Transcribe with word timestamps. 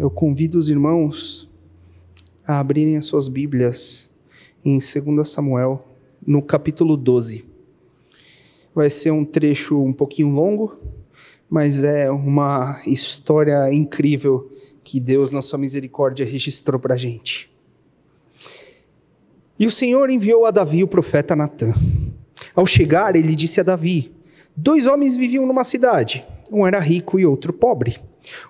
eu 0.00 0.08
convido 0.08 0.58
os 0.58 0.70
irmãos 0.70 1.46
a 2.46 2.58
abrirem 2.58 2.96
as 2.96 3.04
suas 3.04 3.28
Bíblias 3.28 4.10
em 4.64 4.78
2 4.78 5.28
Samuel, 5.28 5.86
no 6.26 6.40
capítulo 6.40 6.96
12. 6.96 7.44
Vai 8.74 8.88
ser 8.88 9.10
um 9.10 9.26
trecho 9.26 9.78
um 9.78 9.92
pouquinho 9.92 10.30
longo, 10.30 10.74
mas 11.50 11.84
é 11.84 12.10
uma 12.10 12.80
história 12.86 13.70
incrível 13.74 14.50
que 14.82 14.98
Deus, 14.98 15.30
na 15.30 15.42
sua 15.42 15.58
misericórdia, 15.58 16.24
registrou 16.24 16.80
para 16.80 16.94
a 16.94 16.98
gente. 16.98 17.50
E 19.58 19.66
o 19.66 19.70
Senhor 19.70 20.08
enviou 20.08 20.46
a 20.46 20.50
Davi 20.50 20.82
o 20.82 20.88
profeta 20.88 21.36
Natã. 21.36 21.74
Ao 22.54 22.64
chegar, 22.64 23.16
ele 23.16 23.36
disse 23.36 23.60
a 23.60 23.64
Davi: 23.64 24.10
Dois 24.56 24.86
homens 24.86 25.14
viviam 25.14 25.44
numa 25.44 25.62
cidade, 25.62 26.24
um 26.50 26.66
era 26.66 26.80
rico 26.80 27.18
e 27.20 27.26
outro 27.26 27.52
pobre. 27.52 28.00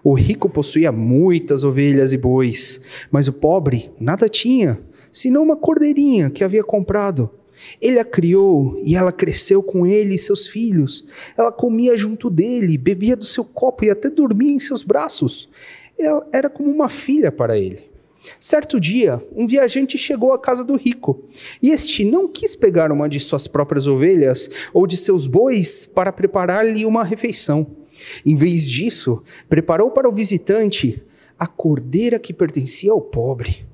O 0.02 0.14
rico 0.14 0.48
possuía 0.48 0.90
muitas 0.92 1.64
ovelhas 1.64 2.12
e 2.12 2.18
bois, 2.18 2.80
mas 3.10 3.28
o 3.28 3.32
pobre 3.32 3.90
nada 3.98 4.28
tinha, 4.28 4.80
senão 5.12 5.42
uma 5.42 5.56
cordeirinha 5.56 6.30
que 6.30 6.44
havia 6.44 6.64
comprado. 6.64 7.30
Ele 7.80 7.98
a 7.98 8.04
criou 8.04 8.80
e 8.82 8.96
ela 8.96 9.12
cresceu 9.12 9.62
com 9.62 9.86
ele 9.86 10.14
e 10.14 10.18
seus 10.18 10.46
filhos. 10.46 11.06
Ela 11.36 11.52
comia 11.52 11.96
junto 11.96 12.30
dele, 12.30 12.78
bebia 12.78 13.16
do 13.16 13.26
seu 13.26 13.44
copo 13.44 13.84
e 13.84 13.90
até 13.90 14.08
dormia 14.08 14.52
em 14.52 14.60
seus 14.60 14.82
braços. 14.82 15.48
Ela 15.98 16.26
era 16.32 16.48
como 16.48 16.70
uma 16.70 16.88
filha 16.88 17.30
para 17.30 17.58
ele. 17.58 17.90
Certo 18.38 18.78
dia, 18.78 19.22
um 19.34 19.46
viajante 19.46 19.96
chegou 19.96 20.32
à 20.32 20.38
casa 20.38 20.62
do 20.62 20.76
rico, 20.76 21.24
e 21.62 21.70
este 21.70 22.04
não 22.04 22.28
quis 22.28 22.54
pegar 22.54 22.92
uma 22.92 23.08
de 23.08 23.18
suas 23.18 23.46
próprias 23.46 23.86
ovelhas 23.86 24.50
ou 24.74 24.86
de 24.86 24.96
seus 24.96 25.26
bois 25.26 25.86
para 25.86 26.12
preparar-lhe 26.12 26.84
uma 26.84 27.02
refeição. 27.02 27.66
Em 28.24 28.34
vez 28.34 28.68
disso, 28.68 29.22
preparou 29.48 29.90
para 29.90 30.08
o 30.08 30.12
visitante 30.12 31.02
a 31.38 31.46
cordeira 31.46 32.18
que 32.18 32.32
pertencia 32.32 32.92
ao 32.92 33.00
pobre. 33.00 33.64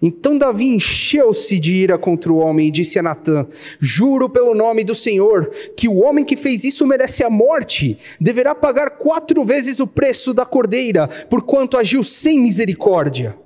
Então 0.00 0.36
Davi 0.36 0.66
encheu-se 0.66 1.58
de 1.58 1.72
ira 1.72 1.98
contra 1.98 2.32
o 2.32 2.36
homem 2.36 2.68
e 2.68 2.70
disse 2.70 2.98
a 2.98 3.02
Natã: 3.02 3.46
Juro 3.80 4.28
pelo 4.28 4.54
nome 4.54 4.84
do 4.84 4.94
Senhor 4.94 5.50
que 5.76 5.88
o 5.88 5.98
homem 5.98 6.24
que 6.24 6.36
fez 6.36 6.64
isso 6.64 6.86
merece 6.86 7.24
a 7.24 7.30
morte. 7.30 7.98
Deverá 8.20 8.54
pagar 8.54 8.90
quatro 8.90 9.44
vezes 9.44 9.80
o 9.80 9.86
preço 9.86 10.32
da 10.32 10.44
cordeira, 10.44 11.08
porquanto 11.28 11.76
agiu 11.76 12.02
sem 12.02 12.40
misericórdia. 12.40 13.36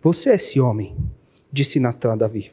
Você 0.00 0.30
é 0.30 0.34
esse 0.34 0.60
homem, 0.60 0.96
disse 1.52 1.80
Natã 1.80 2.12
a 2.12 2.16
Davi. 2.16 2.52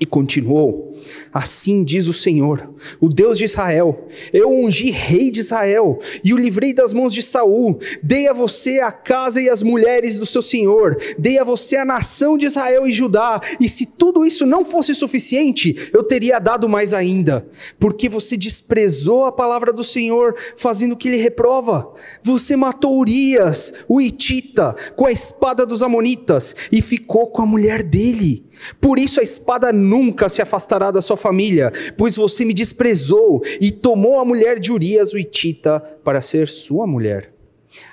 E 0.00 0.06
continuou: 0.06 0.94
Assim 1.30 1.84
diz 1.84 2.08
o 2.08 2.12
Senhor, 2.12 2.72
o 2.98 3.08
Deus 3.08 3.36
de 3.36 3.44
Israel: 3.44 4.08
Eu 4.32 4.50
ungi 4.50 4.90
rei 4.90 5.30
de 5.30 5.40
Israel 5.40 6.00
e 6.24 6.32
o 6.32 6.38
livrei 6.38 6.72
das 6.72 6.94
mãos 6.94 7.12
de 7.12 7.22
Saul. 7.22 7.78
Dei 8.02 8.26
a 8.26 8.32
você 8.32 8.80
a 8.80 8.90
casa 8.90 9.42
e 9.42 9.48
as 9.50 9.62
mulheres 9.62 10.16
do 10.16 10.24
seu 10.24 10.40
senhor. 10.40 10.96
Dei 11.18 11.38
a 11.38 11.44
você 11.44 11.76
a 11.76 11.84
nação 11.84 12.38
de 12.38 12.46
Israel 12.46 12.86
e 12.86 12.92
Judá. 12.92 13.40
E 13.60 13.68
se 13.68 13.84
tudo 13.84 14.24
isso 14.24 14.46
não 14.46 14.64
fosse 14.64 14.94
suficiente, 14.94 15.90
eu 15.92 16.02
teria 16.02 16.38
dado 16.38 16.66
mais 16.66 16.94
ainda, 16.94 17.46
porque 17.78 18.08
você 18.08 18.36
desprezou 18.36 19.26
a 19.26 19.32
palavra 19.32 19.72
do 19.72 19.84
Senhor, 19.84 20.34
fazendo 20.56 20.92
o 20.92 20.96
que 20.96 21.10
lhe 21.10 21.18
reprova. 21.18 21.92
Você 22.22 22.56
matou 22.56 22.98
Urias, 22.98 23.74
o 23.86 24.00
Itita, 24.00 24.74
com 24.96 25.04
a 25.04 25.12
espada 25.12 25.66
dos 25.66 25.82
amonitas 25.82 26.56
e 26.72 26.80
ficou 26.80 27.26
com 27.26 27.42
a 27.42 27.46
mulher 27.46 27.82
dele. 27.82 28.49
Por 28.80 28.98
isso 28.98 29.20
a 29.20 29.22
espada 29.22 29.72
nunca 29.72 30.28
se 30.28 30.42
afastará 30.42 30.90
da 30.90 31.02
sua 31.02 31.16
família, 31.16 31.72
pois 31.96 32.16
você 32.16 32.44
me 32.44 32.54
desprezou 32.54 33.42
e 33.60 33.70
tomou 33.70 34.18
a 34.18 34.24
mulher 34.24 34.58
de 34.58 34.72
Urias 34.72 35.12
o 35.12 35.18
Itita 35.18 35.80
para 36.04 36.20
ser 36.22 36.48
sua 36.48 36.86
mulher. 36.86 37.32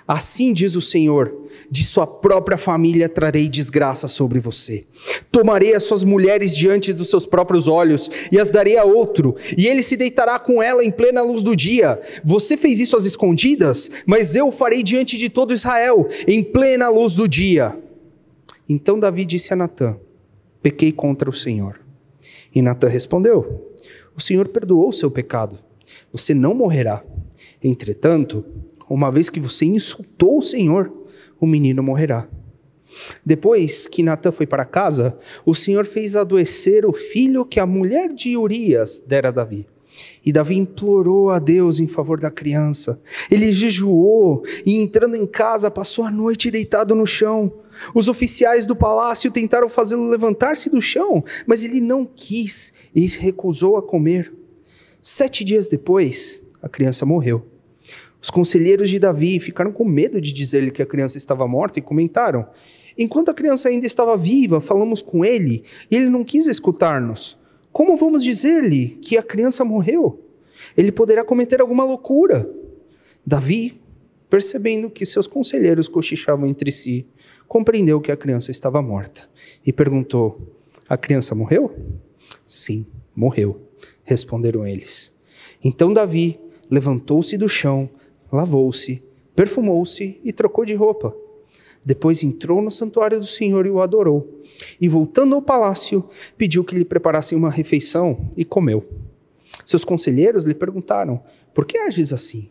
Assim 0.07 0.53
diz 0.53 0.75
o 0.75 0.81
Senhor: 0.81 1.49
de 1.69 1.83
sua 1.83 2.07
própria 2.07 2.57
família 2.57 3.07
trarei 3.07 3.47
desgraça 3.47 4.07
sobre 4.07 4.39
você. 4.39 4.85
Tomarei 5.31 5.75
as 5.75 5.83
suas 5.83 6.03
mulheres 6.03 6.55
diante 6.55 6.93
dos 6.93 7.09
seus 7.09 7.25
próprios 7.25 7.67
olhos 7.67 8.09
e 8.31 8.39
as 8.39 8.49
darei 8.49 8.77
a 8.77 8.83
outro, 8.83 9.35
e 9.55 9.67
ele 9.67 9.83
se 9.83 9.95
deitará 9.95 10.39
com 10.39 10.63
ela 10.63 10.83
em 10.83 10.89
plena 10.89 11.21
luz 11.21 11.43
do 11.43 11.55
dia. 11.55 11.99
Você 12.23 12.57
fez 12.57 12.79
isso 12.79 12.97
às 12.97 13.05
escondidas, 13.05 13.91
mas 14.05 14.35
eu 14.35 14.47
o 14.47 14.51
farei 14.51 14.81
diante 14.81 15.17
de 15.17 15.29
todo 15.29 15.53
Israel, 15.53 16.07
em 16.27 16.43
plena 16.43 16.89
luz 16.89 17.13
do 17.13 17.27
dia. 17.27 17.77
Então 18.67 18.99
Davi 18.99 19.25
disse 19.25 19.53
a 19.53 19.55
Natã: 19.55 19.97
pequei 20.61 20.91
contra 20.91 21.29
o 21.29 21.33
Senhor. 21.33 21.79
E 22.53 22.61
Natan 22.61 22.87
respondeu: 22.87 23.73
O 24.15 24.21
Senhor 24.21 24.47
perdoou 24.47 24.91
seu 24.91 25.11
pecado. 25.11 25.57
Você 26.11 26.33
não 26.33 26.53
morrerá. 26.53 27.03
Entretanto, 27.63 28.45
uma 28.89 29.11
vez 29.11 29.29
que 29.29 29.39
você 29.39 29.65
insultou 29.65 30.37
o 30.37 30.41
Senhor, 30.41 30.91
o 31.39 31.45
menino 31.45 31.83
morrerá. 31.83 32.27
Depois 33.25 33.87
que 33.87 34.01
Natan 34.01 34.31
foi 34.31 34.47
para 34.47 34.65
casa, 34.65 35.17
o 35.45 35.53
Senhor 35.53 35.85
fez 35.85 36.15
adoecer 36.15 36.85
o 36.85 36.93
filho 36.93 37.45
que 37.45 37.59
a 37.59 37.65
mulher 37.65 38.13
de 38.13 38.37
Urias 38.37 39.03
dera 39.05 39.27
a 39.27 39.31
Davi. 39.31 39.67
E 40.25 40.31
Davi 40.31 40.57
implorou 40.57 41.29
a 41.29 41.39
Deus 41.39 41.79
em 41.79 41.87
favor 41.87 42.19
da 42.19 42.29
criança. 42.29 43.01
Ele 43.29 43.53
jejuou 43.53 44.43
e, 44.65 44.75
entrando 44.81 45.15
em 45.15 45.25
casa, 45.25 45.71
passou 45.71 46.05
a 46.05 46.11
noite 46.11 46.51
deitado 46.51 46.95
no 46.95 47.05
chão. 47.05 47.51
Os 47.93 48.07
oficiais 48.07 48.65
do 48.65 48.75
palácio 48.75 49.31
tentaram 49.31 49.69
fazê-lo 49.69 50.09
levantar-se 50.09 50.69
do 50.69 50.81
chão, 50.81 51.23
mas 51.45 51.63
ele 51.63 51.79
não 51.79 52.05
quis 52.05 52.73
e 52.93 53.05
recusou 53.07 53.77
a 53.77 53.83
comer. 53.83 54.33
Sete 55.01 55.43
dias 55.43 55.67
depois, 55.67 56.41
a 56.61 56.67
criança 56.67 57.05
morreu. 57.05 57.45
Os 58.21 58.29
conselheiros 58.29 58.89
de 58.89 58.99
Davi 58.99 59.39
ficaram 59.39 59.71
com 59.71 59.85
medo 59.85 60.19
de 60.19 60.33
dizer-lhe 60.33 60.71
que 60.71 60.81
a 60.81 60.85
criança 60.85 61.17
estava 61.17 61.47
morta 61.47 61.79
e 61.79 61.81
comentaram: 61.81 62.47
Enquanto 62.97 63.29
a 63.29 63.33
criança 63.33 63.69
ainda 63.69 63.85
estava 63.85 64.17
viva, 64.17 64.59
falamos 64.59 65.01
com 65.01 65.23
ele 65.23 65.63
e 65.89 65.95
ele 65.95 66.09
não 66.09 66.23
quis 66.23 66.47
escutar-nos. 66.47 67.37
Como 67.77 67.95
vamos 67.95 68.23
dizer-lhe 68.23 68.97
que 69.03 69.19
a 69.19 69.21
criança 69.21 69.63
morreu? 69.63 70.19
Ele 70.75 70.91
poderá 70.91 71.23
cometer 71.23 71.61
alguma 71.61 71.83
loucura. 71.83 72.51
Davi, 73.23 73.79
percebendo 74.27 74.89
que 74.89 75.05
seus 75.05 75.27
conselheiros 75.27 75.87
cochichavam 75.87 76.47
entre 76.47 76.71
si, 76.71 77.05
compreendeu 77.47 78.01
que 78.01 78.11
a 78.11 78.17
criança 78.17 78.49
estava 78.49 78.81
morta 78.81 79.29
e 79.63 79.71
perguntou: 79.71 80.57
A 80.89 80.97
criança 80.97 81.35
morreu? 81.35 81.71
Sim, 82.47 82.87
morreu, 83.15 83.61
responderam 84.03 84.65
eles. 84.65 85.13
Então 85.63 85.93
Davi 85.93 86.39
levantou-se 86.71 87.37
do 87.37 87.47
chão, 87.47 87.87
lavou-se, 88.31 89.03
perfumou-se 89.35 90.19
e 90.23 90.33
trocou 90.33 90.65
de 90.65 90.73
roupa. 90.73 91.15
Depois 91.83 92.23
entrou 92.23 92.61
no 92.61 92.71
santuário 92.71 93.19
do 93.19 93.25
Senhor 93.25 93.65
e 93.65 93.69
o 93.69 93.81
adorou. 93.81 94.41
E 94.79 94.87
voltando 94.87 95.35
ao 95.35 95.41
palácio, 95.41 96.07
pediu 96.37 96.63
que 96.63 96.75
lhe 96.75 96.85
preparassem 96.85 97.37
uma 97.37 97.49
refeição 97.49 98.29
e 98.35 98.43
comeu. 98.43 98.85
Seus 99.65 99.85
conselheiros 99.85 100.45
lhe 100.45 100.53
perguntaram: 100.53 101.21
Por 101.53 101.65
que 101.65 101.77
ages 101.77 102.11
assim? 102.11 102.49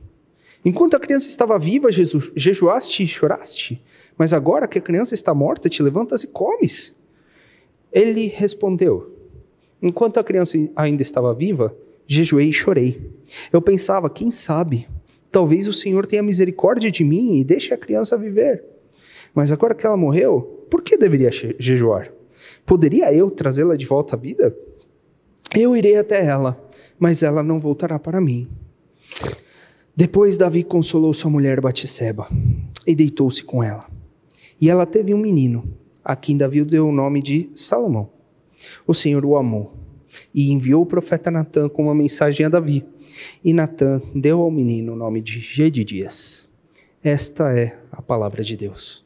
Enquanto 0.65 0.95
a 0.95 1.01
criança 1.01 1.29
estava 1.29 1.59
viva, 1.59 1.93
Jesus, 1.93 2.33
jejuaste 2.35 3.03
e 3.03 3.09
choraste? 3.09 3.83
Mas 4.19 4.33
agora 4.33 4.67
que 4.67 4.79
a 4.79 4.83
criança 4.83 5.15
está 5.15 5.33
morta, 5.35 5.69
te 5.69 5.83
levantas 5.83 6.23
e 6.23 6.27
comes. 6.27 6.95
Ele 7.93 8.27
respondeu: 8.27 9.15
Enquanto 9.81 10.19
a 10.19 10.25
criança 10.25 10.59
ainda 10.75 11.03
estava 11.03 11.33
viva, 11.33 11.77
jejuei 12.07 12.49
e 12.49 12.53
chorei. 12.53 13.11
Eu 13.53 13.61
pensava, 13.61 14.09
quem 14.09 14.31
sabe, 14.31 14.89
talvez 15.31 15.69
o 15.69 15.73
Senhor 15.73 16.07
tenha 16.07 16.23
misericórdia 16.23 16.91
de 16.91 17.05
mim 17.05 17.39
e 17.39 17.45
deixe 17.45 17.75
a 17.75 17.79
criança 17.79 18.17
viver. 18.17 18.65
Mas 19.37 19.53
agora 19.53 19.75
que 19.75 19.85
ela 19.85 19.99
morreu, 19.99 20.65
por 20.71 20.81
que 20.81 20.97
deveria 20.97 21.31
jejuar? 21.59 22.11
Poderia 22.65 23.13
eu 23.13 23.31
trazê-la 23.31 23.77
de 23.77 23.85
volta 23.85 24.17
à 24.17 24.19
vida? 24.19 24.57
Eu 25.55 25.77
irei 25.77 25.99
até 25.99 26.25
ela, 26.25 26.59
mas 26.99 27.23
ela 27.23 27.43
não 27.43 27.61
voltará 27.61 27.99
para 27.99 28.19
mim. 28.19 28.49
Depois 29.95 30.39
Davi 30.39 30.65
consolou 30.65 31.13
sua 31.13 31.31
mulher 31.31 31.61
Batseba 31.61 32.27
e 32.87 32.95
deitou-se 32.95 33.45
com 33.45 33.63
ela. 33.63 33.87
E 34.59 34.71
ela 34.71 34.87
teve 34.87 35.13
um 35.13 35.19
menino, 35.19 35.71
a 36.03 36.17
quem 36.17 36.35
Davi 36.35 36.65
deu 36.65 36.89
o 36.89 36.93
nome 36.93 37.23
de 37.23 37.51
Salomão. 37.55 38.11
O 38.87 38.95
Senhor 38.95 39.23
o 39.23 39.37
amou 39.37 39.75
e 40.35 40.51
enviou 40.51 40.83
o 40.83 40.87
profeta 40.87 41.31
Natã 41.31 41.69
com 41.69 41.83
uma 41.85 41.95
mensagem 41.95 42.47
a 42.47 42.49
Davi. 42.49 42.87
E 43.45 43.53
Natã 43.53 44.01
deu 44.15 44.41
ao 44.41 44.51
menino 44.51 44.95
o 44.95 44.97
nome 44.97 45.21
de 45.21 45.41
Gedidias. 45.41 46.49
Esta 47.05 47.53
é 47.53 47.79
a 47.93 48.01
palavra 48.01 48.43
de 48.43 48.57
Deus. 48.57 49.06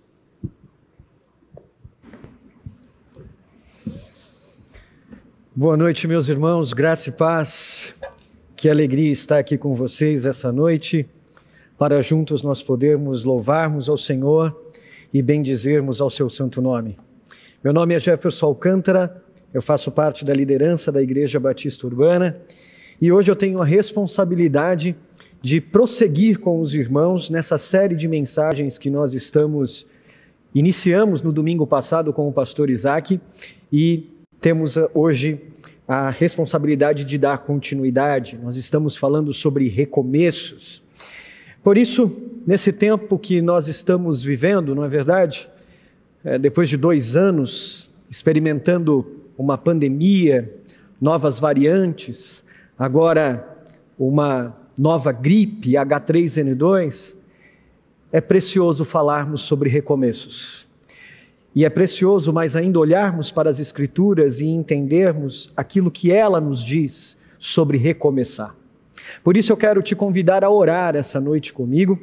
Boa 5.60 5.76
noite, 5.76 6.08
meus 6.08 6.30
irmãos, 6.30 6.72
graça 6.72 7.10
e 7.10 7.12
paz. 7.12 7.94
Que 8.56 8.70
alegria 8.70 9.12
estar 9.12 9.38
aqui 9.38 9.58
com 9.58 9.74
vocês 9.74 10.24
essa 10.24 10.50
noite, 10.50 11.06
para 11.76 12.00
juntos 12.00 12.42
nós 12.42 12.62
podermos 12.62 13.24
louvarmos 13.24 13.86
ao 13.86 13.98
Senhor 13.98 14.58
e 15.12 15.20
bendizermos 15.20 16.00
ao 16.00 16.08
seu 16.08 16.30
santo 16.30 16.62
nome. 16.62 16.96
Meu 17.62 17.74
nome 17.74 17.92
é 17.92 18.00
Jefferson 18.00 18.46
Alcântara, 18.46 19.22
eu 19.52 19.60
faço 19.60 19.90
parte 19.90 20.24
da 20.24 20.32
liderança 20.32 20.90
da 20.90 21.02
Igreja 21.02 21.38
Batista 21.38 21.86
Urbana 21.86 22.40
e 22.98 23.12
hoje 23.12 23.30
eu 23.30 23.36
tenho 23.36 23.60
a 23.60 23.66
responsabilidade 23.66 24.96
de 25.42 25.60
prosseguir 25.60 26.38
com 26.38 26.58
os 26.62 26.74
irmãos 26.74 27.28
nessa 27.28 27.58
série 27.58 27.94
de 27.94 28.08
mensagens 28.08 28.78
que 28.78 28.88
nós 28.88 29.12
estamos 29.12 29.86
Iniciamos 30.54 31.22
no 31.22 31.34
domingo 31.34 31.66
passado 31.66 32.14
com 32.14 32.26
o 32.26 32.32
pastor 32.32 32.70
Isaac 32.70 33.20
e 33.70 34.19
temos 34.40 34.78
ah, 34.78 34.90
hoje 34.94 35.40
a 35.86 36.08
responsabilidade 36.08 37.04
de 37.04 37.18
dar 37.18 37.38
continuidade. 37.38 38.38
Nós 38.42 38.56
estamos 38.56 38.96
falando 38.96 39.34
sobre 39.34 39.68
recomeços. 39.68 40.82
Por 41.62 41.76
isso, 41.76 42.16
nesse 42.46 42.72
tempo 42.72 43.18
que 43.18 43.42
nós 43.42 43.68
estamos 43.68 44.22
vivendo, 44.22 44.74
não 44.74 44.84
é 44.84 44.88
verdade? 44.88 45.48
É, 46.24 46.38
depois 46.38 46.68
de 46.68 46.76
dois 46.76 47.16
anos 47.16 47.90
experimentando 48.08 49.24
uma 49.36 49.58
pandemia, 49.58 50.54
novas 51.00 51.38
variantes, 51.38 52.42
agora 52.78 53.58
uma 53.98 54.56
nova 54.76 55.12
gripe 55.12 55.72
H3N2, 55.72 57.14
é 58.12 58.20
precioso 58.20 58.84
falarmos 58.84 59.42
sobre 59.42 59.68
recomeços. 59.68 60.69
E 61.54 61.64
é 61.64 61.70
precioso 61.70 62.32
mais 62.32 62.54
ainda 62.54 62.78
olharmos 62.78 63.30
para 63.30 63.50
as 63.50 63.58
Escrituras 63.58 64.40
e 64.40 64.46
entendermos 64.46 65.52
aquilo 65.56 65.90
que 65.90 66.12
ela 66.12 66.40
nos 66.40 66.64
diz 66.64 67.16
sobre 67.38 67.76
recomeçar. 67.76 68.54
Por 69.24 69.36
isso 69.36 69.50
eu 69.50 69.56
quero 69.56 69.82
te 69.82 69.96
convidar 69.96 70.44
a 70.44 70.50
orar 70.50 70.94
essa 70.94 71.20
noite 71.20 71.52
comigo, 71.52 71.98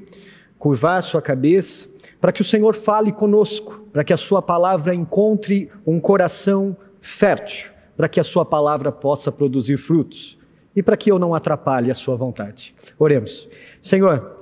curvar 0.59 1.01
sua 1.01 1.21
cabeça, 1.21 1.87
para 2.19 2.31
que 2.31 2.41
o 2.41 2.45
Senhor 2.45 2.75
fale 2.75 3.11
conosco, 3.11 3.85
para 3.93 4.03
que 4.03 4.11
a 4.11 4.17
sua 4.17 4.41
palavra 4.41 4.93
encontre 4.93 5.69
um 5.85 5.99
coração 5.99 6.75
fértil, 6.99 7.69
para 7.95 8.09
que 8.09 8.19
a 8.19 8.23
sua 8.23 8.43
palavra 8.43 8.91
possa 8.91 9.31
produzir 9.31 9.77
frutos 9.77 10.37
e 10.75 10.83
para 10.83 10.97
que 10.97 11.11
eu 11.11 11.17
não 11.17 11.33
atrapalhe 11.33 11.89
a 11.89 11.95
sua 11.95 12.15
vontade. 12.15 12.75
Oremos. 12.99 13.47
Senhor, 13.81 14.37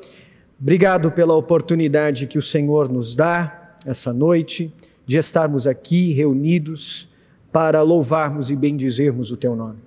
obrigado 0.59 1.11
pela 1.11 1.35
oportunidade 1.35 2.27
que 2.27 2.39
o 2.39 2.41
Senhor 2.41 2.89
nos 2.89 3.15
dá 3.15 3.75
essa 3.85 4.11
noite 4.11 4.73
de 5.05 5.17
estarmos 5.17 5.67
aqui 5.67 6.13
reunidos 6.13 7.09
para 7.51 7.81
louvarmos 7.81 8.49
e 8.49 8.55
bendizermos 8.55 9.31
o 9.31 9.37
teu 9.37 9.55
nome. 9.55 9.77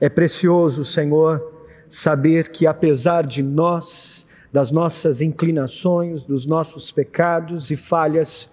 É 0.00 0.08
precioso, 0.08 0.84
Senhor, 0.84 1.52
saber 1.88 2.48
que 2.48 2.66
apesar 2.66 3.26
de 3.26 3.42
nós, 3.42 4.26
das 4.52 4.70
nossas 4.70 5.20
inclinações, 5.20 6.22
dos 6.22 6.44
nossos 6.44 6.90
pecados 6.90 7.70
e 7.70 7.76
falhas, 7.76 8.50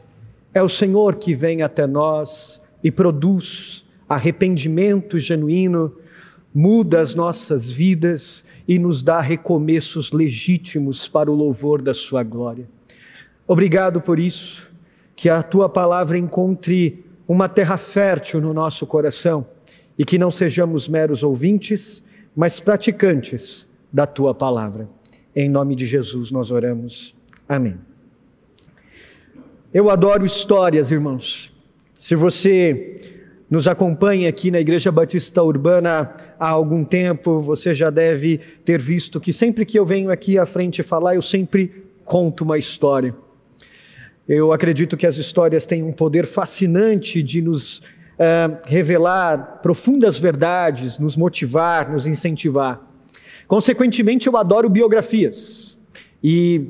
é 0.53 0.61
o 0.61 0.69
Senhor 0.69 1.15
que 1.15 1.33
vem 1.33 1.61
até 1.61 1.85
nós 1.87 2.61
e 2.83 2.91
produz 2.91 3.83
arrependimento 4.07 5.19
genuíno, 5.19 5.93
muda 6.53 7.01
as 7.01 7.13
nossas 7.15 7.69
vidas 7.69 8.43
e 8.67 8.79
nos 8.79 9.03
dá 9.03 9.19
recomeços 9.19 10.11
legítimos 10.11 11.07
para 11.07 11.31
o 11.31 11.35
louvor 11.35 11.81
da 11.81 11.93
Sua 11.93 12.23
glória. 12.23 12.67
Obrigado 13.47 14.01
por 14.01 14.19
isso, 14.19 14.68
que 15.19 15.27
a 15.27 15.43
Tua 15.43 15.67
palavra 15.67 16.17
encontre 16.17 17.03
uma 17.27 17.49
terra 17.49 17.75
fértil 17.75 18.39
no 18.39 18.53
nosso 18.53 18.87
coração 18.87 19.45
e 19.97 20.05
que 20.05 20.17
não 20.17 20.31
sejamos 20.31 20.87
meros 20.87 21.23
ouvintes, 21.23 22.01
mas 22.33 22.61
praticantes 22.61 23.67
da 23.91 24.07
tua 24.07 24.33
palavra. 24.33 24.87
Em 25.35 25.49
nome 25.49 25.75
de 25.75 25.85
Jesus 25.85 26.31
nós 26.31 26.51
oramos. 26.51 27.13
Amém. 27.49 27.77
Eu 29.73 29.89
adoro 29.89 30.25
histórias, 30.25 30.89
irmãos. 30.89 31.53
Se 31.95 32.15
você 32.15 33.19
nos 33.49 33.67
acompanha 33.67 34.29
aqui 34.29 34.49
na 34.49 34.61
Igreja 34.61 34.89
Batista 34.89 35.43
Urbana 35.43 36.13
há 36.39 36.47
algum 36.47 36.81
tempo, 36.81 37.41
você 37.41 37.73
já 37.73 37.89
deve 37.89 38.37
ter 38.63 38.81
visto 38.81 39.19
que 39.19 39.33
sempre 39.33 39.65
que 39.65 39.77
eu 39.77 39.85
venho 39.85 40.11
aqui 40.11 40.39
à 40.39 40.45
frente 40.45 40.81
falar, 40.81 41.15
eu 41.15 41.21
sempre 41.21 41.83
conto 42.05 42.45
uma 42.45 42.57
história. 42.57 43.13
Eu 44.29 44.53
acredito 44.53 44.95
que 44.95 45.07
as 45.07 45.17
histórias 45.17 45.65
têm 45.65 45.81
um 45.81 45.91
poder 45.91 46.27
fascinante 46.27 47.23
de 47.23 47.41
nos 47.41 47.79
uh, 47.79 48.59
revelar 48.65 49.59
profundas 49.63 50.19
verdades, 50.19 50.99
nos 50.99 51.17
motivar, 51.17 51.91
nos 51.91 52.05
incentivar. 52.05 52.79
Consequentemente, 53.47 54.27
eu 54.27 54.37
adoro 54.37 54.69
biografias. 54.69 55.75
E 56.23 56.61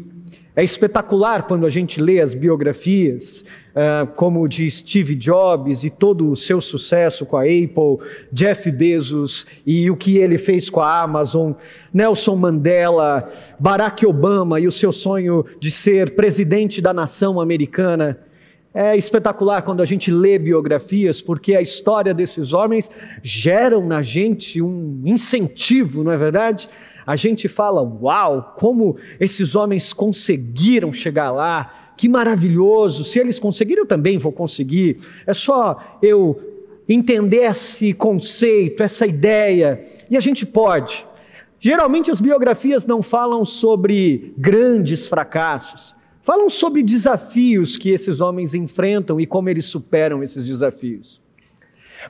é 0.60 0.64
espetacular 0.64 1.44
quando 1.44 1.66
a 1.66 1.70
gente 1.70 2.02
lê 2.02 2.20
as 2.20 2.34
biografias, 2.34 3.46
uh, 3.70 4.06
como 4.08 4.46
de 4.46 4.70
Steve 4.70 5.16
Jobs 5.16 5.86
e 5.86 5.90
todo 5.90 6.30
o 6.30 6.36
seu 6.36 6.60
sucesso 6.60 7.26
com 7.26 7.38
a 7.38 7.44
Apple, 7.44 8.06
Jeff 8.30 8.70
Bezos 8.70 9.48
e 9.66 9.90
o 9.90 9.96
que 9.96 10.18
ele 10.18 10.38
fez 10.38 10.70
com 10.70 10.82
a 10.82 11.02
Amazon, 11.02 11.54
Nelson 11.94 12.36
Mandela, 12.36 13.32
Barack 13.58 14.06
Obama 14.06 14.60
e 14.60 14.68
o 14.68 14.72
seu 14.72 14.92
sonho 14.92 15.46
de 15.62 15.72
ser 15.72 16.14
presidente 16.14 16.82
da 16.82 16.94
nação 16.94 17.40
americana. 17.40 18.20
É 18.74 18.98
espetacular 18.98 19.62
quando 19.62 19.82
a 19.82 19.86
gente 19.86 20.12
lê 20.12 20.38
biografias, 20.38 21.22
porque 21.22 21.56
a 21.56 21.62
história 21.62 22.14
desses 22.14 22.52
homens 22.52 22.92
geram 23.24 23.88
na 23.88 24.02
gente 24.02 24.62
um 24.62 25.02
incentivo, 25.06 26.04
não 26.04 26.12
é 26.12 26.18
verdade? 26.18 26.68
A 27.10 27.16
gente 27.16 27.48
fala, 27.48 27.82
uau, 27.82 28.54
como 28.56 28.96
esses 29.20 29.56
homens 29.56 29.94
conseguiram 29.94 30.94
chegar 30.94 31.32
lá, 31.32 31.94
que 31.98 32.08
maravilhoso, 32.08 33.04
se 33.04 33.18
eles 33.18 33.40
conseguiram, 33.40 33.82
eu 33.82 33.88
também 33.88 34.16
vou 34.20 34.32
conseguir. 34.32 34.98
É 35.26 35.34
só 35.34 35.98
eu 36.04 36.40
entender 36.88 37.46
esse 37.46 37.94
conceito, 37.96 38.84
essa 38.84 39.08
ideia, 39.08 39.84
e 40.08 40.16
a 40.16 40.20
gente 40.20 40.46
pode. 40.46 41.04
Geralmente 41.60 42.12
as 42.12 42.22
biografias 42.22 42.86
não 42.86 43.02
falam 43.02 43.44
sobre 43.44 44.32
grandes 44.38 45.08
fracassos, 45.08 45.96
falam 46.22 46.48
sobre 46.48 46.84
desafios 46.84 47.76
que 47.76 47.90
esses 47.90 48.22
homens 48.22 48.54
enfrentam 48.54 49.20
e 49.20 49.26
como 49.26 49.50
eles 49.50 49.66
superam 49.66 50.22
esses 50.22 50.46
desafios. 50.46 51.20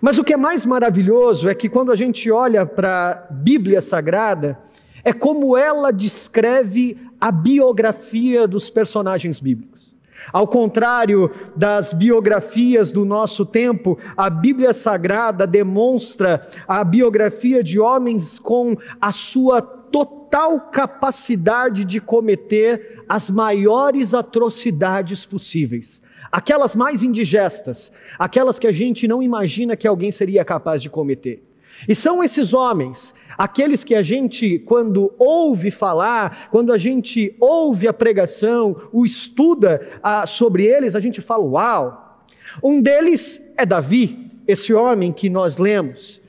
Mas 0.01 0.17
o 0.17 0.25
que 0.25 0.33
é 0.33 0.37
mais 0.37 0.65
maravilhoso 0.65 1.47
é 1.47 1.55
que 1.55 1.69
quando 1.69 1.89
a 1.89 1.95
gente 1.95 2.29
olha 2.29 2.65
para 2.65 3.27
a 3.29 3.33
Bíblia 3.33 3.79
Sagrada, 3.79 4.59
é 5.03 5.13
como 5.13 5.57
ela 5.57 5.91
descreve 5.91 6.97
a 7.19 7.31
biografia 7.31 8.47
dos 8.47 8.69
personagens 8.69 9.39
bíblicos. 9.39 9.89
Ao 10.31 10.47
contrário 10.47 11.31
das 11.55 11.93
biografias 11.93 12.91
do 12.91 13.05
nosso 13.05 13.45
tempo, 13.45 13.97
a 14.15 14.29
Bíblia 14.29 14.73
Sagrada 14.73 15.47
demonstra 15.47 16.45
a 16.67 16.83
biografia 16.83 17.63
de 17.63 17.79
homens 17.79 18.37
com 18.37 18.75
a 18.99 19.11
sua 19.11 19.61
total 19.61 20.59
capacidade 20.71 21.83
de 21.85 21.99
cometer 21.99 23.03
as 23.07 23.29
maiores 23.29 24.13
atrocidades 24.13 25.25
possíveis. 25.25 26.01
Aquelas 26.31 26.75
mais 26.75 27.01
indigestas, 27.01 27.91
aquelas 28.19 28.59
que 28.59 28.67
a 28.67 28.71
gente 28.71 29.07
não 29.07 29.23
imagina 29.23 29.75
que 29.75 29.87
alguém 29.87 30.11
seria 30.11 30.45
capaz 30.45 30.81
de 30.81 30.89
cometer. 30.89 31.48
E 31.87 31.95
são 31.95 32.23
esses 32.23 32.53
homens, 32.53 33.13
aqueles 33.37 33.83
que 33.83 33.95
a 33.95 34.01
gente, 34.01 34.59
quando 34.59 35.13
ouve 35.17 35.71
falar, 35.71 36.49
quando 36.51 36.73
a 36.73 36.77
gente 36.77 37.35
ouve 37.39 37.87
a 37.87 37.93
pregação, 37.93 38.75
o 38.91 39.05
estuda 39.05 39.99
ah, 40.03 40.25
sobre 40.25 40.65
eles, 40.65 40.95
a 40.95 40.99
gente 40.99 41.21
fala: 41.21 41.43
Uau! 41.43 42.25
Um 42.63 42.81
deles 42.81 43.41
é 43.57 43.65
Davi, 43.65 44.31
esse 44.47 44.73
homem 44.73 45.11
que 45.11 45.29
nós 45.29 45.57
lemos. 45.57 46.21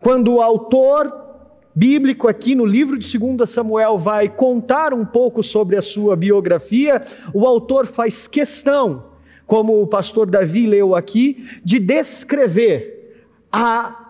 Quando 0.00 0.34
o 0.34 0.42
autor 0.42 1.26
bíblico 1.74 2.26
aqui 2.26 2.54
no 2.54 2.64
livro 2.64 2.98
de 2.98 3.18
2 3.18 3.48
Samuel 3.48 3.98
vai 3.98 4.28
contar 4.28 4.94
um 4.94 5.04
pouco 5.04 5.42
sobre 5.42 5.76
a 5.76 5.82
sua 5.82 6.16
biografia, 6.16 7.02
o 7.34 7.46
autor 7.46 7.86
faz 7.86 8.26
questão, 8.26 9.04
como 9.46 9.82
o 9.82 9.86
pastor 9.86 10.28
Davi 10.28 10.66
leu 10.66 10.94
aqui, 10.94 11.46
de 11.62 11.78
descrever 11.78 13.28
a 13.52 14.05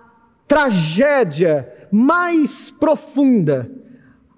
tragédia 0.46 1.72
mais 1.90 2.70
profunda, 2.70 3.70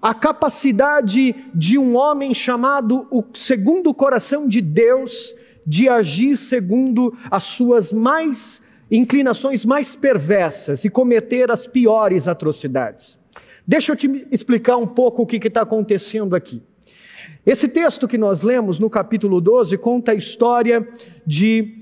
a 0.01 0.13
capacidade 0.13 1.35
de 1.53 1.77
um 1.77 1.95
homem 1.95 2.33
chamado 2.33 3.07
o 3.11 3.23
segundo 3.33 3.93
coração 3.93 4.47
de 4.47 4.61
Deus 4.61 5.35
de 5.65 5.89
agir 5.89 6.37
segundo 6.37 7.15
as 7.29 7.43
suas 7.43 7.91
mais 7.91 8.61
inclinações 8.89 9.65
mais 9.65 9.95
perversas 9.95 10.83
e 10.83 10.89
cometer 10.89 11.51
as 11.51 11.67
piores 11.67 12.27
atrocidades. 12.27 13.19
Deixa 13.67 13.91
eu 13.91 13.95
te 13.95 14.27
explicar 14.31 14.77
um 14.77 14.87
pouco 14.87 15.21
o 15.21 15.27
que 15.27 15.35
está 15.35 15.61
acontecendo 15.61 16.35
aqui. 16.35 16.63
Esse 17.45 17.67
texto 17.67 18.07
que 18.07 18.17
nós 18.17 18.41
lemos 18.41 18.79
no 18.79 18.89
capítulo 18.89 19.39
12 19.39 19.77
conta 19.77 20.11
a 20.11 20.15
história 20.15 20.87
de 21.25 21.78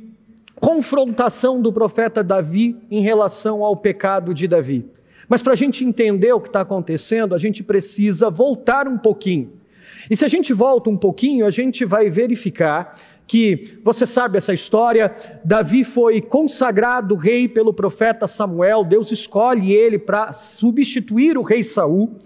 confrontação 0.61 1.61
do 1.61 1.71
profeta 1.71 2.23
Davi 2.23 2.75
em 2.89 3.01
relação 3.01 3.63
ao 3.63 3.75
pecado 3.75 4.33
de 4.33 4.47
Davi. 4.47 4.85
Mas 5.29 5.41
para 5.41 5.53
a 5.53 5.55
gente 5.55 5.83
entender 5.83 6.31
o 6.31 6.39
que 6.39 6.49
está 6.49 6.61
acontecendo, 6.61 7.35
a 7.35 7.37
gente 7.37 7.63
precisa 7.63 8.29
voltar 8.29 8.87
um 8.87 8.97
pouquinho. 8.97 9.51
E 10.09 10.15
se 10.15 10.23
a 10.23 10.27
gente 10.27 10.53
volta 10.53 10.89
um 10.89 10.97
pouquinho, 10.97 11.45
a 11.45 11.49
gente 11.49 11.83
vai 11.83 12.09
verificar 12.09 12.97
que 13.27 13.77
você 13.83 14.05
sabe 14.05 14.37
essa 14.37 14.53
história, 14.53 15.11
Davi 15.43 15.83
foi 15.83 16.21
consagrado 16.21 17.13
rei 17.15 17.45
pelo 17.45 17.73
profeta 17.73 18.25
Samuel, 18.25 18.85
Deus 18.85 19.11
escolhe 19.11 19.73
ele 19.73 19.99
para 19.99 20.31
substituir 20.31 21.37
o 21.37 21.41
rei 21.41 21.61
Saul. 21.61 22.17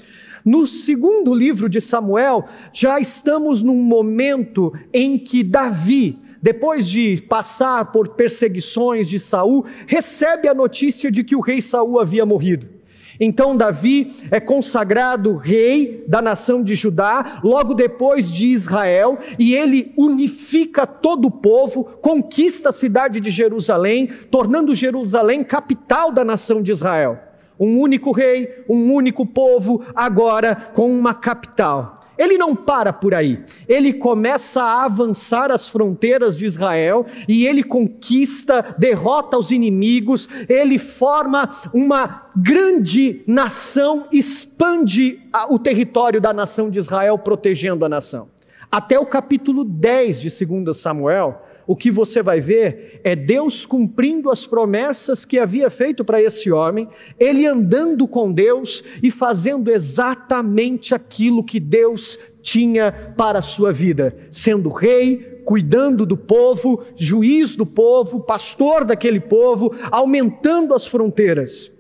No 0.45 0.67
segundo 0.67 1.33
livro 1.33 1.67
de 1.67 1.81
Samuel, 1.81 2.45
já 2.71 2.99
estamos 2.99 3.63
num 3.63 3.81
momento 3.81 4.71
em 4.93 5.17
que 5.17 5.43
Davi 5.43 6.19
depois 6.41 6.87
de 6.87 7.21
passar 7.21 7.91
por 7.91 8.09
perseguições 8.09 9.07
de 9.07 9.19
Saul, 9.19 9.65
recebe 9.85 10.47
a 10.47 10.53
notícia 10.53 11.11
de 11.11 11.23
que 11.23 11.35
o 11.35 11.41
rei 11.41 11.61
Saul 11.61 11.99
havia 11.99 12.25
morrido. 12.25 12.81
Então 13.19 13.55
Davi 13.55 14.11
é 14.31 14.39
consagrado 14.39 15.35
rei 15.35 16.03
da 16.07 16.23
nação 16.23 16.63
de 16.63 16.73
Judá, 16.73 17.39
logo 17.43 17.75
depois 17.75 18.31
de 18.31 18.47
Israel, 18.47 19.19
e 19.37 19.53
ele 19.53 19.93
unifica 19.95 20.87
todo 20.87 21.27
o 21.27 21.31
povo, 21.31 21.83
conquista 21.83 22.69
a 22.69 22.73
cidade 22.73 23.19
de 23.19 23.29
Jerusalém, 23.29 24.07
tornando 24.31 24.73
Jerusalém 24.73 25.43
capital 25.43 26.11
da 26.11 26.25
nação 26.25 26.63
de 26.63 26.71
Israel. 26.71 27.19
Um 27.59 27.79
único 27.79 28.11
rei, 28.11 28.63
um 28.67 28.91
único 28.91 29.23
povo, 29.23 29.85
agora 29.93 30.55
com 30.55 30.89
uma 30.91 31.13
capital. 31.13 32.00
Ele 32.21 32.37
não 32.37 32.55
para 32.55 32.93
por 32.93 33.15
aí. 33.15 33.43
Ele 33.67 33.91
começa 33.91 34.61
a 34.61 34.85
avançar 34.85 35.49
as 35.49 35.67
fronteiras 35.67 36.37
de 36.37 36.45
Israel 36.45 37.03
e 37.27 37.47
ele 37.47 37.63
conquista, 37.63 38.75
derrota 38.77 39.39
os 39.39 39.49
inimigos, 39.49 40.29
ele 40.47 40.77
forma 40.77 41.49
uma 41.73 42.29
grande 42.35 43.23
nação, 43.25 44.05
expande 44.11 45.19
o 45.49 45.57
território 45.57 46.21
da 46.21 46.31
nação 46.31 46.69
de 46.69 46.77
Israel, 46.77 47.17
protegendo 47.17 47.83
a 47.85 47.89
nação. 47.89 48.27
Até 48.71 48.99
o 48.99 49.05
capítulo 49.07 49.65
10 49.65 50.21
de 50.21 50.45
2 50.45 50.77
Samuel, 50.77 51.41
o 51.67 51.75
que 51.75 51.91
você 51.91 52.21
vai 52.21 52.39
ver 52.39 53.01
é 53.03 53.15
Deus 53.15 53.65
cumprindo 53.65 54.29
as 54.29 54.45
promessas 54.45 55.25
que 55.25 55.39
havia 55.39 55.69
feito 55.69 56.03
para 56.03 56.21
esse 56.21 56.51
homem, 56.51 56.87
ele 57.19 57.45
andando 57.45 58.07
com 58.07 58.31
Deus 58.31 58.83
e 59.01 59.11
fazendo 59.11 59.71
exatamente 59.71 60.93
aquilo 60.93 61.43
que 61.43 61.59
Deus 61.59 62.17
tinha 62.41 63.13
para 63.15 63.39
a 63.39 63.43
sua 63.43 63.71
vida, 63.71 64.15
sendo 64.29 64.69
rei, 64.69 65.41
cuidando 65.45 66.05
do 66.05 66.17
povo, 66.17 66.83
juiz 66.95 67.55
do 67.55 67.65
povo, 67.65 68.19
pastor 68.19 68.83
daquele 68.83 69.19
povo, 69.19 69.73
aumentando 69.91 70.73
as 70.73 70.87
fronteiras. 70.87 71.71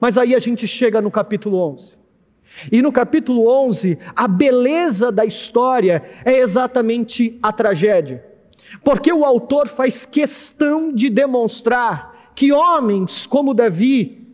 Mas 0.00 0.18
aí 0.18 0.34
a 0.34 0.38
gente 0.38 0.66
chega 0.66 1.00
no 1.00 1.10
capítulo 1.10 1.58
11. 1.58 2.02
E 2.70 2.82
no 2.82 2.92
capítulo 2.92 3.48
11, 3.48 3.98
a 4.14 4.28
beleza 4.28 5.10
da 5.10 5.24
história 5.24 6.02
é 6.24 6.38
exatamente 6.38 7.38
a 7.42 7.52
tragédia. 7.52 8.31
Porque 8.84 9.12
o 9.12 9.24
autor 9.24 9.68
faz 9.68 10.06
questão 10.06 10.92
de 10.92 11.10
demonstrar 11.10 12.30
que 12.34 12.52
homens 12.52 13.26
como 13.26 13.54
Davi, 13.54 14.26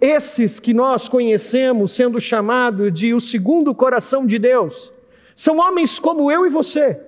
esses 0.00 0.60
que 0.60 0.74
nós 0.74 1.08
conhecemos 1.08 1.92
sendo 1.92 2.20
chamado 2.20 2.90
de 2.90 3.14
o 3.14 3.20
segundo 3.20 3.74
coração 3.74 4.26
de 4.26 4.38
Deus, 4.38 4.92
são 5.34 5.58
homens 5.58 5.98
como 5.98 6.30
eu 6.30 6.46
e 6.46 6.50
você, 6.50 7.00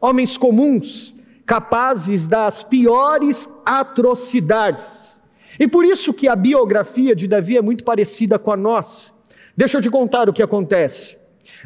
homens 0.00 0.36
comuns, 0.36 1.14
capazes 1.46 2.26
das 2.26 2.62
piores 2.62 3.48
atrocidades. 3.64 5.18
E 5.58 5.68
por 5.68 5.84
isso 5.84 6.12
que 6.12 6.26
a 6.26 6.34
biografia 6.34 7.14
de 7.14 7.28
Davi 7.28 7.56
é 7.56 7.62
muito 7.62 7.84
parecida 7.84 8.38
com 8.38 8.50
a 8.50 8.56
nossa. 8.56 9.12
Deixa 9.56 9.78
eu 9.78 9.82
te 9.82 9.90
contar 9.90 10.28
o 10.28 10.32
que 10.32 10.42
acontece. 10.42 11.16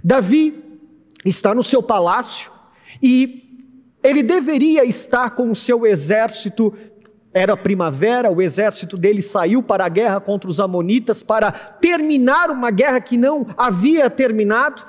Davi 0.05 0.63
está 1.25 1.55
no 1.55 1.65
seu 1.65 1.83
palácio 1.83 2.51
e 3.03 3.48
ele 4.03 4.23
deveria 4.23 4.85
estar 4.85 5.31
com 5.31 5.51
o 5.51 5.57
seu 5.57 5.87
exército. 5.87 6.73
Era 7.33 7.57
primavera, 7.57 8.31
o 8.31 8.41
exército 8.41 8.97
dele 8.97 9.21
saiu 9.21 9.63
para 9.63 9.85
a 9.85 9.89
guerra 9.89 10.21
contra 10.21 10.49
os 10.49 10.61
Amonitas 10.61 11.23
para 11.23 11.53
terminar 11.53 12.51
uma 12.51 12.71
guerra 12.71 13.01
que 13.01 13.17
não 13.17 13.47
havia 13.57 14.09
terminado. 14.09 14.85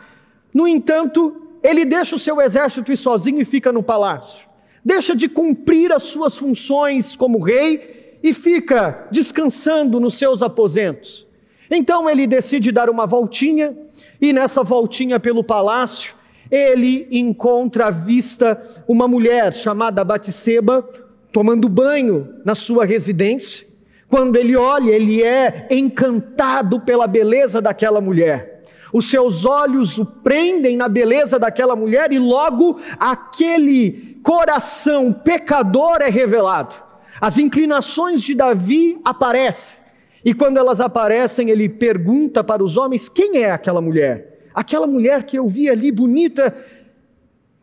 No 0.53 0.67
entanto, 0.67 1.35
ele 1.61 1.85
deixa 1.85 2.15
o 2.15 2.19
seu 2.19 2.39
exército 2.39 2.91
ir 2.91 2.97
sozinho 2.97 3.41
e 3.41 3.45
fica 3.45 3.71
no 3.71 3.83
palácio. 3.83 4.47
Deixa 4.83 5.15
de 5.15 5.27
cumprir 5.27 5.91
as 5.91 6.03
suas 6.03 6.37
funções 6.37 7.15
como 7.15 7.39
rei 7.39 8.17
e 8.23 8.33
fica 8.33 9.07
descansando 9.11 9.99
nos 9.99 10.17
seus 10.17 10.41
aposentos. 10.41 11.27
Então 11.69 12.09
ele 12.09 12.25
decide 12.25 12.71
dar 12.71 12.89
uma 12.89 13.05
voltinha, 13.05 13.77
e 14.19 14.33
nessa 14.33 14.63
voltinha 14.63 15.19
pelo 15.19 15.43
palácio, 15.43 16.15
ele 16.51 17.07
encontra 17.11 17.87
à 17.87 17.91
vista 17.91 18.59
uma 18.87 19.07
mulher 19.07 19.53
chamada 19.53 20.03
Batseba 20.03 20.87
tomando 21.31 21.69
banho 21.69 22.35
na 22.43 22.55
sua 22.55 22.85
residência. 22.85 23.67
Quando 24.07 24.35
ele 24.35 24.55
olha, 24.55 24.91
ele 24.91 25.23
é 25.23 25.67
encantado 25.69 26.79
pela 26.79 27.05
beleza 27.05 27.61
daquela 27.61 28.01
mulher. 28.01 28.63
Os 28.91 29.07
seus 29.07 29.45
olhos 29.45 29.99
o 29.99 30.05
prendem 30.05 30.75
na 30.75 30.87
beleza 30.87 31.37
daquela 31.37 31.75
mulher 31.75 32.11
e 32.11 32.17
logo 32.17 32.79
aquele 32.99 34.19
coração 34.23 35.13
pecador 35.13 35.97
é 36.01 36.09
revelado. 36.09 36.75
As 37.21 37.37
inclinações 37.37 38.23
de 38.23 38.33
Davi 38.33 38.99
aparecem. 39.05 39.77
E 40.25 40.33
quando 40.33 40.57
elas 40.57 40.81
aparecem, 40.81 41.49
ele 41.49 41.69
pergunta 41.69 42.43
para 42.43 42.63
os 42.63 42.77
homens: 42.77 43.07
quem 43.07 43.43
é 43.43 43.51
aquela 43.51 43.81
mulher? 43.81 44.38
Aquela 44.59 44.85
mulher 44.85 45.23
que 45.23 45.39
eu 45.39 45.47
vi 45.47 45.69
ali 45.69 45.89
bonita, 45.89 46.53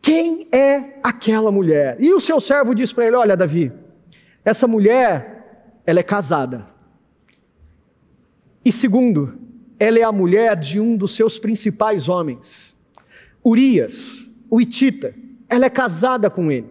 quem 0.01 0.47
é 0.51 0.97
aquela 1.03 1.51
mulher? 1.51 1.95
E 1.99 2.11
o 2.11 2.19
seu 2.19 2.41
servo 2.41 2.73
diz 2.73 2.91
para 2.91 3.05
ele: 3.05 3.15
Olha, 3.15 3.37
Davi, 3.37 3.71
essa 4.43 4.67
mulher, 4.67 5.79
ela 5.85 5.99
é 5.99 6.03
casada. 6.03 6.67
E 8.65 8.71
segundo, 8.71 9.37
ela 9.79 9.99
é 9.99 10.01
a 10.01 10.11
mulher 10.11 10.55
de 10.55 10.79
um 10.79 10.97
dos 10.97 11.15
seus 11.15 11.37
principais 11.37 12.09
homens, 12.09 12.75
Urias, 13.45 14.27
o 14.49 14.59
Itita. 14.59 15.13
Ela 15.47 15.65
é 15.65 15.69
casada 15.69 16.31
com 16.31 16.51
ele. 16.51 16.67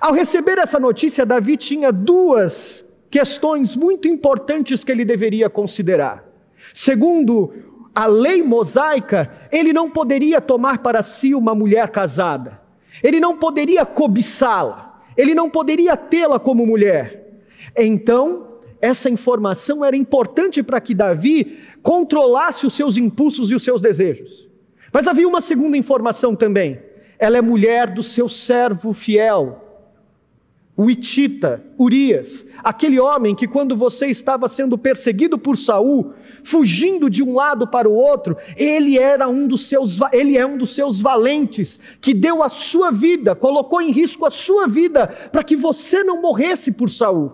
Ao 0.00 0.12
receber 0.12 0.58
essa 0.58 0.80
notícia, 0.80 1.24
Davi 1.24 1.56
tinha 1.56 1.92
duas 1.92 2.84
questões 3.08 3.76
muito 3.76 4.08
importantes 4.08 4.82
que 4.82 4.90
ele 4.90 5.04
deveria 5.04 5.48
considerar. 5.48 6.24
Segundo 6.74 7.75
a 7.96 8.04
lei 8.04 8.42
mosaica, 8.42 9.30
ele 9.50 9.72
não 9.72 9.88
poderia 9.88 10.38
tomar 10.38 10.80
para 10.80 11.00
si 11.00 11.34
uma 11.34 11.54
mulher 11.54 11.88
casada, 11.88 12.60
ele 13.02 13.18
não 13.18 13.38
poderia 13.38 13.86
cobiçá-la, 13.86 15.02
ele 15.16 15.34
não 15.34 15.48
poderia 15.48 15.96
tê-la 15.96 16.38
como 16.38 16.66
mulher. 16.66 17.40
Então, 17.74 18.48
essa 18.82 19.08
informação 19.08 19.82
era 19.82 19.96
importante 19.96 20.62
para 20.62 20.78
que 20.78 20.94
Davi 20.94 21.58
controlasse 21.82 22.66
os 22.66 22.74
seus 22.74 22.98
impulsos 22.98 23.50
e 23.50 23.54
os 23.54 23.64
seus 23.64 23.80
desejos. 23.80 24.46
Mas 24.92 25.08
havia 25.08 25.26
uma 25.26 25.40
segunda 25.40 25.78
informação 25.78 26.34
também: 26.34 26.78
ela 27.18 27.38
é 27.38 27.40
mulher 27.40 27.88
do 27.88 28.02
seu 28.02 28.28
servo 28.28 28.92
fiel, 28.92 29.65
o 30.76 30.90
Itita, 30.90 31.64
Urias, 31.78 32.44
aquele 32.62 33.00
homem 33.00 33.34
que 33.34 33.48
quando 33.48 33.74
você 33.74 34.08
estava 34.08 34.46
sendo 34.46 34.76
perseguido 34.76 35.38
por 35.38 35.56
Saul, 35.56 36.12
fugindo 36.44 37.08
de 37.08 37.22
um 37.22 37.34
lado 37.34 37.66
para 37.66 37.88
o 37.88 37.94
outro, 37.94 38.36
ele 38.58 38.98
era 38.98 39.26
um 39.26 39.48
dos 39.48 39.68
seus, 39.68 39.98
ele 40.12 40.36
é 40.36 40.44
um 40.44 40.58
dos 40.58 40.74
seus 40.74 41.00
valentes, 41.00 41.80
que 41.98 42.12
deu 42.12 42.42
a 42.42 42.50
sua 42.50 42.90
vida, 42.90 43.34
colocou 43.34 43.80
em 43.80 43.90
risco 43.90 44.26
a 44.26 44.30
sua 44.30 44.68
vida 44.68 45.06
para 45.32 45.42
que 45.42 45.56
você 45.56 46.04
não 46.04 46.20
morresse 46.20 46.70
por 46.70 46.90
Saul. 46.90 47.32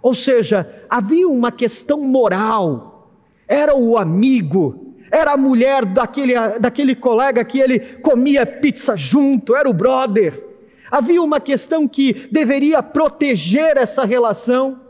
Ou 0.00 0.14
seja, 0.14 0.66
havia 0.88 1.28
uma 1.28 1.52
questão 1.52 2.00
moral. 2.00 3.10
Era 3.46 3.76
o 3.76 3.98
amigo, 3.98 4.94
era 5.10 5.32
a 5.32 5.36
mulher 5.36 5.84
daquele, 5.84 6.34
daquele 6.58 6.94
colega 6.94 7.44
que 7.44 7.58
ele 7.58 7.78
comia 7.78 8.46
pizza 8.46 8.96
junto, 8.96 9.54
era 9.54 9.68
o 9.68 9.74
brother. 9.74 10.53
Havia 10.90 11.22
uma 11.22 11.40
questão 11.40 11.88
que 11.88 12.28
deveria 12.30 12.82
proteger 12.82 13.76
essa 13.76 14.04
relação, 14.04 14.80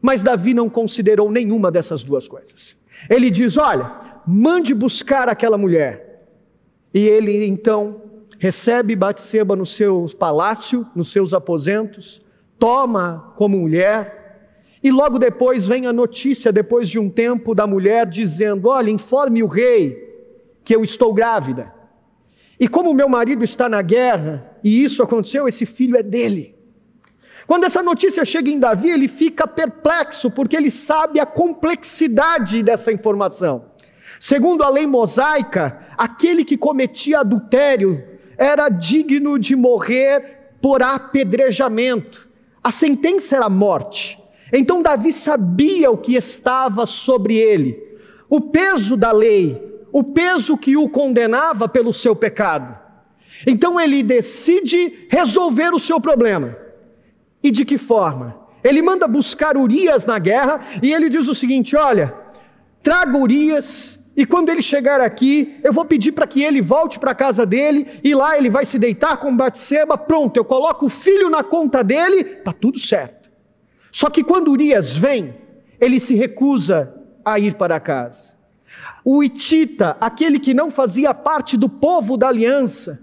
mas 0.00 0.22
Davi 0.22 0.54
não 0.54 0.68
considerou 0.68 1.30
nenhuma 1.30 1.70
dessas 1.70 2.02
duas 2.02 2.26
coisas. 2.26 2.76
Ele 3.08 3.30
diz: 3.30 3.56
Olha, 3.56 3.98
mande 4.26 4.74
buscar 4.74 5.28
aquela 5.28 5.58
mulher. 5.58 6.26
E 6.92 7.06
ele 7.06 7.46
então 7.46 8.02
recebe 8.38 8.96
Batseba 8.96 9.54
no 9.54 9.66
seu 9.66 10.10
palácio, 10.18 10.86
nos 10.94 11.12
seus 11.12 11.34
aposentos, 11.34 12.22
toma 12.58 13.34
como 13.36 13.58
mulher, 13.58 14.18
e 14.82 14.90
logo 14.90 15.18
depois 15.18 15.66
vem 15.66 15.86
a 15.86 15.92
notícia, 15.92 16.52
depois 16.52 16.88
de 16.88 16.98
um 16.98 17.10
tempo, 17.10 17.54
da 17.54 17.66
mulher 17.66 18.06
dizendo: 18.06 18.68
Olha, 18.68 18.90
informe 18.90 19.42
o 19.42 19.46
rei 19.46 20.06
que 20.64 20.74
eu 20.74 20.84
estou 20.84 21.12
grávida. 21.12 21.72
E 22.58 22.66
como 22.66 22.94
meu 22.94 23.08
marido 23.08 23.44
está 23.44 23.68
na 23.68 23.82
guerra, 23.82 24.58
e 24.64 24.82
isso 24.82 25.02
aconteceu, 25.02 25.46
esse 25.46 25.64
filho 25.64 25.96
é 25.96 26.02
dele. 26.02 26.56
Quando 27.46 27.64
essa 27.64 27.82
notícia 27.82 28.24
chega 28.24 28.50
em 28.50 28.58
Davi, 28.58 28.90
ele 28.90 29.08
fica 29.08 29.46
perplexo, 29.46 30.30
porque 30.30 30.56
ele 30.56 30.70
sabe 30.70 31.18
a 31.18 31.24
complexidade 31.24 32.62
dessa 32.62 32.92
informação. 32.92 33.66
Segundo 34.20 34.62
a 34.62 34.68
lei 34.68 34.86
mosaica, 34.86 35.86
aquele 35.96 36.44
que 36.44 36.58
cometia 36.58 37.20
adultério 37.20 38.04
era 38.36 38.68
digno 38.68 39.38
de 39.38 39.56
morrer 39.56 40.56
por 40.60 40.82
apedrejamento. 40.82 42.28
A 42.62 42.70
sentença 42.70 43.36
era 43.36 43.48
morte. 43.48 44.22
Então 44.52 44.82
Davi 44.82 45.12
sabia 45.12 45.90
o 45.90 45.98
que 45.98 46.16
estava 46.16 46.86
sobre 46.86 47.36
ele, 47.36 47.82
o 48.28 48.40
peso 48.40 48.96
da 48.96 49.12
lei, 49.12 49.67
o 49.92 50.02
peso 50.04 50.56
que 50.56 50.76
o 50.76 50.88
condenava 50.88 51.68
pelo 51.68 51.92
seu 51.92 52.14
pecado. 52.14 52.76
Então 53.46 53.80
ele 53.80 54.02
decide 54.02 55.06
resolver 55.10 55.72
o 55.74 55.78
seu 55.78 56.00
problema. 56.00 56.56
E 57.42 57.50
de 57.50 57.64
que 57.64 57.78
forma? 57.78 58.36
Ele 58.62 58.82
manda 58.82 59.06
buscar 59.06 59.56
Urias 59.56 60.04
na 60.04 60.18
guerra 60.18 60.60
e 60.82 60.92
ele 60.92 61.08
diz 61.08 61.28
o 61.28 61.34
seguinte: 61.34 61.76
Olha, 61.76 62.14
traga 62.82 63.16
Urias 63.16 63.98
e 64.18 64.26
quando 64.26 64.48
ele 64.48 64.60
chegar 64.60 65.00
aqui, 65.00 65.60
eu 65.62 65.72
vou 65.72 65.84
pedir 65.84 66.10
para 66.10 66.26
que 66.26 66.42
ele 66.42 66.60
volte 66.60 66.98
para 66.98 67.12
a 67.12 67.14
casa 67.14 67.46
dele, 67.46 67.86
e 68.02 68.16
lá 68.16 68.36
ele 68.36 68.50
vai 68.50 68.64
se 68.64 68.76
deitar 68.76 69.16
com 69.18 69.36
Batseba, 69.36 69.96
pronto, 69.96 70.36
eu 70.36 70.44
coloco 70.44 70.86
o 70.86 70.88
filho 70.88 71.30
na 71.30 71.44
conta 71.44 71.84
dele, 71.84 72.22
está 72.22 72.52
tudo 72.52 72.80
certo. 72.80 73.30
Só 73.92 74.10
que 74.10 74.24
quando 74.24 74.50
Urias 74.50 74.96
vem, 74.96 75.36
ele 75.80 76.00
se 76.00 76.16
recusa 76.16 76.92
a 77.24 77.38
ir 77.38 77.54
para 77.54 77.78
casa. 77.78 78.34
O 79.04 79.22
Itita, 79.22 79.96
aquele 80.00 80.38
que 80.38 80.52
não 80.52 80.70
fazia 80.70 81.14
parte 81.14 81.56
do 81.56 81.68
povo 81.68 82.16
da 82.16 82.28
aliança, 82.28 83.00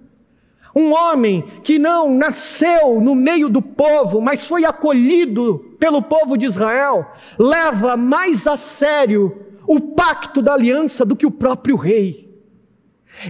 um 0.76 0.94
homem 0.94 1.44
que 1.64 1.80
não 1.80 2.14
nasceu 2.14 3.00
no 3.00 3.16
meio 3.16 3.48
do 3.48 3.62
povo, 3.62 4.20
mas 4.20 4.46
foi 4.46 4.66
acolhido 4.66 5.76
pelo 5.80 6.02
povo 6.02 6.38
de 6.38 6.46
Israel, 6.46 7.12
leva 7.40 7.96
mais 7.96 8.46
a 8.46 8.58
sério 8.58 9.46
o 9.66 9.80
pacto 9.80 10.42
da 10.42 10.54
aliança 10.54 11.06
do 11.06 11.16
que 11.16 11.26
o 11.26 11.32
próprio 11.32 11.78
rei. 11.78 12.26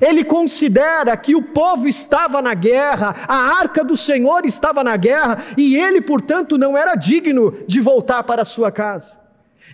Ele 0.02 0.24
considera 0.24 1.16
que 1.16 1.36
o 1.36 1.44
povo 1.44 1.88
estava 1.88 2.42
na 2.42 2.56
guerra, 2.56 3.16
a 3.28 3.60
arca 3.60 3.84
do 3.84 3.96
Senhor 3.96 4.44
estava 4.44 4.84
na 4.84 4.98
guerra, 4.98 5.44
e 5.56 5.78
ele, 5.78 6.02
portanto, 6.02 6.58
não 6.58 6.76
era 6.76 6.96
digno 6.96 7.56
de 7.68 7.80
voltar 7.80 8.24
para 8.24 8.42
a 8.42 8.46
sua 8.46 8.72
casa. 8.72 9.20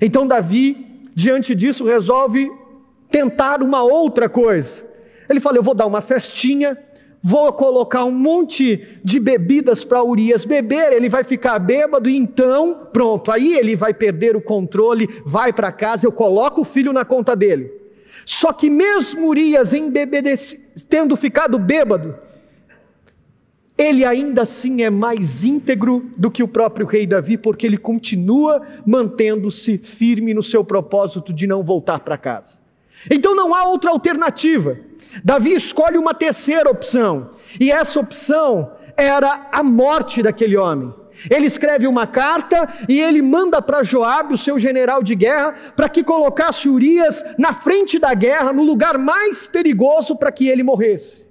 Então, 0.02 0.28
Davi, 0.28 1.10
diante 1.16 1.56
disso, 1.56 1.86
resolve 1.86 2.52
tentar 3.12 3.62
uma 3.62 3.84
outra 3.84 4.28
coisa. 4.28 4.84
Ele 5.30 5.40
fala: 5.40 5.58
Eu 5.58 5.64
vou 5.64 5.76
dar 5.76 5.86
uma 5.86 6.02
festinha 6.02 6.76
vou 7.22 7.54
colocar 7.54 8.04
um 8.04 8.12
monte 8.12 9.00
de 9.04 9.20
bebidas 9.20 9.84
para 9.84 10.04
Urias 10.04 10.44
beber, 10.44 10.92
ele 10.92 11.08
vai 11.08 11.24
ficar 11.24 11.60
bêbado 11.60 12.10
e 12.10 12.18
então, 12.18 12.88
pronto, 12.92 13.32
aí 13.32 13.56
ele 13.56 13.76
vai 13.76 13.94
perder 13.94 14.36
o 14.36 14.42
controle, 14.42 15.08
vai 15.26 15.54
para 15.54 15.72
casa, 15.72 16.08
eu 16.08 16.12
coloco 16.12 16.62
o 16.62 16.66
filho 16.66 16.92
na 16.92 17.06
conta 17.06 17.36
dele. 17.36 17.72
Só 18.26 18.52
que 18.52 18.70
mesmo 18.70 19.28
Urias 19.28 19.74
tendo 20.90 21.16
ficado 21.16 21.60
bêbado, 21.60 22.16
ele 23.78 24.06
ainda 24.06 24.44
assim 24.44 24.84
é 24.84 24.90
mais 24.90 25.44
íntegro 25.44 26.12
do 26.16 26.30
que 26.30 26.44
o 26.44 26.48
próprio 26.48 26.86
rei 26.86 27.08
Davi, 27.08 27.38
porque 27.38 27.66
ele 27.66 27.78
continua 27.78 28.62
mantendo-se 28.86 29.78
firme 29.78 30.34
no 30.34 30.44
seu 30.44 30.64
propósito 30.64 31.34
de 31.34 31.48
não 31.48 31.64
voltar 31.64 32.00
para 32.00 32.18
casa. 32.18 32.61
Então 33.10 33.36
não 33.36 33.56
há 33.56 33.66
outra 33.66 33.92
alternativa. 33.92 34.78
Davi 35.24 35.54
escolhe 35.54 35.98
uma 35.98 36.14
terceira 36.14 36.70
opção, 36.70 37.32
e 37.60 37.72
essa 37.72 38.00
opção 38.00 38.72
era 38.96 39.50
a 39.52 39.64
morte 39.64 40.22
daquele 40.22 40.56
homem. 40.56 40.94
Ele 41.30 41.46
escreve 41.46 41.86
uma 41.86 42.08
carta 42.08 42.68
e 42.90 43.00
ele 43.00 43.22
manda 43.22 43.62
para 43.62 43.84
Joabe, 43.84 44.34
o 44.34 44.38
seu 44.38 44.58
general 44.58 45.04
de 45.04 45.14
guerra, 45.14 45.54
para 45.76 45.90
que 45.90 46.04
colocasse 46.04 46.68
Urias 46.68 47.24
na 47.38 47.54
frente 47.54 48.00
da 48.00 48.14
guerra, 48.14 48.52
no 48.52 48.64
lugar 48.64 48.98
mais 48.98 49.46
perigoso 49.46 50.16
para 50.16 50.32
que 50.32 50.48
ele 50.48 50.64
morresse. 50.64 51.26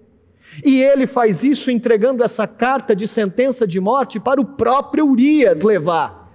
E 0.64 0.80
ele 0.82 1.06
faz 1.06 1.42
isso 1.42 1.70
entregando 1.70 2.22
essa 2.22 2.46
carta 2.46 2.94
de 2.94 3.06
sentença 3.06 3.66
de 3.66 3.80
morte 3.80 4.20
para 4.20 4.40
o 4.40 4.44
próprio 4.44 5.06
Urias 5.06 5.62
levar. 5.62 6.30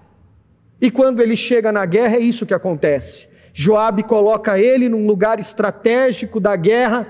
E 0.81 0.91
quando 0.91 1.21
ele 1.21 1.35
chega 1.35 1.71
na 1.71 1.85
guerra, 1.85 2.17
é 2.17 2.19
isso 2.19 2.45
que 2.45 2.53
acontece. 2.53 3.27
Joabe 3.57 4.03
coloca 4.03 4.59
ele 4.59 4.89
num 4.89 5.07
lugar 5.07 5.39
estratégico 5.39 6.41
da 6.41 6.57
guerra, 6.57 7.07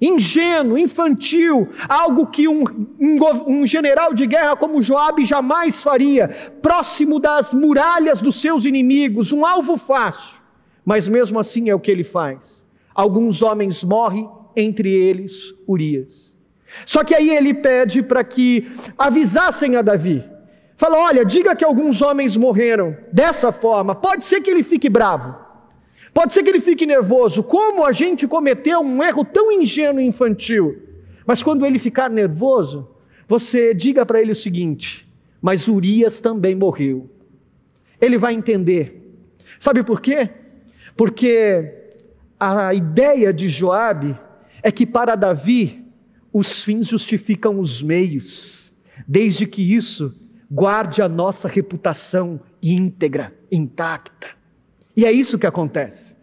ingênuo, 0.00 0.76
infantil, 0.76 1.68
algo 1.88 2.26
que 2.26 2.48
um, 2.48 2.64
um, 3.00 3.60
um, 3.60 3.64
general 3.64 4.12
de 4.12 4.26
guerra 4.26 4.56
como 4.56 4.82
Joabe 4.82 5.24
jamais 5.24 5.80
faria, 5.80 6.26
próximo 6.60 7.20
das 7.20 7.54
muralhas 7.54 8.20
dos 8.20 8.40
seus 8.40 8.64
inimigos, 8.64 9.30
um 9.30 9.46
alvo 9.46 9.76
fácil. 9.76 10.34
Mas 10.84 11.06
mesmo 11.06 11.38
assim 11.38 11.70
é 11.70 11.74
o 11.74 11.78
que 11.78 11.92
ele 11.92 12.02
faz. 12.02 12.64
Alguns 12.92 13.40
homens 13.40 13.84
morrem, 13.84 14.28
entre 14.56 14.92
eles 14.92 15.54
Urias. 15.68 16.36
Só 16.84 17.04
que 17.04 17.14
aí 17.14 17.30
ele 17.30 17.54
pede 17.54 18.02
para 18.02 18.24
que 18.24 18.72
avisassem 18.98 19.76
a 19.76 19.82
Davi. 19.82 20.24
Fala: 20.74 20.98
olha, 20.98 21.24
diga 21.24 21.54
que 21.54 21.64
alguns 21.64 22.02
homens 22.02 22.36
morreram 22.36 22.96
dessa 23.12 23.52
forma. 23.52 23.94
Pode 23.94 24.24
ser 24.24 24.40
que 24.40 24.50
ele 24.50 24.64
fique 24.64 24.88
bravo. 24.88 25.45
Pode 26.16 26.32
ser 26.32 26.42
que 26.42 26.48
ele 26.48 26.62
fique 26.62 26.86
nervoso. 26.86 27.42
Como 27.42 27.84
a 27.84 27.92
gente 27.92 28.26
cometeu 28.26 28.80
um 28.80 29.04
erro 29.04 29.22
tão 29.22 29.52
ingênuo 29.52 30.00
e 30.00 30.06
infantil? 30.06 30.82
Mas 31.26 31.42
quando 31.42 31.66
ele 31.66 31.78
ficar 31.78 32.08
nervoso, 32.08 32.88
você 33.28 33.74
diga 33.74 34.06
para 34.06 34.22
ele 34.22 34.32
o 34.32 34.34
seguinte: 34.34 35.06
Mas 35.42 35.68
Urias 35.68 36.18
também 36.18 36.54
morreu. 36.54 37.10
Ele 38.00 38.16
vai 38.16 38.32
entender. 38.32 39.14
Sabe 39.58 39.82
por 39.82 40.00
quê? 40.00 40.30
Porque 40.96 41.70
a 42.40 42.72
ideia 42.72 43.30
de 43.30 43.46
Joabe 43.50 44.18
é 44.62 44.72
que 44.72 44.86
para 44.86 45.16
Davi 45.16 45.84
os 46.32 46.64
fins 46.64 46.86
justificam 46.86 47.60
os 47.60 47.82
meios, 47.82 48.72
desde 49.06 49.46
que 49.46 49.60
isso 49.60 50.14
guarde 50.50 51.02
a 51.02 51.10
nossa 51.10 51.46
reputação 51.46 52.40
íntegra, 52.62 53.34
intacta. 53.52 54.35
E 54.96 55.04
é 55.04 55.12
isso 55.12 55.38
que 55.38 55.46
acontece. 55.46 56.16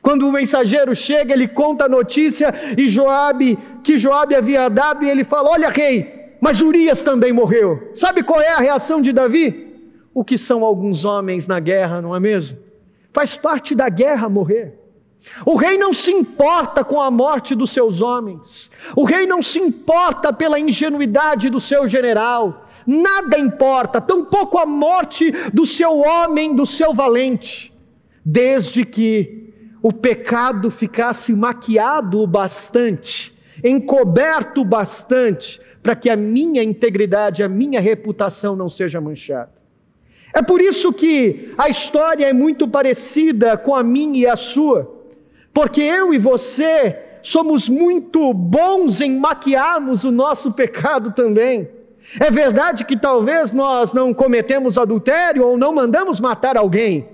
Quando 0.00 0.26
o 0.26 0.32
mensageiro 0.32 0.94
chega, 0.94 1.34
ele 1.34 1.48
conta 1.48 1.84
a 1.84 1.88
notícia 1.88 2.52
e 2.76 2.88
Joabe, 2.88 3.58
que 3.82 3.98
Joabe 3.98 4.34
havia 4.34 4.68
dado, 4.68 5.04
e 5.04 5.10
ele 5.10 5.24
fala: 5.24 5.50
Olha, 5.50 5.68
rei, 5.68 6.36
mas 6.40 6.60
Urias 6.60 7.02
também 7.02 7.32
morreu. 7.32 7.90
Sabe 7.92 8.22
qual 8.22 8.40
é 8.40 8.48
a 8.48 8.58
reação 8.58 9.00
de 9.00 9.12
Davi? 9.12 9.72
O 10.12 10.24
que 10.24 10.38
são 10.38 10.64
alguns 10.64 11.04
homens 11.04 11.46
na 11.46 11.58
guerra, 11.58 12.00
não 12.00 12.14
é 12.14 12.20
mesmo? 12.20 12.58
Faz 13.12 13.36
parte 13.36 13.74
da 13.74 13.88
guerra 13.88 14.28
morrer. 14.28 14.78
O 15.46 15.56
rei 15.56 15.78
não 15.78 15.94
se 15.94 16.12
importa 16.12 16.84
com 16.84 17.00
a 17.00 17.10
morte 17.10 17.54
dos 17.54 17.70
seus 17.70 18.02
homens, 18.02 18.70
o 18.94 19.04
rei 19.04 19.26
não 19.26 19.42
se 19.42 19.58
importa 19.58 20.34
pela 20.34 20.60
ingenuidade 20.60 21.48
do 21.48 21.58
seu 21.58 21.88
general, 21.88 22.66
nada 22.86 23.38
importa, 23.38 24.02
tampouco 24.02 24.58
a 24.58 24.66
morte 24.66 25.32
do 25.50 25.64
seu 25.64 26.00
homem, 26.00 26.54
do 26.54 26.66
seu 26.66 26.92
valente 26.92 27.73
desde 28.24 28.84
que 28.84 29.52
o 29.82 29.92
pecado 29.92 30.70
ficasse 30.70 31.32
maquiado 31.34 32.20
o 32.20 32.26
bastante, 32.26 33.34
encoberto 33.62 34.62
o 34.62 34.64
bastante, 34.64 35.60
para 35.82 35.94
que 35.94 36.08
a 36.08 36.16
minha 36.16 36.62
integridade, 36.62 37.42
a 37.42 37.48
minha 37.48 37.80
reputação 37.80 38.56
não 38.56 38.70
seja 38.70 39.00
manchada. 39.00 39.52
É 40.32 40.42
por 40.42 40.60
isso 40.60 40.92
que 40.92 41.52
a 41.58 41.68
história 41.68 42.26
é 42.26 42.32
muito 42.32 42.66
parecida 42.66 43.56
com 43.58 43.74
a 43.74 43.82
minha 43.82 44.20
e 44.20 44.26
a 44.26 44.34
sua, 44.34 44.90
porque 45.52 45.82
eu 45.82 46.14
e 46.14 46.18
você 46.18 46.98
somos 47.22 47.68
muito 47.68 48.32
bons 48.34 49.00
em 49.00 49.16
maquiarmos 49.16 50.02
o 50.04 50.10
nosso 50.10 50.52
pecado 50.52 51.12
também. 51.12 51.68
É 52.18 52.30
verdade 52.30 52.84
que 52.84 52.96
talvez 52.96 53.52
nós 53.52 53.92
não 53.92 54.12
cometemos 54.12 54.76
adultério 54.76 55.46
ou 55.46 55.56
não 55.56 55.74
mandamos 55.74 56.20
matar 56.20 56.56
alguém, 56.56 57.08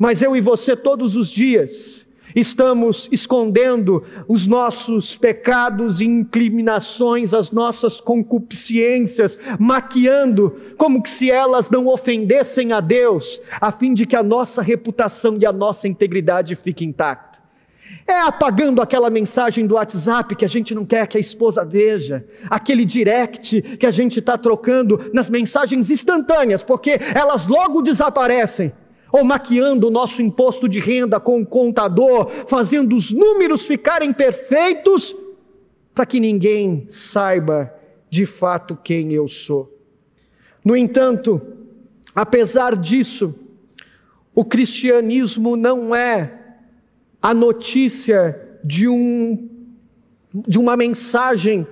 mas 0.00 0.22
eu 0.22 0.34
e 0.34 0.40
você, 0.40 0.74
todos 0.74 1.14
os 1.14 1.28
dias, 1.28 2.06
estamos 2.34 3.06
escondendo 3.12 4.02
os 4.26 4.46
nossos 4.46 5.14
pecados 5.14 6.00
e 6.00 6.06
inclinações, 6.06 7.34
as 7.34 7.50
nossas 7.50 8.00
concupiscências, 8.00 9.38
maquiando, 9.58 10.56
como 10.78 11.02
que 11.02 11.10
se 11.10 11.30
elas 11.30 11.68
não 11.68 11.86
ofendessem 11.86 12.72
a 12.72 12.80
Deus, 12.80 13.42
a 13.60 13.70
fim 13.70 13.92
de 13.92 14.06
que 14.06 14.16
a 14.16 14.22
nossa 14.22 14.62
reputação 14.62 15.36
e 15.38 15.44
a 15.44 15.52
nossa 15.52 15.86
integridade 15.86 16.56
fiquem 16.56 16.88
intacta. 16.88 17.38
É 18.06 18.20
apagando 18.22 18.80
aquela 18.80 19.10
mensagem 19.10 19.66
do 19.66 19.74
WhatsApp 19.74 20.34
que 20.34 20.46
a 20.46 20.48
gente 20.48 20.74
não 20.74 20.86
quer 20.86 21.06
que 21.08 21.18
a 21.18 21.20
esposa 21.20 21.62
veja, 21.62 22.24
aquele 22.48 22.86
direct 22.86 23.60
que 23.76 23.84
a 23.84 23.90
gente 23.90 24.18
está 24.18 24.38
trocando 24.38 25.10
nas 25.12 25.28
mensagens 25.28 25.90
instantâneas, 25.90 26.62
porque 26.62 26.98
elas 27.14 27.46
logo 27.46 27.82
desaparecem 27.82 28.72
ou 29.12 29.24
maquiando 29.24 29.88
o 29.88 29.90
nosso 29.90 30.22
imposto 30.22 30.68
de 30.68 30.78
renda 30.78 31.18
com 31.18 31.40
o 31.40 31.46
contador, 31.46 32.30
fazendo 32.46 32.94
os 32.94 33.10
números 33.10 33.66
ficarem 33.66 34.12
perfeitos, 34.12 35.16
para 35.94 36.06
que 36.06 36.20
ninguém 36.20 36.86
saiba 36.88 37.72
de 38.08 38.24
fato 38.24 38.78
quem 38.82 39.12
eu 39.12 39.28
sou. 39.28 39.76
No 40.64 40.76
entanto, 40.76 41.40
apesar 42.14 42.76
disso, 42.76 43.34
o 44.34 44.44
cristianismo 44.44 45.56
não 45.56 45.94
é 45.94 46.38
a 47.20 47.34
notícia 47.34 48.58
de 48.64 48.88
um 48.88 49.48
de 50.32 50.60
uma 50.60 50.76
mensagem, 50.76 51.66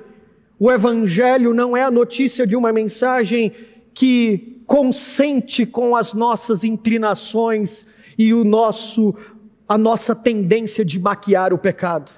o 0.58 0.68
evangelho 0.68 1.54
não 1.54 1.76
é 1.76 1.84
a 1.84 1.90
notícia 1.92 2.44
de 2.44 2.56
uma 2.56 2.72
mensagem 2.72 3.52
que 3.94 4.57
consente 4.68 5.64
com 5.64 5.96
as 5.96 6.12
nossas 6.12 6.62
inclinações 6.62 7.86
e 8.18 8.32
o 8.34 8.44
nosso 8.44 9.14
a 9.66 9.76
nossa 9.76 10.14
tendência 10.14 10.82
de 10.82 10.98
maquiar 10.98 11.52
o 11.52 11.58
pecado. 11.58 12.10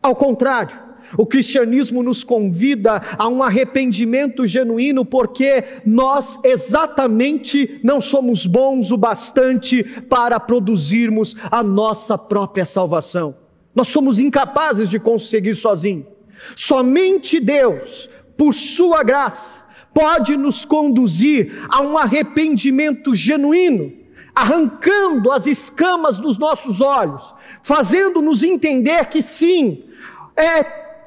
Ao 0.00 0.14
contrário, 0.14 0.78
O 1.16 1.26
cristianismo 1.26 2.02
nos 2.02 2.24
convida 2.24 3.02
a 3.18 3.28
um 3.28 3.42
arrependimento 3.42 4.46
genuíno, 4.46 5.04
porque 5.04 5.64
nós 5.84 6.38
exatamente 6.44 7.80
não 7.82 8.00
somos 8.00 8.46
bons 8.46 8.90
o 8.90 8.96
bastante 8.96 9.82
para 9.82 10.38
produzirmos 10.40 11.36
a 11.50 11.62
nossa 11.62 12.16
própria 12.16 12.64
salvação. 12.64 13.34
Nós 13.74 13.88
somos 13.88 14.18
incapazes 14.18 14.88
de 14.88 14.98
conseguir 14.98 15.54
sozinhos. 15.54 16.06
Somente 16.56 17.40
Deus, 17.40 18.08
por 18.36 18.54
Sua 18.54 19.02
graça, 19.02 19.61
pode 19.94 20.36
nos 20.36 20.64
conduzir 20.64 21.66
a 21.68 21.80
um 21.80 21.98
arrependimento 21.98 23.14
genuíno, 23.14 23.92
arrancando 24.34 25.30
as 25.30 25.46
escamas 25.46 26.18
dos 26.18 26.38
nossos 26.38 26.80
olhos, 26.80 27.34
fazendo-nos 27.62 28.42
entender 28.42 29.06
que 29.06 29.20
sim, 29.20 29.84
é 30.36 30.62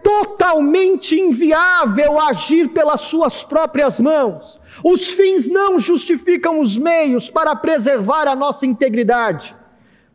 totalmente 0.05 1.19
inviável 1.19 2.19
agir 2.19 2.69
pelas 2.69 3.01
suas 3.01 3.43
próprias 3.43 3.99
mãos. 3.99 4.59
Os 4.83 5.09
fins 5.09 5.47
não 5.47 5.79
justificam 5.79 6.59
os 6.59 6.77
meios 6.77 7.27
para 7.27 7.55
preservar 7.55 8.27
a 8.27 8.35
nossa 8.35 8.67
integridade, 8.67 9.55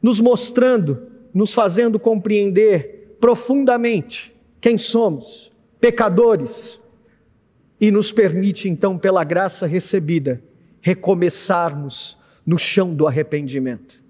nos 0.01 0.21
mostrando, 0.21 1.09
nos 1.35 1.53
fazendo 1.53 1.99
compreender 1.99 3.17
profundamente 3.21 4.33
quem 4.61 4.79
somos, 4.79 5.51
pecadores, 5.81 6.81
e 7.81 7.91
nos 7.91 8.13
permite 8.13 8.69
então, 8.69 8.99
pela 8.99 9.25
graça 9.25 9.67
recebida, 9.67 10.43
recomeçarmos 10.81 12.19
no 12.45 12.59
chão 12.59 12.95
do 12.95 13.07
arrependimento. 13.07 14.03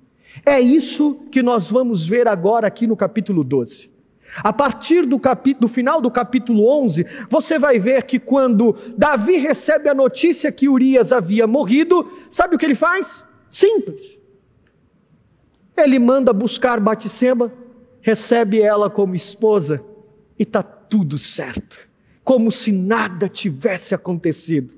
É 0.45 0.61
isso 0.61 1.15
que 1.31 1.43
nós 1.43 1.71
vamos 1.71 2.07
ver 2.07 2.27
agora 2.27 2.67
aqui 2.67 2.87
no 2.87 2.97
capítulo 2.97 3.45
12. 3.45 3.91
A 4.37 4.53
partir 4.53 5.07
do, 5.07 5.21
do 5.59 5.69
final 5.69 6.01
do 6.01 6.11
capítulo 6.11 6.67
11, 6.85 7.05
você 7.29 7.59
vai 7.59 7.79
ver 7.79 8.05
que 8.05 8.19
quando 8.19 8.77
Davi 8.97 9.39
recebe 9.39 9.89
a 9.89 9.95
notícia 9.95 10.53
que 10.53 10.69
Urias 10.69 11.13
havia 11.13 11.47
morrido, 11.47 12.11
sabe 12.29 12.55
o 12.55 12.59
que 12.59 12.65
ele 12.65 12.77
faz? 12.77 13.25
Simples. 13.51 14.19
Ele 15.77 15.99
manda 15.99 16.33
buscar 16.33 16.79
Batseba, 16.79 17.53
recebe 18.01 18.61
ela 18.61 18.89
como 18.89 19.15
esposa 19.15 19.85
e 20.39 20.45
está 20.45 20.63
tudo 20.63 21.19
certo, 21.19 21.89
como 22.31 22.53
se 22.53 22.71
nada 22.71 23.29
tivesse 23.29 23.93
acontecido. 23.93 24.73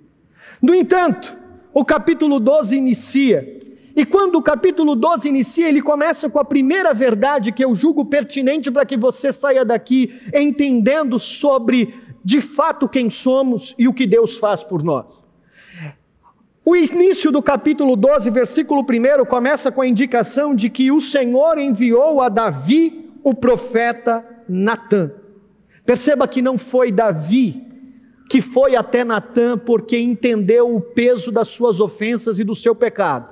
No 0.62 0.74
entanto, 0.74 1.36
o 1.70 1.84
capítulo 1.84 2.40
12 2.40 2.74
inicia 2.74 3.60
e 3.94 4.06
quando 4.06 4.36
o 4.36 4.42
capítulo 4.42 4.96
12 4.96 5.28
inicia, 5.28 5.68
ele 5.68 5.82
começa 5.82 6.30
com 6.30 6.38
a 6.38 6.46
primeira 6.46 6.94
verdade 6.94 7.52
que 7.52 7.62
eu 7.62 7.74
julgo 7.74 8.06
pertinente 8.06 8.70
para 8.70 8.86
que 8.86 8.96
você 8.96 9.30
saia 9.30 9.66
daqui 9.66 10.18
entendendo 10.32 11.18
sobre 11.18 11.94
de 12.24 12.40
fato 12.40 12.88
quem 12.88 13.10
somos 13.10 13.74
e 13.76 13.86
o 13.86 13.92
que 13.92 14.06
Deus 14.06 14.38
faz 14.38 14.64
por 14.64 14.82
nós. 14.82 15.04
O 16.64 16.74
início 16.74 17.30
do 17.30 17.42
capítulo 17.42 17.96
12, 17.96 18.30
versículo 18.30 18.80
1, 18.80 19.26
começa 19.26 19.70
com 19.70 19.82
a 19.82 19.86
indicação 19.86 20.54
de 20.54 20.70
que 20.70 20.90
o 20.90 21.02
Senhor 21.02 21.58
enviou 21.58 22.22
a 22.22 22.30
Davi 22.30 23.10
o 23.22 23.34
profeta 23.34 24.24
Natã. 24.48 25.10
Perceba 25.84 26.28
que 26.28 26.40
não 26.40 26.56
foi 26.56 26.92
Davi 26.92 27.72
que 28.32 28.40
foi 28.40 28.74
até 28.74 29.04
Natã 29.04 29.58
porque 29.58 29.98
entendeu 29.98 30.74
o 30.74 30.80
peso 30.80 31.30
das 31.30 31.48
suas 31.48 31.80
ofensas 31.80 32.38
e 32.38 32.44
do 32.44 32.54
seu 32.54 32.74
pecado. 32.74 33.28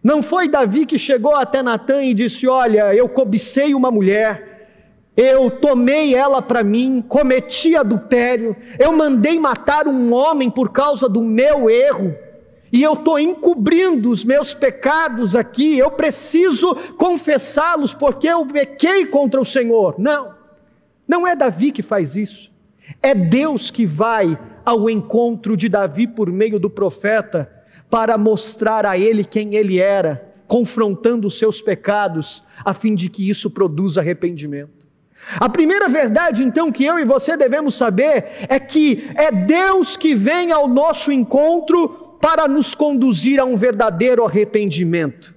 Não 0.00 0.22
foi 0.22 0.48
Davi 0.48 0.86
que 0.86 0.96
chegou 0.96 1.34
até 1.34 1.60
Natã 1.60 2.04
e 2.04 2.14
disse: 2.14 2.46
Olha, 2.46 2.94
eu 2.94 3.08
cobicei 3.08 3.74
uma 3.74 3.90
mulher, 3.90 5.08
eu 5.16 5.50
tomei 5.50 6.14
ela 6.14 6.40
para 6.40 6.62
mim, 6.62 7.04
cometi 7.08 7.74
adultério, 7.74 8.54
eu 8.78 8.92
mandei 8.92 9.40
matar 9.40 9.88
um 9.88 10.12
homem 10.12 10.48
por 10.48 10.70
causa 10.70 11.08
do 11.08 11.20
meu 11.20 11.68
erro, 11.68 12.14
e 12.72 12.80
eu 12.80 12.92
estou 12.92 13.18
encobrindo 13.18 14.08
os 14.08 14.24
meus 14.24 14.54
pecados 14.54 15.34
aqui, 15.34 15.78
eu 15.78 15.90
preciso 15.90 16.76
confessá-los 16.96 17.92
porque 17.92 18.28
eu 18.28 18.46
pequei 18.46 19.04
contra 19.04 19.40
o 19.40 19.44
Senhor. 19.44 19.96
Não, 19.98 20.31
não 21.12 21.28
é 21.28 21.36
Davi 21.36 21.70
que 21.70 21.82
faz 21.82 22.16
isso, 22.16 22.50
é 23.02 23.14
Deus 23.14 23.70
que 23.70 23.84
vai 23.84 24.38
ao 24.64 24.88
encontro 24.88 25.54
de 25.58 25.68
Davi 25.68 26.06
por 26.06 26.32
meio 26.32 26.58
do 26.58 26.70
profeta 26.70 27.52
para 27.90 28.16
mostrar 28.16 28.86
a 28.86 28.96
ele 28.96 29.22
quem 29.22 29.54
ele 29.54 29.78
era, 29.78 30.32
confrontando 30.48 31.26
os 31.26 31.36
seus 31.36 31.60
pecados, 31.60 32.42
a 32.64 32.72
fim 32.72 32.94
de 32.94 33.10
que 33.10 33.28
isso 33.28 33.50
produza 33.50 34.00
arrependimento. 34.00 34.86
A 35.38 35.50
primeira 35.50 35.86
verdade, 35.86 36.42
então, 36.42 36.72
que 36.72 36.82
eu 36.82 36.98
e 36.98 37.04
você 37.04 37.36
devemos 37.36 37.74
saber 37.74 38.46
é 38.48 38.58
que 38.58 39.06
é 39.14 39.30
Deus 39.30 39.98
que 39.98 40.14
vem 40.14 40.50
ao 40.50 40.66
nosso 40.66 41.12
encontro 41.12 42.16
para 42.22 42.48
nos 42.48 42.74
conduzir 42.74 43.38
a 43.38 43.44
um 43.44 43.58
verdadeiro 43.58 44.24
arrependimento. 44.24 45.34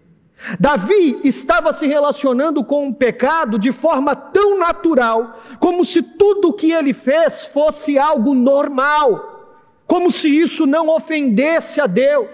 Davi 0.59 1.19
estava 1.23 1.73
se 1.73 1.87
relacionando 1.87 2.63
com 2.63 2.87
o 2.87 2.93
pecado 2.93 3.57
de 3.57 3.71
forma 3.71 4.15
tão 4.15 4.59
natural, 4.59 5.39
como 5.59 5.83
se 5.83 6.01
tudo 6.01 6.49
o 6.49 6.53
que 6.53 6.71
ele 6.71 6.93
fez 6.93 7.45
fosse 7.45 7.97
algo 7.97 8.33
normal, 8.33 9.79
como 9.87 10.11
se 10.11 10.29
isso 10.29 10.65
não 10.65 10.89
ofendesse 10.89 11.81
a 11.81 11.87
Deus 11.87 12.27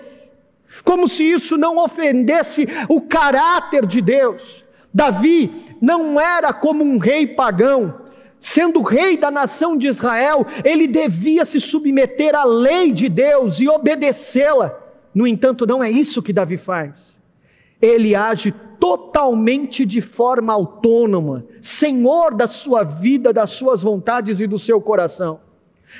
como 0.84 1.08
se 1.08 1.24
isso 1.24 1.58
não 1.58 1.78
ofendesse 1.78 2.68
o 2.88 3.02
caráter 3.02 3.86
de 3.86 4.02
Deus. 4.02 4.66
Davi 4.94 5.52
não 5.82 6.20
era 6.20 6.52
como 6.54 6.84
um 6.84 6.98
rei 6.98 7.28
pagão, 7.28 8.02
sendo 8.40 8.82
rei 8.82 9.18
da 9.18 9.30
nação 9.30 9.78
de 9.78 9.88
Israel, 9.88 10.46
ele 10.64 10.88
devia 10.88 11.46
se 11.46 11.62
submeter 11.62 12.36
à 12.36 12.44
lei 12.44 12.92
de 12.92 13.08
Deus 13.08 13.60
e 13.60 13.70
obedecê-la. 13.70 14.78
No 15.14 15.28
entanto, 15.28 15.66
não 15.66 15.84
é 15.84 15.90
isso 15.90 16.22
que 16.22 16.34
Davi 16.34 16.58
faz. 16.58 17.21
Ele 17.82 18.16
age 18.16 18.54
totalmente 18.80 19.86
de 19.86 20.02
forma 20.02 20.54
autônoma, 20.54 21.46
senhor 21.62 22.34
da 22.34 22.48
sua 22.48 22.84
vida, 22.84 23.32
das 23.32 23.52
suas 23.52 23.84
vontades 23.84 24.40
e 24.40 24.48
do 24.48 24.58
seu 24.58 24.82
coração. 24.82 25.40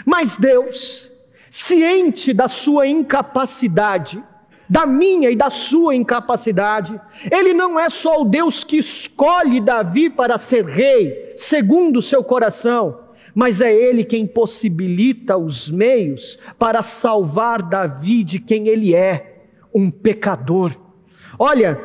Mas 0.06 0.36
Deus, 0.38 1.12
ciente 1.50 2.34
da 2.34 2.48
sua 2.48 2.88
incapacidade, 2.88 4.24
da 4.72 4.86
minha 4.86 5.30
e 5.30 5.36
da 5.36 5.50
sua 5.50 5.94
incapacidade. 5.94 6.98
Ele 7.30 7.54
não 7.54 7.78
é 7.78 7.90
só 7.90 8.22
o 8.22 8.26
Deus 8.26 8.64
que 8.64 8.78
escolhe 8.78 9.60
Davi 9.60 10.10
para 10.10 10.38
ser 10.38 10.64
rei, 10.64 11.34
segundo 11.36 11.98
o 11.98 12.02
seu 12.02 12.24
coração, 12.24 12.98
mas 13.36 13.60
é 13.60 13.74
ele 13.74 14.06
quem 14.06 14.26
possibilita 14.26 15.36
os 15.36 15.70
meios 15.70 16.40
para 16.58 16.82
salvar 16.82 17.62
Davi 17.62 18.24
de 18.24 18.40
quem 18.40 18.70
ele 18.70 18.96
é, 18.96 19.44
um 19.76 19.90
pecador. 19.90 20.74
Olha, 21.44 21.82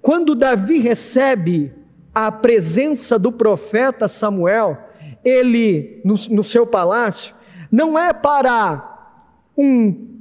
quando 0.00 0.34
Davi 0.34 0.78
recebe 0.78 1.70
a 2.14 2.32
presença 2.32 3.18
do 3.18 3.30
profeta 3.30 4.08
Samuel, 4.08 4.78
ele 5.22 6.00
no, 6.02 6.14
no 6.30 6.42
seu 6.42 6.66
palácio, 6.66 7.34
não 7.70 7.98
é 7.98 8.14
para 8.14 9.12
um 9.54 10.16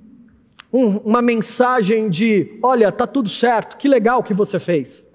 um, 0.74 0.98
uma 0.98 1.22
mensagem 1.22 2.10
de: 2.10 2.60
olha, 2.62 2.90
está 2.90 3.08
tudo 3.08 3.30
certo, 3.30 3.78
que 3.78 3.88
legal 3.88 4.22
que 4.22 4.34
você 4.34 4.60
fez. 4.60 5.08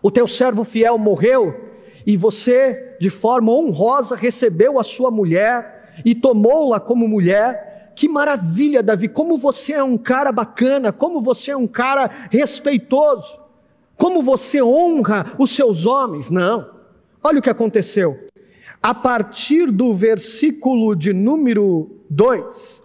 O 0.00 0.08
teu 0.08 0.28
servo 0.28 0.62
fiel 0.62 0.96
morreu 0.96 1.72
e 2.06 2.16
você, 2.16 2.96
de 3.00 3.10
forma 3.10 3.50
honrosa, 3.50 4.14
recebeu 4.14 4.78
a 4.78 4.84
sua 4.84 5.10
mulher 5.10 5.94
e 6.04 6.14
tomou-la 6.14 6.78
como 6.78 7.08
mulher. 7.08 7.67
Que 7.98 8.08
maravilha, 8.08 8.80
Davi, 8.80 9.08
como 9.08 9.36
você 9.36 9.72
é 9.72 9.82
um 9.82 9.98
cara 9.98 10.30
bacana, 10.30 10.92
como 10.92 11.20
você 11.20 11.50
é 11.50 11.56
um 11.56 11.66
cara 11.66 12.08
respeitoso, 12.30 13.40
como 13.96 14.22
você 14.22 14.62
honra 14.62 15.34
os 15.36 15.50
seus 15.50 15.84
homens. 15.84 16.30
Não, 16.30 16.64
olha 17.20 17.40
o 17.40 17.42
que 17.42 17.50
aconteceu. 17.50 18.16
A 18.80 18.94
partir 18.94 19.72
do 19.72 19.92
versículo 19.96 20.94
de 20.94 21.12
número 21.12 21.90
2, 22.08 22.80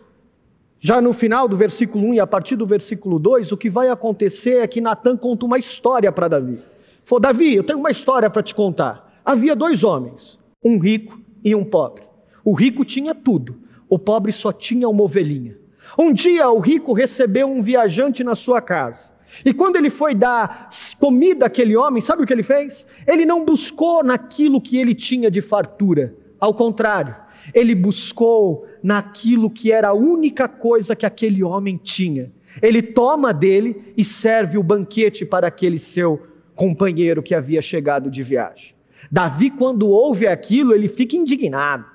já 0.80 1.00
no 1.00 1.14
final 1.14 1.48
do 1.48 1.56
versículo 1.56 2.08
1 2.08 2.16
e 2.16 2.20
a 2.20 2.26
partir 2.26 2.56
do 2.56 2.66
versículo 2.66 3.20
2, 3.20 3.52
o 3.52 3.58
que 3.58 3.70
vai 3.70 3.90
acontecer 3.90 4.64
é 4.64 4.68
que 4.68 4.82
Natan 4.82 5.16
conta 5.16 5.46
uma 5.46 5.60
história 5.60 6.12
para 6.12 6.28
Davi. 6.28 6.60
Falou: 7.06 7.20
Davi, 7.20 7.54
eu 7.54 7.64
tenho 7.64 7.78
uma 7.78 7.92
história 7.92 8.32
para 8.32 8.42
te 8.42 8.56
contar. 8.56 9.22
Havia 9.24 9.56
dois 9.56 9.84
homens, 9.84 10.40
um 10.64 10.80
rico 10.80 11.22
e 11.44 11.54
um 11.54 11.64
pobre. 11.64 12.02
O 12.44 12.56
rico 12.56 12.84
tinha 12.84 13.14
tudo, 13.14 13.62
o 13.94 14.00
pobre 14.00 14.32
só 14.32 14.52
tinha 14.52 14.90
uma 14.90 15.04
ovelhinha. 15.04 15.56
Um 16.00 16.12
dia 16.12 16.50
o 16.50 16.58
rico 16.58 16.94
recebeu 16.94 17.48
um 17.48 17.62
viajante 17.62 18.24
na 18.24 18.34
sua 18.34 18.60
casa. 18.60 19.12
E 19.46 19.54
quando 19.54 19.76
ele 19.76 19.92
foi 19.92 20.16
dar 20.16 20.68
comida 21.00 21.46
àquele 21.46 21.78
homem, 21.78 22.02
sabe 22.02 22.24
o 22.24 22.26
que 22.26 22.34
ele 22.34 22.42
fez? 22.42 22.88
Ele 23.06 23.24
não 23.24 23.46
buscou 23.46 24.04
naquilo 24.04 24.60
que 24.60 24.78
ele 24.78 24.96
tinha 24.96 25.30
de 25.30 25.42
fartura. 25.42 26.16
Ao 26.40 26.56
contrário, 26.56 27.16
ele 27.54 27.76
buscou 27.76 28.66
naquilo 28.82 29.48
que 29.48 29.72
era 29.72 29.90
a 29.90 29.94
única 29.94 30.48
coisa 30.48 30.96
que 30.96 31.06
aquele 31.06 31.44
homem 31.44 31.78
tinha. 31.78 32.32
Ele 32.64 32.82
toma 32.82 33.32
dele 33.32 33.94
e 33.96 34.04
serve 34.04 34.58
o 34.58 34.64
banquete 34.64 35.24
para 35.24 35.50
aquele 35.50 35.78
seu 35.78 36.20
companheiro 36.56 37.22
que 37.22 37.36
havia 37.36 37.62
chegado 37.62 38.10
de 38.10 38.24
viagem. 38.24 38.74
Davi, 39.12 39.52
quando 39.52 39.88
ouve 39.88 40.26
aquilo, 40.26 40.74
ele 40.74 40.88
fica 40.88 41.16
indignado. 41.16 41.93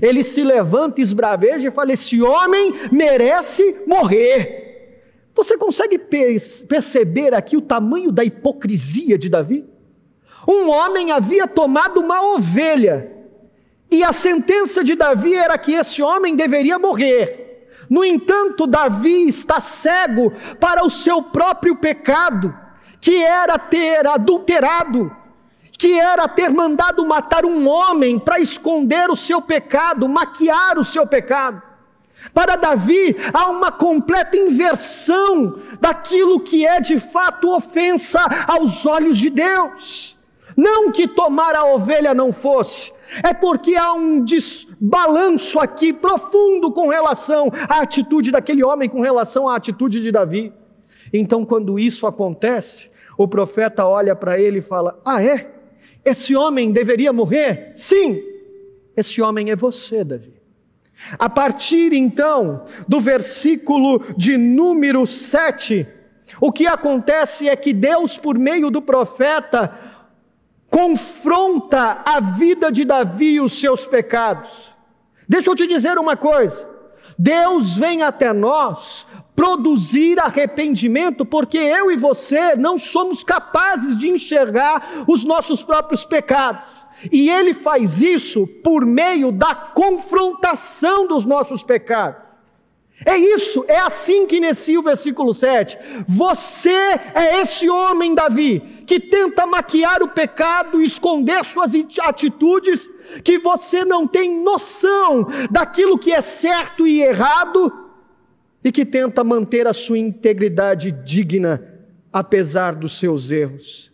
Ele 0.00 0.24
se 0.24 0.42
levanta, 0.42 1.00
esbraveja 1.00 1.68
e 1.68 1.70
fala: 1.70 1.92
Esse 1.92 2.20
homem 2.20 2.72
merece 2.90 3.76
morrer. 3.86 4.62
Você 5.34 5.58
consegue 5.58 5.98
perceber 6.68 7.34
aqui 7.34 7.56
o 7.56 7.60
tamanho 7.60 8.12
da 8.12 8.24
hipocrisia 8.24 9.18
de 9.18 9.28
Davi? 9.28 9.64
Um 10.46 10.68
homem 10.68 11.10
havia 11.10 11.46
tomado 11.46 12.00
uma 12.00 12.34
ovelha, 12.34 13.10
e 13.90 14.04
a 14.04 14.12
sentença 14.12 14.84
de 14.84 14.94
Davi 14.94 15.34
era 15.34 15.56
que 15.58 15.72
esse 15.74 16.02
homem 16.02 16.36
deveria 16.36 16.78
morrer. 16.78 17.68
No 17.90 18.04
entanto, 18.04 18.66
Davi 18.66 19.26
está 19.26 19.60
cego 19.60 20.32
para 20.60 20.84
o 20.84 20.90
seu 20.90 21.22
próprio 21.22 21.76
pecado, 21.76 22.54
que 23.00 23.22
era 23.22 23.58
ter 23.58 24.06
adulterado 24.06 25.23
que 25.84 26.00
era 26.00 26.26
ter 26.26 26.48
mandado 26.48 27.04
matar 27.04 27.44
um 27.44 27.68
homem 27.68 28.18
para 28.18 28.40
esconder 28.40 29.10
o 29.10 29.14
seu 29.14 29.42
pecado, 29.42 30.08
maquiar 30.08 30.78
o 30.78 30.84
seu 30.84 31.06
pecado. 31.06 31.60
Para 32.32 32.56
Davi, 32.56 33.14
há 33.34 33.50
uma 33.50 33.70
completa 33.70 34.34
inversão 34.34 35.58
daquilo 35.78 36.40
que 36.40 36.66
é 36.66 36.80
de 36.80 36.98
fato 36.98 37.54
ofensa 37.54 38.18
aos 38.48 38.86
olhos 38.86 39.18
de 39.18 39.28
Deus. 39.28 40.16
Não 40.56 40.90
que 40.90 41.06
tomar 41.06 41.54
a 41.54 41.66
ovelha 41.66 42.14
não 42.14 42.32
fosse, 42.32 42.90
é 43.22 43.34
porque 43.34 43.76
há 43.76 43.92
um 43.92 44.24
desbalanço 44.24 45.60
aqui 45.60 45.92
profundo 45.92 46.72
com 46.72 46.88
relação 46.88 47.52
à 47.68 47.82
atitude 47.82 48.30
daquele 48.30 48.64
homem, 48.64 48.88
com 48.88 49.02
relação 49.02 49.46
à 49.46 49.56
atitude 49.56 50.00
de 50.00 50.10
Davi. 50.10 50.50
Então, 51.12 51.44
quando 51.44 51.78
isso 51.78 52.06
acontece, 52.06 52.90
o 53.18 53.28
profeta 53.28 53.86
olha 53.86 54.16
para 54.16 54.40
ele 54.40 54.60
e 54.60 54.62
fala: 54.62 54.98
Ah, 55.04 55.22
é? 55.22 55.53
Esse 56.04 56.36
homem 56.36 56.72
deveria 56.72 57.12
morrer? 57.12 57.72
Sim, 57.74 58.22
esse 58.96 59.22
homem 59.22 59.50
é 59.50 59.56
você, 59.56 60.04
Davi. 60.04 60.34
A 61.18 61.28
partir 61.28 61.92
então 61.92 62.64
do 62.86 63.00
versículo 63.00 64.02
de 64.16 64.36
número 64.36 65.06
7, 65.06 65.86
o 66.40 66.52
que 66.52 66.66
acontece 66.66 67.48
é 67.48 67.56
que 67.56 67.72
Deus, 67.72 68.16
por 68.16 68.38
meio 68.38 68.70
do 68.70 68.80
profeta, 68.80 69.76
confronta 70.70 72.02
a 72.04 72.20
vida 72.20 72.70
de 72.70 72.84
Davi 72.84 73.34
e 73.34 73.40
os 73.40 73.60
seus 73.60 73.86
pecados. 73.86 74.50
Deixa 75.28 75.50
eu 75.50 75.56
te 75.56 75.66
dizer 75.66 75.98
uma 75.98 76.16
coisa: 76.16 76.68
Deus 77.18 77.76
vem 77.76 78.02
até 78.02 78.32
nós 78.32 79.06
produzir 79.34 80.18
arrependimento, 80.20 81.24
porque 81.24 81.58
eu 81.58 81.90
e 81.90 81.96
você 81.96 82.54
não 82.54 82.78
somos 82.78 83.24
capazes 83.24 83.96
de 83.96 84.08
enxergar 84.08 85.04
os 85.08 85.24
nossos 85.24 85.62
próprios 85.62 86.04
pecados. 86.04 86.84
E 87.10 87.28
ele 87.28 87.52
faz 87.52 88.00
isso 88.00 88.46
por 88.46 88.86
meio 88.86 89.32
da 89.32 89.54
confrontação 89.54 91.06
dos 91.06 91.24
nossos 91.24 91.62
pecados. 91.62 92.22
É 93.04 93.16
isso, 93.16 93.64
é 93.66 93.78
assim 93.78 94.24
que 94.26 94.36
inicia 94.36 94.78
o 94.78 94.82
versículo 94.82 95.34
7. 95.34 95.76
Você 96.06 96.70
é 97.14 97.40
esse 97.40 97.68
homem, 97.68 98.14
Davi, 98.14 98.60
que 98.86 99.00
tenta 99.00 99.46
maquiar 99.46 100.02
o 100.02 100.08
pecado, 100.08 100.80
esconder 100.80 101.44
suas 101.44 101.72
atitudes, 102.00 102.88
que 103.22 103.38
você 103.38 103.84
não 103.84 104.06
tem 104.06 104.42
noção 104.42 105.26
daquilo 105.50 105.98
que 105.98 106.12
é 106.12 106.20
certo 106.20 106.86
e 106.86 107.02
errado, 107.02 107.83
e 108.64 108.72
que 108.72 108.86
tenta 108.86 109.22
manter 109.22 109.66
a 109.66 109.74
sua 109.74 109.98
integridade 109.98 110.90
digna, 110.90 111.62
apesar 112.10 112.74
dos 112.74 112.98
seus 112.98 113.30
erros. 113.30 113.92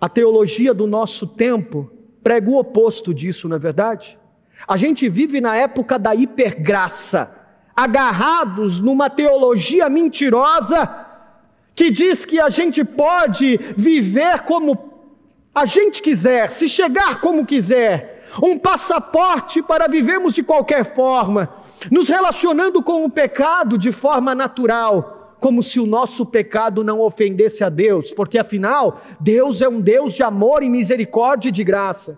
A 0.00 0.08
teologia 0.08 0.72
do 0.72 0.86
nosso 0.86 1.26
tempo 1.26 1.92
prega 2.22 2.48
o 2.48 2.56
oposto 2.56 3.12
disso, 3.12 3.48
não 3.48 3.56
é 3.56 3.58
verdade? 3.58 4.16
A 4.66 4.76
gente 4.76 5.08
vive 5.08 5.40
na 5.40 5.56
época 5.56 5.98
da 5.98 6.14
hipergraça, 6.14 7.30
agarrados 7.74 8.78
numa 8.78 9.10
teologia 9.10 9.88
mentirosa 9.88 11.06
que 11.74 11.90
diz 11.90 12.24
que 12.24 12.38
a 12.38 12.48
gente 12.48 12.84
pode 12.84 13.58
viver 13.76 14.42
como 14.42 14.92
a 15.54 15.64
gente 15.64 16.00
quiser, 16.00 16.50
se 16.50 16.68
chegar 16.68 17.20
como 17.20 17.44
quiser, 17.44 18.21
um 18.40 18.56
passaporte 18.56 19.62
para 19.62 19.88
vivermos 19.88 20.32
de 20.32 20.42
qualquer 20.42 20.94
forma, 20.94 21.52
nos 21.90 22.08
relacionando 22.08 22.82
com 22.82 23.04
o 23.04 23.10
pecado 23.10 23.76
de 23.76 23.90
forma 23.92 24.34
natural, 24.34 25.36
como 25.40 25.62
se 25.62 25.80
o 25.80 25.86
nosso 25.86 26.24
pecado 26.24 26.84
não 26.84 27.00
ofendesse 27.00 27.64
a 27.64 27.68
Deus, 27.68 28.12
porque 28.12 28.38
afinal, 28.38 29.02
Deus 29.18 29.60
é 29.60 29.68
um 29.68 29.80
Deus 29.80 30.14
de 30.14 30.22
amor 30.22 30.62
e 30.62 30.68
misericórdia 30.68 31.48
e 31.48 31.52
de 31.52 31.64
graça. 31.64 32.16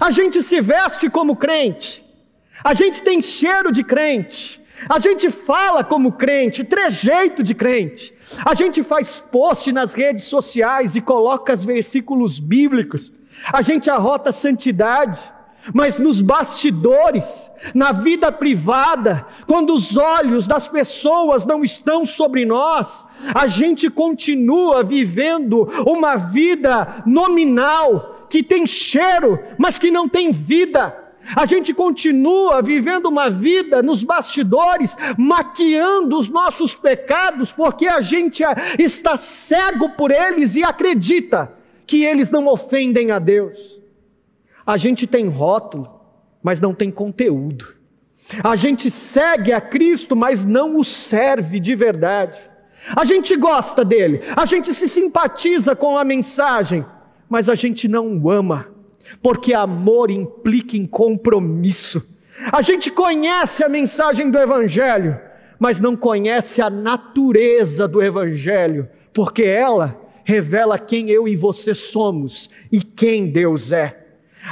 A 0.00 0.10
gente 0.10 0.42
se 0.42 0.60
veste 0.60 1.08
como 1.08 1.36
crente, 1.36 2.04
a 2.62 2.74
gente 2.74 3.00
tem 3.02 3.22
cheiro 3.22 3.70
de 3.70 3.84
crente, 3.84 4.60
a 4.88 4.98
gente 4.98 5.30
fala 5.30 5.84
como 5.84 6.12
crente, 6.12 6.64
trejeito 6.64 7.42
de 7.42 7.54
crente, 7.54 8.12
a 8.44 8.54
gente 8.54 8.82
faz 8.82 9.20
post 9.20 9.70
nas 9.70 9.94
redes 9.94 10.24
sociais 10.24 10.96
e 10.96 11.00
coloca 11.00 11.52
os 11.52 11.64
versículos 11.64 12.40
bíblicos, 12.40 13.12
a 13.52 13.62
gente 13.62 13.90
arrota 13.90 14.32
santidade, 14.32 15.32
mas 15.72 15.98
nos 15.98 16.20
bastidores, 16.20 17.50
na 17.74 17.92
vida 17.92 18.30
privada, 18.30 19.26
quando 19.46 19.72
os 19.72 19.96
olhos 19.96 20.46
das 20.46 20.68
pessoas 20.68 21.46
não 21.46 21.64
estão 21.64 22.04
sobre 22.04 22.44
nós, 22.44 23.04
a 23.34 23.46
gente 23.46 23.88
continua 23.88 24.82
vivendo 24.82 25.62
uma 25.86 26.16
vida 26.16 27.02
nominal, 27.06 28.26
que 28.28 28.42
tem 28.42 28.66
cheiro, 28.66 29.38
mas 29.58 29.78
que 29.78 29.90
não 29.90 30.08
tem 30.08 30.32
vida. 30.32 30.94
A 31.34 31.46
gente 31.46 31.72
continua 31.72 32.60
vivendo 32.60 33.06
uma 33.06 33.30
vida 33.30 33.82
nos 33.82 34.04
bastidores, 34.04 34.94
maquiando 35.16 36.18
os 36.18 36.28
nossos 36.28 36.74
pecados, 36.74 37.52
porque 37.52 37.86
a 37.86 38.02
gente 38.02 38.42
está 38.78 39.16
cego 39.16 39.90
por 39.90 40.10
eles 40.10 40.54
e 40.56 40.62
acredita 40.62 41.63
que 41.86 42.04
eles 42.04 42.30
não 42.30 42.46
ofendem 42.46 43.10
a 43.10 43.18
Deus. 43.18 43.80
A 44.66 44.76
gente 44.76 45.06
tem 45.06 45.28
rótulo, 45.28 46.00
mas 46.42 46.60
não 46.60 46.74
tem 46.74 46.90
conteúdo. 46.90 47.74
A 48.42 48.56
gente 48.56 48.90
segue 48.90 49.52
a 49.52 49.60
Cristo, 49.60 50.16
mas 50.16 50.44
não 50.44 50.78
o 50.78 50.84
serve 50.84 51.60
de 51.60 51.74
verdade. 51.74 52.38
A 52.96 53.04
gente 53.04 53.36
gosta 53.36 53.84
dele, 53.84 54.20
a 54.36 54.44
gente 54.44 54.74
se 54.74 54.88
simpatiza 54.88 55.74
com 55.74 55.96
a 55.96 56.04
mensagem, 56.04 56.84
mas 57.28 57.48
a 57.48 57.54
gente 57.54 57.88
não 57.88 58.18
o 58.18 58.30
ama, 58.30 58.68
porque 59.22 59.54
amor 59.54 60.10
implica 60.10 60.76
em 60.76 60.86
compromisso. 60.86 62.06
A 62.52 62.60
gente 62.60 62.90
conhece 62.90 63.64
a 63.64 63.68
mensagem 63.68 64.30
do 64.30 64.38
Evangelho, 64.38 65.18
mas 65.58 65.80
não 65.80 65.96
conhece 65.96 66.60
a 66.60 66.68
natureza 66.68 67.88
do 67.88 68.02
Evangelho, 68.02 68.88
porque 69.12 69.44
ela 69.44 70.03
revela 70.24 70.78
quem 70.78 71.10
eu 71.10 71.28
e 71.28 71.36
você 71.36 71.74
somos 71.74 72.50
e 72.72 72.82
quem 72.82 73.26
Deus 73.26 73.72
é. 73.72 74.04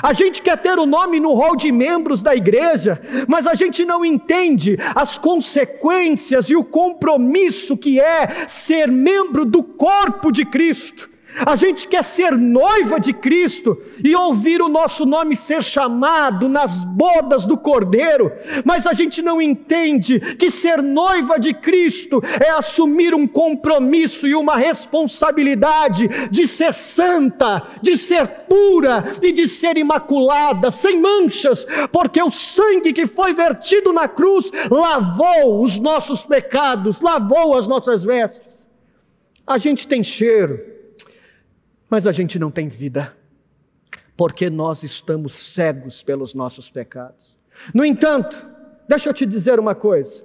A 0.02 0.12
gente 0.12 0.40
quer 0.40 0.56
ter 0.56 0.78
o 0.78 0.86
nome 0.86 1.20
no 1.20 1.34
rol 1.34 1.54
de 1.54 1.70
membros 1.70 2.22
da 2.22 2.34
igreja, 2.34 3.00
mas 3.28 3.46
a 3.46 3.54
gente 3.54 3.84
não 3.84 4.04
entende 4.04 4.78
as 4.94 5.18
consequências 5.18 6.48
e 6.48 6.56
o 6.56 6.64
compromisso 6.64 7.76
que 7.76 8.00
é 8.00 8.46
ser 8.48 8.88
membro 8.88 9.44
do 9.44 9.62
corpo 9.62 10.30
de 10.32 10.46
Cristo. 10.46 11.11
A 11.46 11.56
gente 11.56 11.86
quer 11.88 12.04
ser 12.04 12.32
noiva 12.32 13.00
de 13.00 13.12
Cristo 13.12 13.80
e 14.04 14.14
ouvir 14.14 14.60
o 14.60 14.68
nosso 14.68 15.06
nome 15.06 15.34
ser 15.34 15.62
chamado 15.62 16.48
nas 16.48 16.84
bodas 16.84 17.46
do 17.46 17.56
Cordeiro, 17.56 18.30
mas 18.64 18.86
a 18.86 18.92
gente 18.92 19.22
não 19.22 19.40
entende 19.40 20.20
que 20.36 20.50
ser 20.50 20.82
noiva 20.82 21.38
de 21.38 21.54
Cristo 21.54 22.22
é 22.38 22.50
assumir 22.50 23.14
um 23.14 23.26
compromisso 23.26 24.26
e 24.26 24.34
uma 24.34 24.56
responsabilidade 24.56 26.08
de 26.30 26.46
ser 26.46 26.74
santa, 26.74 27.62
de 27.80 27.96
ser 27.96 28.26
pura 28.48 29.12
e 29.22 29.32
de 29.32 29.46
ser 29.46 29.78
imaculada, 29.78 30.70
sem 30.70 31.00
manchas, 31.00 31.66
porque 31.90 32.22
o 32.22 32.30
sangue 32.30 32.92
que 32.92 33.06
foi 33.06 33.32
vertido 33.32 33.92
na 33.92 34.06
cruz 34.06 34.50
lavou 34.70 35.62
os 35.62 35.78
nossos 35.78 36.24
pecados, 36.24 37.00
lavou 37.00 37.56
as 37.56 37.66
nossas 37.66 38.04
vestes. 38.04 38.66
A 39.46 39.56
gente 39.56 39.88
tem 39.88 40.04
cheiro 40.04 40.71
mas 41.92 42.06
a 42.06 42.12
gente 42.12 42.38
não 42.38 42.50
tem 42.50 42.68
vida, 42.68 43.14
porque 44.16 44.48
nós 44.48 44.82
estamos 44.82 45.36
cegos 45.36 46.02
pelos 46.02 46.32
nossos 46.32 46.70
pecados. 46.70 47.36
No 47.74 47.84
entanto, 47.84 48.48
deixa 48.88 49.10
eu 49.10 49.12
te 49.12 49.26
dizer 49.26 49.60
uma 49.60 49.74
coisa: 49.74 50.24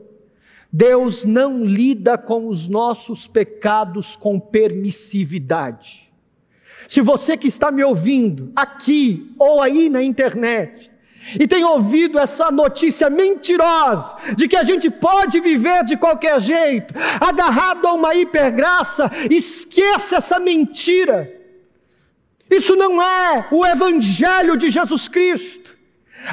Deus 0.71 1.25
não 1.25 1.65
lida 1.65 2.17
com 2.17 2.47
os 2.47 2.69
nossos 2.69 3.27
pecados 3.27 4.15
com 4.15 4.39
permissividade. 4.39 6.09
Se 6.87 7.01
você 7.01 7.35
que 7.35 7.49
está 7.49 7.69
me 7.69 7.83
ouvindo 7.83 8.49
aqui 8.55 9.35
ou 9.37 9.61
aí 9.61 9.89
na 9.89 10.01
internet, 10.01 10.89
e 11.37 11.45
tem 11.45 11.65
ouvido 11.65 12.17
essa 12.17 12.49
notícia 12.49 13.09
mentirosa 13.09 14.15
de 14.37 14.47
que 14.47 14.55
a 14.55 14.63
gente 14.63 14.89
pode 14.89 15.41
viver 15.41 15.83
de 15.83 15.97
qualquer 15.97 16.39
jeito, 16.39 16.93
agarrado 17.19 17.85
a 17.85 17.93
uma 17.93 18.15
hipergraça, 18.15 19.11
esqueça 19.29 20.15
essa 20.15 20.39
mentira 20.39 21.35
Isso 22.49 22.75
não 22.75 23.01
é 23.01 23.47
o 23.51 23.65
Evangelho 23.65 24.55
de 24.55 24.69
Jesus 24.69 25.07
Cristo. 25.07 25.77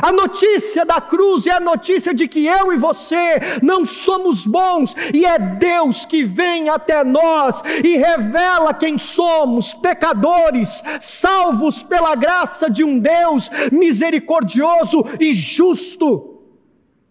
A 0.02 0.10
notícia 0.10 0.84
da 0.84 1.00
cruz 1.00 1.46
é 1.46 1.52
a 1.52 1.60
notícia 1.60 2.12
de 2.12 2.26
que 2.26 2.46
eu 2.46 2.72
e 2.72 2.76
você 2.76 3.60
não 3.62 3.84
somos 3.84 4.46
bons 4.46 4.94
e 5.12 5.24
é 5.24 5.38
Deus 5.38 6.04
que 6.04 6.24
vem 6.24 6.68
até 6.68 7.04
nós 7.04 7.62
e 7.84 7.96
revela 7.96 8.74
quem 8.74 8.98
somos, 8.98 9.72
pecadores, 9.74 10.82
salvos 11.00 11.82
pela 11.82 12.14
graça 12.16 12.68
de 12.68 12.82
um 12.82 12.98
Deus 12.98 13.48
misericordioso 13.70 15.04
e 15.20 15.32
justo. 15.32 16.42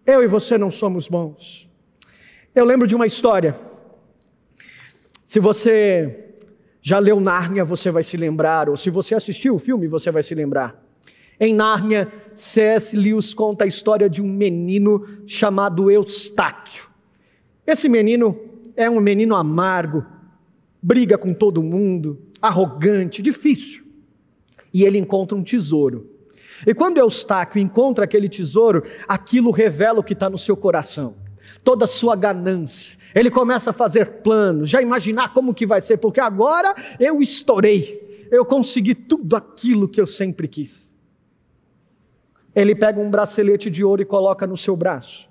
Eu 0.05 0.21
e 0.21 0.27
você 0.27 0.57
não 0.57 0.69
somos 0.69 1.07
bons. 1.07 1.69
Eu 2.53 2.65
lembro 2.65 2.85
de 2.85 2.95
uma 2.95 3.07
história. 3.07 3.55
Se 5.25 5.39
você 5.39 6.32
já 6.85 6.99
leu 6.99 7.21
Nárnia, 7.21 7.63
você 7.63 7.89
vai 7.89 8.03
se 8.03 8.17
lembrar, 8.17 8.67
ou 8.67 8.75
se 8.75 8.89
você 8.89 9.15
assistiu 9.15 9.55
o 9.55 9.59
filme, 9.59 9.87
você 9.87 10.11
vai 10.11 10.21
se 10.21 10.35
lembrar. 10.35 10.83
Em 11.39 11.53
Nárnia, 11.53 12.11
C.S. 12.35 12.95
Lewis 12.97 13.33
conta 13.33 13.63
a 13.63 13.67
história 13.67 14.09
de 14.09 14.21
um 14.21 14.27
menino 14.27 15.07
chamado 15.25 15.89
Eustáquio. 15.89 16.89
Esse 17.65 17.87
menino 17.87 18.37
é 18.75 18.89
um 18.89 18.99
menino 18.99 19.33
amargo, 19.33 20.05
briga 20.81 21.17
com 21.17 21.33
todo 21.33 21.63
mundo, 21.63 22.21
arrogante, 22.41 23.21
difícil. 23.21 23.85
E 24.73 24.83
ele 24.83 24.97
encontra 24.97 25.37
um 25.37 25.43
tesouro. 25.43 26.11
E 26.67 26.73
quando 26.73 26.97
Eustáquio 26.97 27.61
encontra 27.61 28.03
aquele 28.03 28.27
tesouro, 28.27 28.83
aquilo 29.07 29.51
revela 29.51 30.01
o 30.01 30.03
que 30.03 30.13
está 30.13 30.29
no 30.29 30.37
seu 30.37 30.57
coração, 30.57 31.15
toda 31.63 31.85
a 31.85 31.87
sua 31.87 32.13
ganância. 32.13 32.97
Ele 33.13 33.29
começa 33.29 33.69
a 33.69 33.73
fazer 33.73 34.21
planos, 34.21 34.69
já 34.69 34.81
imaginar 34.81 35.33
como 35.33 35.53
que 35.53 35.65
vai 35.65 35.81
ser, 35.81 35.97
porque 35.97 36.19
agora 36.19 36.75
eu 36.99 37.21
estourei, 37.21 38.27
eu 38.31 38.43
consegui 38.43 38.95
tudo 38.95 39.35
aquilo 39.35 39.87
que 39.87 40.01
eu 40.01 40.07
sempre 40.07 40.47
quis. 40.47 40.93
Ele 42.55 42.75
pega 42.75 42.99
um 42.99 43.09
bracelete 43.09 43.69
de 43.69 43.83
ouro 43.83 44.01
e 44.01 44.05
coloca 44.05 44.45
no 44.45 44.57
seu 44.57 44.75
braço. 44.75 45.29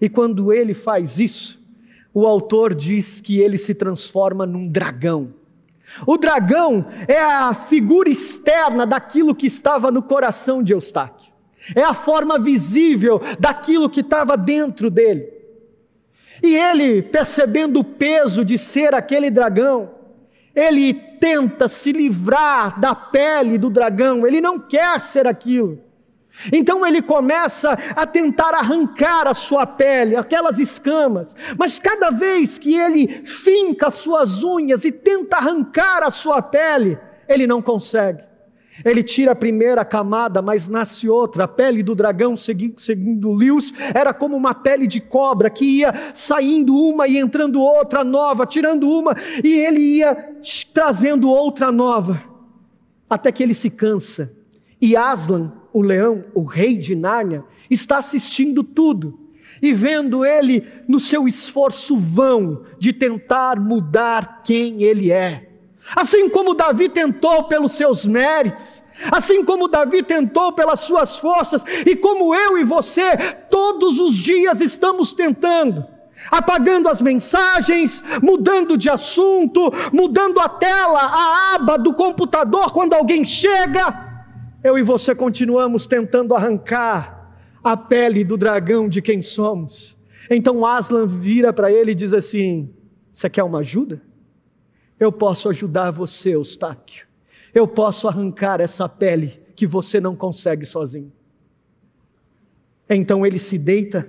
E 0.00 0.08
quando 0.08 0.52
ele 0.52 0.74
faz 0.74 1.18
isso, 1.18 1.60
o 2.12 2.26
autor 2.26 2.74
diz 2.74 3.20
que 3.20 3.40
ele 3.40 3.58
se 3.58 3.74
transforma 3.74 4.46
num 4.46 4.68
dragão. 4.68 5.34
O 6.06 6.18
dragão 6.18 6.86
é 7.06 7.18
a 7.18 7.54
figura 7.54 8.08
externa 8.08 8.86
daquilo 8.86 9.34
que 9.34 9.46
estava 9.46 9.90
no 9.90 10.02
coração 10.02 10.62
de 10.62 10.72
Eustáquio. 10.72 11.32
É 11.74 11.82
a 11.82 11.94
forma 11.94 12.38
visível 12.38 13.20
daquilo 13.38 13.90
que 13.90 14.00
estava 14.00 14.36
dentro 14.36 14.90
dele. 14.90 15.37
E 16.42 16.54
ele, 16.56 17.02
percebendo 17.02 17.80
o 17.80 17.84
peso 17.84 18.44
de 18.44 18.56
ser 18.56 18.94
aquele 18.94 19.30
dragão, 19.30 19.90
ele 20.54 20.94
tenta 20.94 21.68
se 21.68 21.92
livrar 21.92 22.78
da 22.78 22.94
pele 22.94 23.58
do 23.58 23.70
dragão, 23.70 24.26
ele 24.26 24.40
não 24.40 24.58
quer 24.58 25.00
ser 25.00 25.26
aquilo. 25.26 25.80
Então 26.52 26.86
ele 26.86 27.02
começa 27.02 27.76
a 27.96 28.06
tentar 28.06 28.54
arrancar 28.54 29.26
a 29.26 29.34
sua 29.34 29.66
pele, 29.66 30.14
aquelas 30.14 30.58
escamas, 30.58 31.34
mas 31.58 31.80
cada 31.80 32.10
vez 32.10 32.58
que 32.58 32.76
ele 32.76 33.24
finca 33.24 33.88
as 33.88 33.94
suas 33.94 34.44
unhas 34.44 34.84
e 34.84 34.92
tenta 34.92 35.36
arrancar 35.36 36.02
a 36.02 36.10
sua 36.10 36.40
pele, 36.40 36.98
ele 37.28 37.46
não 37.46 37.60
consegue. 37.60 38.27
Ele 38.84 39.02
tira 39.02 39.32
a 39.32 39.36
primeira 39.36 39.84
camada, 39.84 40.40
mas 40.40 40.68
nasce 40.68 41.08
outra. 41.08 41.44
A 41.44 41.48
pele 41.48 41.82
do 41.82 41.94
dragão, 41.94 42.36
segundo 42.36 43.32
Lewis, 43.32 43.72
era 43.94 44.14
como 44.14 44.36
uma 44.36 44.54
pele 44.54 44.86
de 44.86 45.00
cobra 45.00 45.50
que 45.50 45.64
ia 45.64 46.12
saindo 46.14 46.76
uma 46.76 47.06
e 47.06 47.18
entrando 47.18 47.60
outra 47.60 48.04
nova, 48.04 48.46
tirando 48.46 48.88
uma 48.88 49.16
e 49.42 49.52
ele 49.60 49.80
ia 49.80 50.16
trazendo 50.72 51.28
outra 51.28 51.72
nova, 51.72 52.22
até 53.08 53.32
que 53.32 53.42
ele 53.42 53.54
se 53.54 53.70
cansa. 53.70 54.32
E 54.80 54.96
Aslan, 54.96 55.52
o 55.72 55.82
leão, 55.82 56.24
o 56.34 56.44
rei 56.44 56.76
de 56.76 56.94
Nárnia, 56.94 57.44
está 57.68 57.98
assistindo 57.98 58.62
tudo 58.62 59.28
e 59.60 59.72
vendo 59.72 60.24
ele 60.24 60.64
no 60.86 61.00
seu 61.00 61.26
esforço 61.26 61.96
vão 61.96 62.64
de 62.78 62.92
tentar 62.92 63.60
mudar 63.60 64.42
quem 64.42 64.82
ele 64.82 65.10
é. 65.10 65.47
Assim 65.94 66.28
como 66.28 66.54
Davi 66.54 66.88
tentou 66.88 67.44
pelos 67.44 67.72
seus 67.72 68.04
méritos, 68.04 68.82
assim 69.12 69.44
como 69.44 69.68
Davi 69.68 70.02
tentou 70.02 70.52
pelas 70.52 70.80
suas 70.80 71.16
forças, 71.16 71.64
e 71.86 71.96
como 71.96 72.34
eu 72.34 72.58
e 72.58 72.64
você 72.64 73.16
todos 73.50 73.98
os 73.98 74.16
dias 74.16 74.60
estamos 74.60 75.12
tentando, 75.12 75.86
apagando 76.30 76.88
as 76.88 77.00
mensagens, 77.00 78.02
mudando 78.22 78.76
de 78.76 78.90
assunto, 78.90 79.72
mudando 79.92 80.40
a 80.40 80.48
tela, 80.48 81.00
a 81.00 81.54
aba 81.54 81.78
do 81.78 81.94
computador 81.94 82.72
quando 82.72 82.94
alguém 82.94 83.24
chega 83.24 84.08
eu 84.62 84.76
e 84.76 84.82
você 84.82 85.14
continuamos 85.14 85.86
tentando 85.86 86.34
arrancar 86.34 87.32
a 87.62 87.76
pele 87.76 88.24
do 88.24 88.36
dragão 88.36 88.88
de 88.88 89.00
quem 89.00 89.22
somos. 89.22 89.96
Então 90.28 90.66
Aslan 90.66 91.06
vira 91.06 91.52
para 91.52 91.70
ele 91.70 91.92
e 91.92 91.94
diz 91.94 92.12
assim: 92.12 92.74
Você 93.12 93.30
quer 93.30 93.44
uma 93.44 93.60
ajuda? 93.60 94.02
Eu 94.98 95.12
posso 95.12 95.48
ajudar 95.48 95.90
você, 95.90 96.34
Eustáquio. 96.34 97.06
Eu 97.54 97.66
posso 97.66 98.08
arrancar 98.08 98.60
essa 98.60 98.88
pele 98.88 99.40
que 99.54 99.66
você 99.66 100.00
não 100.00 100.14
consegue 100.14 100.64
sozinho. 100.64 101.12
Então 102.88 103.26
ele 103.26 103.38
se 103.38 103.58
deita 103.58 104.08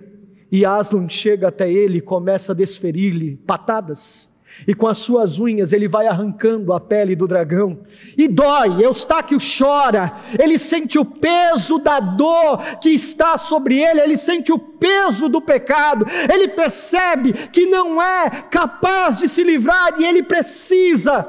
e 0.51 0.65
Aslan 0.65 1.09
chega 1.09 1.47
até 1.47 1.71
ele 1.71 1.97
e 1.97 2.01
começa 2.01 2.51
a 2.51 2.55
desferir-lhe 2.55 3.35
patadas 3.37 4.28
e 4.67 4.73
com 4.73 4.87
as 4.87 4.97
suas 4.97 5.39
unhas 5.39 5.73
ele 5.73 5.87
vai 5.87 6.07
arrancando 6.07 6.73
a 6.73 6.79
pele 6.79 7.15
do 7.15 7.27
dragão. 7.27 7.79
E 8.17 8.27
dói, 8.27 8.83
Eustáquio 8.83 9.37
chora, 9.39 10.13
ele 10.37 10.57
sente 10.57 10.97
o 10.97 11.05
peso 11.05 11.79
da 11.79 11.99
dor 11.99 12.79
que 12.81 12.89
está 12.89 13.37
sobre 13.37 13.79
ele, 13.79 14.01
ele 14.01 14.17
sente 14.17 14.51
o 14.51 14.59
peso 14.59 15.27
do 15.27 15.41
pecado, 15.41 16.05
ele 16.31 16.49
percebe 16.49 17.33
que 17.33 17.65
não 17.65 18.01
é 18.01 18.29
capaz 18.49 19.17
de 19.19 19.27
se 19.27 19.43
livrar 19.43 19.99
e 19.99 20.05
ele 20.05 20.23
precisa 20.23 21.27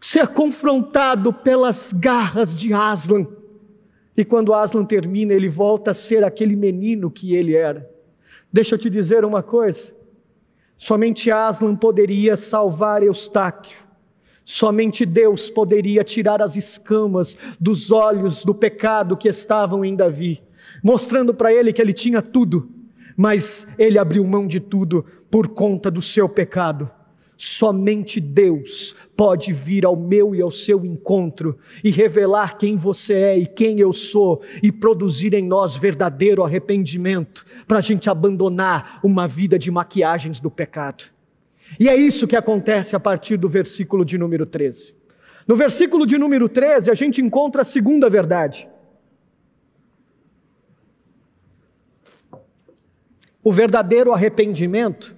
ser 0.00 0.28
confrontado 0.28 1.32
pelas 1.32 1.92
garras 1.92 2.54
de 2.54 2.72
Aslan. 2.72 3.26
E 4.16 4.24
quando 4.24 4.54
Aslan 4.54 4.84
termina, 4.84 5.32
ele 5.32 5.48
volta 5.48 5.90
a 5.90 5.94
ser 5.94 6.24
aquele 6.24 6.56
menino 6.56 7.10
que 7.10 7.34
ele 7.34 7.54
era. 7.54 7.88
Deixa 8.52 8.74
eu 8.74 8.78
te 8.78 8.88
dizer 8.88 9.24
uma 9.24 9.42
coisa. 9.42 9.95
Somente 10.76 11.30
Aslan 11.30 11.74
poderia 11.74 12.36
salvar 12.36 13.02
Eustáquio. 13.02 13.78
Somente 14.44 15.04
Deus 15.04 15.50
poderia 15.50 16.04
tirar 16.04 16.40
as 16.40 16.54
escamas 16.54 17.36
dos 17.58 17.90
olhos 17.90 18.44
do 18.44 18.54
pecado 18.54 19.16
que 19.16 19.28
estavam 19.28 19.84
em 19.84 19.96
Davi, 19.96 20.42
mostrando 20.82 21.34
para 21.34 21.52
ele 21.52 21.72
que 21.72 21.82
ele 21.82 21.92
tinha 21.92 22.22
tudo, 22.22 22.70
mas 23.16 23.66
ele 23.76 23.98
abriu 23.98 24.24
mão 24.24 24.46
de 24.46 24.60
tudo 24.60 25.04
por 25.30 25.48
conta 25.48 25.90
do 25.90 26.00
seu 26.00 26.28
pecado. 26.28 26.88
Somente 27.36 28.18
Deus 28.18 28.96
pode 29.14 29.52
vir 29.52 29.84
ao 29.84 29.94
meu 29.94 30.34
e 30.34 30.40
ao 30.40 30.50
seu 30.50 30.86
encontro 30.86 31.58
e 31.84 31.90
revelar 31.90 32.56
quem 32.56 32.78
você 32.78 33.12
é 33.12 33.38
e 33.38 33.46
quem 33.46 33.78
eu 33.78 33.92
sou 33.92 34.42
e 34.62 34.72
produzir 34.72 35.34
em 35.34 35.44
nós 35.46 35.76
verdadeiro 35.76 36.42
arrependimento 36.42 37.44
para 37.68 37.78
a 37.78 37.82
gente 37.82 38.08
abandonar 38.08 39.00
uma 39.04 39.26
vida 39.26 39.58
de 39.58 39.70
maquiagens 39.70 40.40
do 40.40 40.50
pecado. 40.50 41.04
E 41.78 41.90
é 41.90 41.96
isso 41.96 42.26
que 42.26 42.36
acontece 42.36 42.96
a 42.96 43.00
partir 43.00 43.36
do 43.36 43.48
versículo 43.48 44.02
de 44.02 44.16
número 44.16 44.46
13. 44.46 44.94
No 45.46 45.56
versículo 45.56 46.06
de 46.06 46.16
número 46.16 46.48
13, 46.48 46.90
a 46.90 46.94
gente 46.94 47.20
encontra 47.20 47.62
a 47.62 47.64
segunda 47.64 48.08
verdade. 48.08 48.66
O 53.42 53.52
verdadeiro 53.52 54.12
arrependimento 54.12 55.14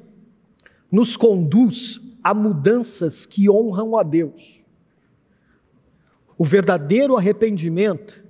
nos 0.90 1.16
conduz 1.16 2.00
a 2.28 2.34
mudanças 2.34 3.24
que 3.24 3.48
honram 3.48 3.96
a 3.96 4.02
Deus. 4.02 4.60
O 6.36 6.44
verdadeiro 6.44 7.16
arrependimento 7.16 8.22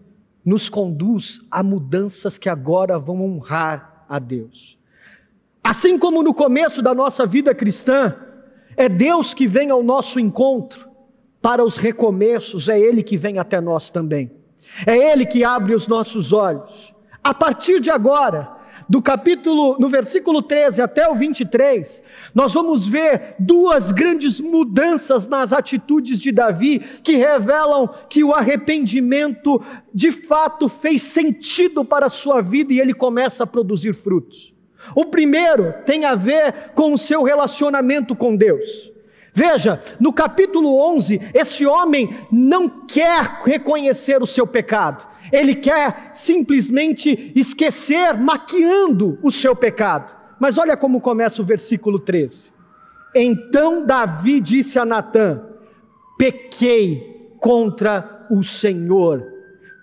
nos 0.44 0.68
conduz 0.68 1.40
a 1.50 1.64
mudanças 1.64 2.38
que 2.38 2.48
agora 2.48 2.96
vão 2.96 3.20
honrar 3.24 4.06
a 4.08 4.20
Deus. 4.20 4.78
Assim 5.64 5.98
como 5.98 6.22
no 6.22 6.32
começo 6.32 6.80
da 6.80 6.94
nossa 6.94 7.26
vida 7.26 7.52
cristã, 7.52 8.14
é 8.76 8.88
Deus 8.88 9.34
que 9.34 9.48
vem 9.48 9.68
ao 9.68 9.82
nosso 9.82 10.20
encontro 10.20 10.88
para 11.42 11.64
os 11.64 11.76
recomeços, 11.76 12.68
é 12.68 12.78
Ele 12.78 13.02
que 13.02 13.16
vem 13.16 13.40
até 13.40 13.60
nós 13.60 13.90
também. 13.90 14.30
É 14.86 14.96
Ele 14.96 15.26
que 15.26 15.42
abre 15.42 15.74
os 15.74 15.88
nossos 15.88 16.32
olhos. 16.32 16.94
A 17.22 17.34
partir 17.34 17.80
de 17.80 17.90
agora, 17.90 18.57
do 18.88 19.00
capítulo, 19.00 19.76
no 19.78 19.88
versículo 19.88 20.42
13 20.42 20.82
até 20.82 21.08
o 21.08 21.14
23, 21.14 22.02
nós 22.34 22.52
vamos 22.52 22.86
ver 22.86 23.34
duas 23.38 23.92
grandes 23.92 24.40
mudanças 24.40 25.26
nas 25.26 25.52
atitudes 25.52 26.18
de 26.18 26.30
Davi 26.30 26.80
que 27.02 27.16
revelam 27.16 27.88
que 28.08 28.22
o 28.22 28.34
arrependimento 28.34 29.62
de 29.94 30.12
fato 30.12 30.68
fez 30.68 31.02
sentido 31.02 31.84
para 31.84 32.06
a 32.06 32.10
sua 32.10 32.42
vida 32.42 32.72
e 32.72 32.80
ele 32.80 32.92
começa 32.92 33.44
a 33.44 33.46
produzir 33.46 33.94
frutos. 33.94 34.54
O 34.94 35.06
primeiro 35.06 35.74
tem 35.84 36.04
a 36.04 36.14
ver 36.14 36.72
com 36.74 36.92
o 36.92 36.98
seu 36.98 37.22
relacionamento 37.22 38.14
com 38.14 38.36
Deus. 38.36 38.92
Veja, 39.32 39.80
no 40.00 40.12
capítulo 40.12 40.80
11, 40.94 41.30
esse 41.32 41.64
homem 41.64 42.10
não 42.30 42.68
quer 42.68 43.42
reconhecer 43.44 44.20
o 44.20 44.26
seu 44.26 44.46
pecado, 44.46 45.06
ele 45.32 45.54
quer 45.54 46.10
simplesmente 46.12 47.32
esquecer, 47.34 48.16
maquiando 48.16 49.18
o 49.22 49.30
seu 49.30 49.54
pecado. 49.54 50.16
Mas 50.38 50.58
olha 50.58 50.76
como 50.76 51.00
começa 51.00 51.42
o 51.42 51.44
versículo 51.44 51.98
13. 51.98 52.52
Então 53.14 53.84
Davi 53.84 54.40
disse 54.40 54.78
a 54.78 54.84
Natã: 54.84 55.42
Pequei 56.16 57.34
contra 57.40 58.26
o 58.30 58.42
Senhor, 58.42 59.24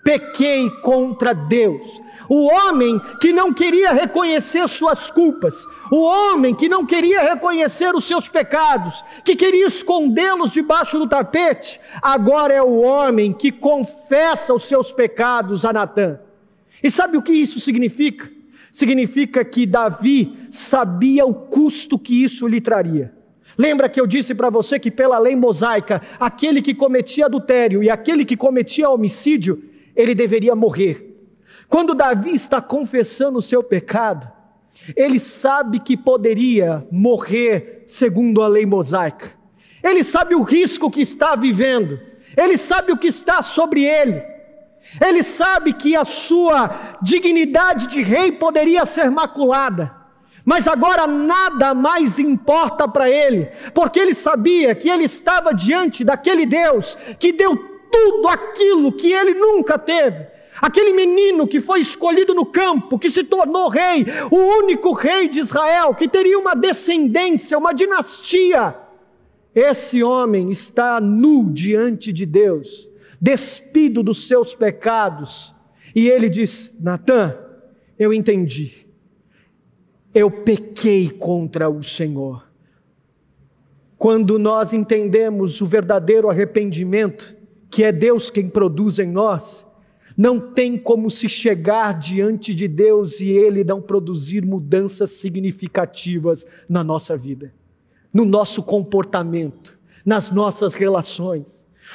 pequei 0.06 0.70
contra 0.82 1.34
Deus. 1.34 2.00
O 2.28 2.46
homem 2.46 3.00
que 3.20 3.32
não 3.32 3.52
queria 3.52 3.92
reconhecer 3.92 4.68
suas 4.68 5.10
culpas, 5.10 5.66
o 5.90 6.00
homem 6.00 6.54
que 6.54 6.68
não 6.68 6.86
queria 6.86 7.22
reconhecer 7.22 7.92
os 7.92 8.04
seus 8.04 8.28
pecados, 8.28 9.04
que 9.24 9.34
queria 9.34 9.66
escondê-los 9.66 10.52
debaixo 10.52 10.96
do 10.96 11.08
tapete, 11.08 11.80
agora 12.00 12.54
é 12.54 12.62
o 12.62 12.80
homem 12.80 13.32
que 13.32 13.50
confessa 13.50 14.54
os 14.54 14.62
seus 14.64 14.92
pecados 14.92 15.64
a 15.64 15.72
Natã. 15.72 16.20
E 16.80 16.88
sabe 16.88 17.16
o 17.16 17.22
que 17.22 17.32
isso 17.32 17.58
significa? 17.58 18.30
Significa 18.70 19.44
que 19.44 19.66
Davi 19.66 20.38
sabia 20.50 21.26
o 21.26 21.34
custo 21.34 21.98
que 21.98 22.22
isso 22.22 22.46
lhe 22.46 22.60
traria. 22.60 23.12
Lembra 23.58 23.88
que 23.88 24.00
eu 24.00 24.06
disse 24.06 24.36
para 24.36 24.50
você 24.50 24.78
que, 24.78 24.90
pela 24.90 25.18
lei 25.18 25.34
mosaica, 25.34 26.00
aquele 26.20 26.62
que 26.62 26.74
cometia 26.74 27.26
adultério 27.26 27.82
e 27.82 27.90
aquele 27.90 28.24
que 28.24 28.36
cometia 28.36 28.90
homicídio, 28.90 29.75
ele 29.96 30.14
deveria 30.14 30.54
morrer. 30.54 31.14
Quando 31.68 31.94
Davi 31.94 32.34
está 32.34 32.60
confessando 32.60 33.38
o 33.38 33.42
seu 33.42 33.62
pecado, 33.62 34.30
ele 34.94 35.18
sabe 35.18 35.80
que 35.80 35.96
poderia 35.96 36.86
morrer 36.92 37.84
segundo 37.86 38.42
a 38.42 38.46
lei 38.46 38.66
mosaica. 38.66 39.32
Ele 39.82 40.04
sabe 40.04 40.34
o 40.34 40.42
risco 40.42 40.90
que 40.90 41.00
está 41.00 41.34
vivendo. 41.34 41.98
Ele 42.36 42.58
sabe 42.58 42.92
o 42.92 42.98
que 42.98 43.06
está 43.06 43.42
sobre 43.42 43.84
ele. 43.84 44.22
Ele 45.04 45.22
sabe 45.22 45.72
que 45.72 45.96
a 45.96 46.04
sua 46.04 46.98
dignidade 47.02 47.88
de 47.88 48.02
rei 48.02 48.32
poderia 48.32 48.84
ser 48.86 49.10
maculada. 49.10 49.94
Mas 50.44 50.68
agora 50.68 51.08
nada 51.08 51.74
mais 51.74 52.20
importa 52.20 52.86
para 52.86 53.10
ele, 53.10 53.46
porque 53.74 53.98
ele 53.98 54.14
sabia 54.14 54.76
que 54.76 54.88
ele 54.88 55.02
estava 55.02 55.52
diante 55.52 56.04
daquele 56.04 56.46
Deus 56.46 56.96
que 57.18 57.32
deu 57.32 57.75
tudo 57.90 58.28
aquilo 58.28 58.92
que 58.92 59.12
ele 59.12 59.34
nunca 59.34 59.78
teve. 59.78 60.26
Aquele 60.60 60.92
menino 60.92 61.46
que 61.46 61.60
foi 61.60 61.80
escolhido 61.80 62.34
no 62.34 62.46
campo, 62.46 62.98
que 62.98 63.10
se 63.10 63.22
tornou 63.22 63.68
rei, 63.68 64.06
o 64.30 64.36
único 64.36 64.92
rei 64.92 65.28
de 65.28 65.40
Israel, 65.40 65.94
que 65.94 66.08
teria 66.08 66.38
uma 66.38 66.54
descendência, 66.54 67.58
uma 67.58 67.74
dinastia. 67.74 68.74
Esse 69.54 70.02
homem 70.02 70.50
está 70.50 71.00
nu 71.00 71.50
diante 71.52 72.12
de 72.12 72.24
Deus, 72.24 72.88
despido 73.20 74.02
dos 74.02 74.26
seus 74.26 74.54
pecados. 74.54 75.54
E 75.94 76.08
ele 76.08 76.28
diz: 76.28 76.72
Natan, 76.80 77.36
eu 77.98 78.12
entendi. 78.12 78.86
Eu 80.14 80.30
pequei 80.30 81.10
contra 81.10 81.68
o 81.68 81.82
Senhor. 81.82 82.46
Quando 83.98 84.38
nós 84.38 84.72
entendemos 84.72 85.60
o 85.60 85.66
verdadeiro 85.66 86.30
arrependimento, 86.30 87.35
que 87.76 87.84
é 87.84 87.92
Deus 87.92 88.30
quem 88.30 88.48
produz 88.48 88.98
em 88.98 89.06
nós, 89.06 89.66
não 90.16 90.40
tem 90.40 90.78
como 90.78 91.10
se 91.10 91.28
chegar 91.28 91.92
diante 91.92 92.54
de 92.54 92.66
Deus 92.66 93.20
e 93.20 93.28
Ele 93.28 93.62
não 93.62 93.82
produzir 93.82 94.46
mudanças 94.46 95.10
significativas 95.10 96.46
na 96.66 96.82
nossa 96.82 97.18
vida, 97.18 97.52
no 98.14 98.24
nosso 98.24 98.62
comportamento, 98.62 99.78
nas 100.06 100.30
nossas 100.30 100.72
relações. 100.72 101.44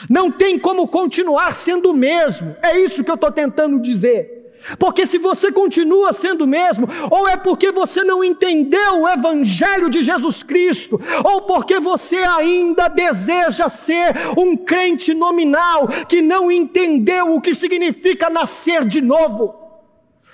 Não 0.08 0.32
tem 0.32 0.60
como 0.60 0.88
continuar 0.88 1.56
sendo 1.56 1.90
o 1.90 1.96
mesmo, 1.96 2.56
é 2.62 2.78
isso 2.78 3.04
que 3.04 3.10
eu 3.10 3.16
estou 3.16 3.32
tentando 3.32 3.82
dizer. 3.82 4.41
Porque 4.78 5.06
se 5.06 5.18
você 5.18 5.52
continua 5.52 6.14
sendo 6.14 6.44
o 6.44 6.48
mesmo, 6.48 6.88
ou 7.10 7.28
é 7.28 7.38
porque 7.38 7.72
você 7.72 8.04
não 8.04 8.24
entendeu 8.24 9.02
o 9.02 9.10
Evangelho 9.10 9.90
de 9.90 10.04
Jesus 10.04 10.44
Cristo, 10.44 11.00
ou 11.24 11.42
porque 11.42 11.80
você 11.80 12.18
ainda 12.18 12.88
deseja 12.88 13.70
ser 13.70 14.16
um 14.38 14.56
crente 14.56 15.14
nominal 15.14 15.88
que 16.08 16.22
não 16.22 16.52
entendeu 16.52 17.36
o 17.36 17.42
que 17.42 17.56
significa 17.56 18.30
nascer 18.30 18.86
de 18.86 19.02
novo. 19.02 19.62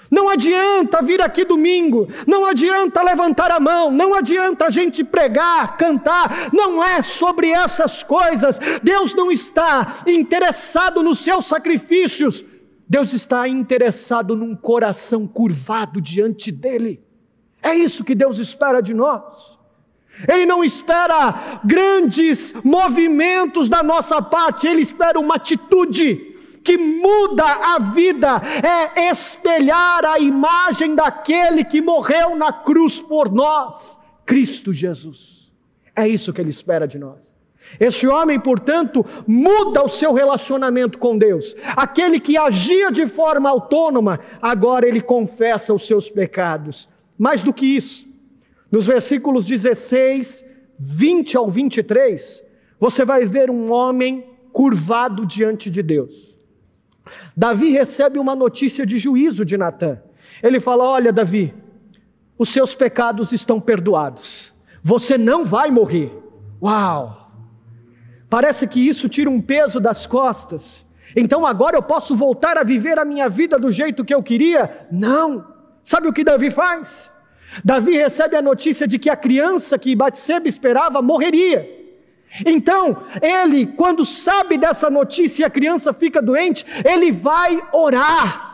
Não 0.10 0.30
adianta 0.30 1.02
vir 1.02 1.22
aqui 1.22 1.44
domingo, 1.44 2.08
não 2.26 2.46
adianta 2.46 3.02
levantar 3.02 3.52
a 3.52 3.60
mão, 3.60 3.92
não 3.92 4.14
adianta 4.14 4.66
a 4.66 4.70
gente 4.70 5.04
pregar, 5.04 5.76
cantar, 5.76 6.50
não 6.54 6.84
é 6.84 7.02
sobre 7.02 7.50
essas 7.50 8.04
coisas. 8.04 8.58
Deus 8.82 9.14
não 9.14 9.30
está 9.32 9.96
interessado 10.08 11.04
nos 11.04 11.20
seus 11.20 11.46
sacrifícios. 11.46 12.46
Deus 12.90 13.14
está 13.14 13.48
interessado 13.48 14.36
num 14.36 14.56
coração 14.56 15.28
curvado 15.28 16.00
diante 16.00 16.52
dele. 16.52 17.04
É 17.62 17.74
isso 17.74 18.04
que 18.04 18.16
Deus 18.16 18.40
espera 18.40 18.82
de 18.82 18.94
nós. 18.94 19.58
Ele 20.28 20.46
não 20.46 20.64
espera 20.64 21.60
grandes 21.64 22.54
movimentos 22.64 23.70
da 23.70 23.84
nossa 23.84 24.22
parte, 24.22 24.66
ele 24.66 24.82
espera 24.82 25.20
uma 25.20 25.36
atitude 25.36 26.36
que 26.64 26.78
muda 26.78 27.46
a 27.46 27.80
vida, 27.80 28.42
é 28.96 29.10
espelhar 29.10 30.04
a 30.04 30.20
imagem 30.20 30.96
daquele 30.96 31.64
que 31.64 31.82
morreu 31.82 32.36
na 32.36 32.52
cruz 32.52 33.02
por 33.02 33.32
nós, 33.32 33.98
Cristo 34.26 34.74
Jesus. 34.74 35.52
É 35.96 36.08
isso 36.08 36.34
que 36.34 36.42
ele 36.42 36.50
espera 36.50 36.88
de 36.88 36.98
nós. 36.98 37.37
Esse 37.80 38.08
homem, 38.08 38.40
portanto, 38.40 39.06
muda 39.26 39.84
o 39.84 39.90
seu 39.90 40.14
relacionamento 40.14 40.98
com 40.98 41.18
Deus. 41.18 41.56
Aquele 41.76 42.20
que 42.20 42.38
agia 42.38 42.92
de 42.92 43.08
forma 43.08 43.50
autônoma, 43.50 44.20
agora 44.42 44.88
ele 44.88 45.02
confessa 45.02 45.74
os 45.74 45.86
seus 45.86 46.10
pecados. 46.10 46.90
Mais 47.18 47.44
do 47.44 47.54
que 47.54 47.66
isso, 47.66 48.08
nos 48.72 48.88
versículos 48.88 49.46
16, 49.46 50.46
20 50.80 51.38
ao 51.38 51.50
23, 51.50 52.44
você 52.80 53.04
vai 53.04 53.26
ver 53.26 53.50
um 53.50 53.72
homem 53.72 54.26
curvado 54.52 55.26
diante 55.26 55.70
de 55.70 55.82
Deus. 55.82 56.36
Davi 57.36 57.70
recebe 57.72 58.20
uma 58.20 58.36
notícia 58.36 58.86
de 58.86 58.98
juízo 58.98 59.46
de 59.46 59.58
Natã. 59.58 60.00
Ele 60.44 60.60
fala: 60.60 60.84
Olha, 60.84 61.14
Davi, 61.14 61.54
os 62.38 62.50
seus 62.50 62.76
pecados 62.76 63.32
estão 63.32 63.60
perdoados, 63.60 64.54
você 64.84 65.18
não 65.18 65.46
vai 65.46 65.72
morrer. 65.72 66.12
Uau! 66.62 67.27
Parece 68.30 68.68
que 68.68 68.86
isso 68.86 69.08
tira 69.08 69.30
um 69.30 69.42
peso 69.42 69.80
das 69.80 70.06
costas. 70.06 70.86
Então 71.16 71.46
agora 71.46 71.78
eu 71.78 71.84
posso 71.84 72.16
voltar 72.16 72.58
a 72.58 72.64
viver 72.64 73.00
a 73.00 73.06
minha 73.06 73.30
vida 73.30 73.58
do 73.58 73.72
jeito 73.72 74.04
que 74.06 74.14
eu 74.14 74.22
queria? 74.22 74.88
Não. 74.92 75.46
Sabe 75.84 76.08
o 76.08 76.14
que 76.14 76.24
Davi 76.24 76.52
faz? 76.52 77.10
Davi 77.64 77.98
recebe 77.98 78.36
a 78.36 78.42
notícia 78.42 78.88
de 78.88 79.00
que 79.00 79.10
a 79.10 79.16
criança 79.16 79.80
que 79.80 79.96
Batseba 79.96 80.48
esperava 80.48 81.02
morreria. 81.02 81.78
Então, 82.46 83.04
ele, 83.22 83.66
quando 83.68 84.04
sabe 84.04 84.58
dessa 84.58 84.90
notícia 84.90 85.44
e 85.44 85.46
a 85.46 85.50
criança 85.50 85.94
fica 85.94 86.22
doente, 86.22 86.66
ele 86.84 87.12
vai 87.12 87.62
orar. 87.72 88.48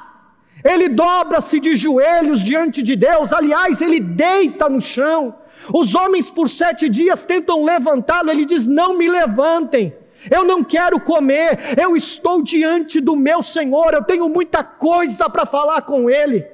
Ele 0.63 0.87
dobra-se 0.87 1.59
de 1.59 1.75
joelhos 1.75 2.39
diante 2.39 2.81
de 2.81 2.95
Deus. 2.95 3.33
Aliás, 3.33 3.81
ele 3.81 3.99
deita 3.99 4.69
no 4.69 4.79
chão. 4.79 5.35
Os 5.71 5.93
homens 5.93 6.29
por 6.29 6.49
sete 6.49 6.89
dias 6.89 7.23
tentam 7.23 7.63
levantá-lo, 7.63 8.31
ele 8.31 8.45
diz: 8.45 8.65
Não 8.65 8.97
me 8.97 9.07
levantem. 9.07 9.93
Eu 10.31 10.45
não 10.45 10.63
quero 10.63 10.99
comer, 11.01 11.77
eu 11.77 11.95
estou 11.97 12.41
diante 12.41 13.01
do 13.01 13.15
meu 13.15 13.43
Senhor, 13.43 13.93
eu 13.93 14.03
tenho 14.03 14.29
muita 14.29 14.63
coisa 14.63 15.29
para 15.29 15.45
falar 15.45 15.81
com 15.81 16.09
Ele. 16.09 16.45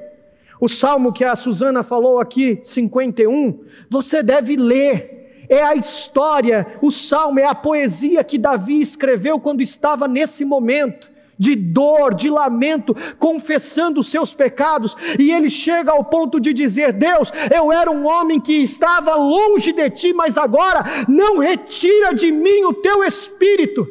O 0.59 0.67
salmo 0.67 1.13
que 1.13 1.23
a 1.23 1.35
Suzana 1.35 1.83
falou 1.83 2.19
aqui, 2.19 2.59
51, 2.63 3.63
você 3.89 4.23
deve 4.23 4.55
ler. 4.55 5.45
É 5.47 5.63
a 5.63 5.75
história, 5.75 6.65
o 6.81 6.91
salmo 6.91 7.39
é 7.39 7.45
a 7.45 7.55
poesia 7.55 8.23
que 8.23 8.37
Davi 8.37 8.81
escreveu 8.81 9.39
quando 9.39 9.61
estava 9.61 10.07
nesse 10.07 10.45
momento 10.45 11.11
de 11.39 11.55
dor, 11.55 12.13
de 12.13 12.29
lamento, 12.29 12.93
confessando 13.17 14.01
os 14.01 14.11
seus 14.11 14.33
pecados, 14.33 14.95
e 15.17 15.31
ele 15.31 15.49
chega 15.49 15.91
ao 15.91 16.03
ponto 16.03 16.37
de 16.37 16.51
dizer: 16.51 16.91
Deus, 16.91 17.31
eu 17.55 17.71
era 17.71 17.89
um 17.89 18.05
homem 18.05 18.41
que 18.41 18.61
estava 18.61 19.15
longe 19.15 19.71
de 19.71 19.89
ti, 19.89 20.13
mas 20.13 20.37
agora 20.37 20.83
não 21.07 21.39
retira 21.39 22.13
de 22.13 22.29
mim 22.29 22.65
o 22.65 22.73
teu 22.73 23.05
espírito, 23.05 23.87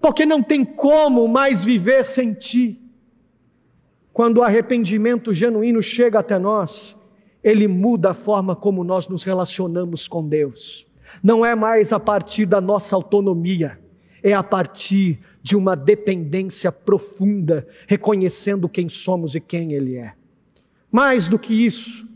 porque 0.00 0.26
não 0.26 0.42
tem 0.42 0.64
como 0.64 1.28
mais 1.28 1.64
viver 1.64 2.04
sem 2.04 2.34
ti. 2.34 2.82
Quando 4.12 4.38
o 4.38 4.42
arrependimento 4.42 5.32
genuíno 5.32 5.80
chega 5.80 6.18
até 6.18 6.36
nós, 6.40 6.96
ele 7.44 7.68
muda 7.68 8.10
a 8.10 8.14
forma 8.14 8.56
como 8.56 8.82
nós 8.82 9.06
nos 9.06 9.22
relacionamos 9.22 10.08
com 10.08 10.26
Deus. 10.26 10.84
Não 11.22 11.46
é 11.46 11.54
mais 11.54 11.92
a 11.92 12.00
partir 12.00 12.44
da 12.44 12.60
nossa 12.60 12.96
autonomia, 12.96 13.78
é 14.20 14.34
a 14.34 14.42
partir 14.42 15.20
de 15.48 15.56
uma 15.56 15.74
dependência 15.74 16.70
profunda, 16.70 17.66
reconhecendo 17.86 18.68
quem 18.68 18.86
somos 18.90 19.34
e 19.34 19.40
quem 19.40 19.72
Ele 19.72 19.96
é. 19.96 20.12
Mais 20.92 21.26
do 21.26 21.38
que 21.38 21.54
isso, 21.64 22.06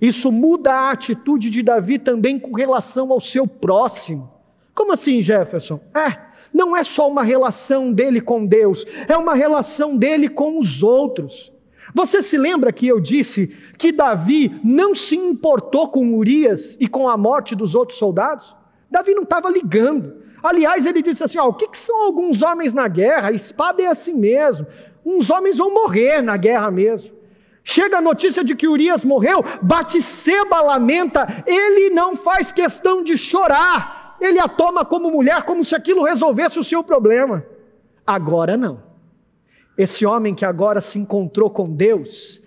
isso 0.00 0.32
muda 0.32 0.72
a 0.72 0.90
atitude 0.90 1.50
de 1.50 1.62
Davi 1.62 1.98
também 1.98 2.38
com 2.38 2.56
relação 2.56 3.12
ao 3.12 3.20
seu 3.20 3.46
próximo. 3.46 4.32
Como 4.74 4.90
assim, 4.90 5.20
Jefferson? 5.20 5.78
É, 5.94 6.16
não 6.50 6.74
é 6.74 6.82
só 6.82 7.06
uma 7.06 7.22
relação 7.22 7.92
dele 7.92 8.22
com 8.22 8.46
Deus, 8.46 8.86
é 9.06 9.18
uma 9.18 9.34
relação 9.34 9.94
dele 9.94 10.26
com 10.26 10.58
os 10.58 10.82
outros. 10.82 11.52
Você 11.94 12.22
se 12.22 12.38
lembra 12.38 12.72
que 12.72 12.88
eu 12.88 12.98
disse 13.00 13.54
que 13.76 13.92
Davi 13.92 14.58
não 14.64 14.94
se 14.94 15.14
importou 15.14 15.88
com 15.88 16.14
Urias 16.14 16.74
e 16.80 16.88
com 16.88 17.06
a 17.06 17.18
morte 17.18 17.54
dos 17.54 17.74
outros 17.74 17.98
soldados? 17.98 18.56
Davi 18.90 19.12
não 19.12 19.24
estava 19.24 19.50
ligando. 19.50 20.26
Aliás, 20.42 20.86
ele 20.86 21.02
disse 21.02 21.24
assim: 21.24 21.38
ó, 21.38 21.48
o 21.48 21.54
que, 21.54 21.68
que 21.68 21.78
são 21.78 22.02
alguns 22.02 22.42
homens 22.42 22.72
na 22.72 22.88
guerra? 22.88 23.28
A 23.28 23.32
espada 23.32 23.82
é 23.82 23.86
assim 23.86 24.14
mesmo. 24.14 24.66
Uns 25.04 25.30
homens 25.30 25.56
vão 25.58 25.72
morrer 25.72 26.22
na 26.22 26.36
guerra 26.36 26.70
mesmo. 26.70 27.18
Chega 27.64 27.98
a 27.98 28.00
notícia 28.00 28.42
de 28.42 28.54
que 28.56 28.66
Urias 28.66 29.04
morreu, 29.04 29.44
Batseba 29.60 30.60
lamenta, 30.62 31.44
ele 31.46 31.90
não 31.90 32.16
faz 32.16 32.50
questão 32.50 33.02
de 33.02 33.14
chorar, 33.14 34.16
ele 34.20 34.38
a 34.38 34.48
toma 34.48 34.86
como 34.86 35.10
mulher, 35.10 35.42
como 35.42 35.62
se 35.62 35.74
aquilo 35.74 36.02
resolvesse 36.02 36.58
o 36.58 36.64
seu 36.64 36.82
problema. 36.82 37.44
Agora 38.06 38.56
não. 38.56 38.82
Esse 39.76 40.06
homem 40.06 40.34
que 40.34 40.46
agora 40.46 40.80
se 40.80 40.98
encontrou 40.98 41.50
com 41.50 41.70
Deus, 41.70 42.40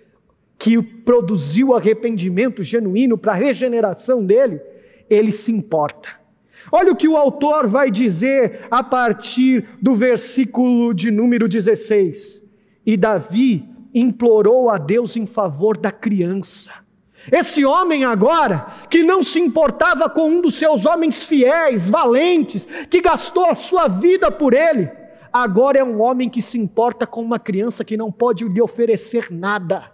que 0.58 0.82
produziu 0.82 1.72
arrependimento 1.72 2.64
genuíno 2.64 3.16
para 3.16 3.30
a 3.30 3.36
regeneração 3.36 4.26
dele, 4.26 4.60
ele 5.08 5.30
se 5.30 5.52
importa. 5.52 6.21
Olha 6.70 6.92
o 6.92 6.96
que 6.96 7.08
o 7.08 7.16
autor 7.16 7.66
vai 7.66 7.90
dizer 7.90 8.66
a 8.70 8.82
partir 8.82 9.68
do 9.80 9.94
versículo 9.94 10.94
de 10.94 11.10
número 11.10 11.48
16. 11.48 12.42
E 12.84 12.96
Davi 12.96 13.68
implorou 13.94 14.70
a 14.70 14.78
Deus 14.78 15.16
em 15.16 15.26
favor 15.26 15.76
da 15.76 15.90
criança. 15.90 16.82
Esse 17.30 17.64
homem 17.64 18.04
agora, 18.04 18.66
que 18.90 19.02
não 19.02 19.22
se 19.22 19.38
importava 19.38 20.10
com 20.10 20.28
um 20.28 20.40
dos 20.40 20.54
seus 20.54 20.86
homens 20.86 21.24
fiéis, 21.24 21.88
valentes, 21.88 22.66
que 22.90 23.00
gastou 23.00 23.46
a 23.46 23.54
sua 23.54 23.86
vida 23.86 24.30
por 24.30 24.54
ele, 24.54 24.90
agora 25.32 25.78
é 25.78 25.84
um 25.84 26.00
homem 26.00 26.28
que 26.28 26.42
se 26.42 26.58
importa 26.58 27.06
com 27.06 27.22
uma 27.22 27.38
criança 27.38 27.84
que 27.84 27.96
não 27.96 28.10
pode 28.10 28.44
lhe 28.48 28.60
oferecer 28.60 29.28
nada, 29.30 29.92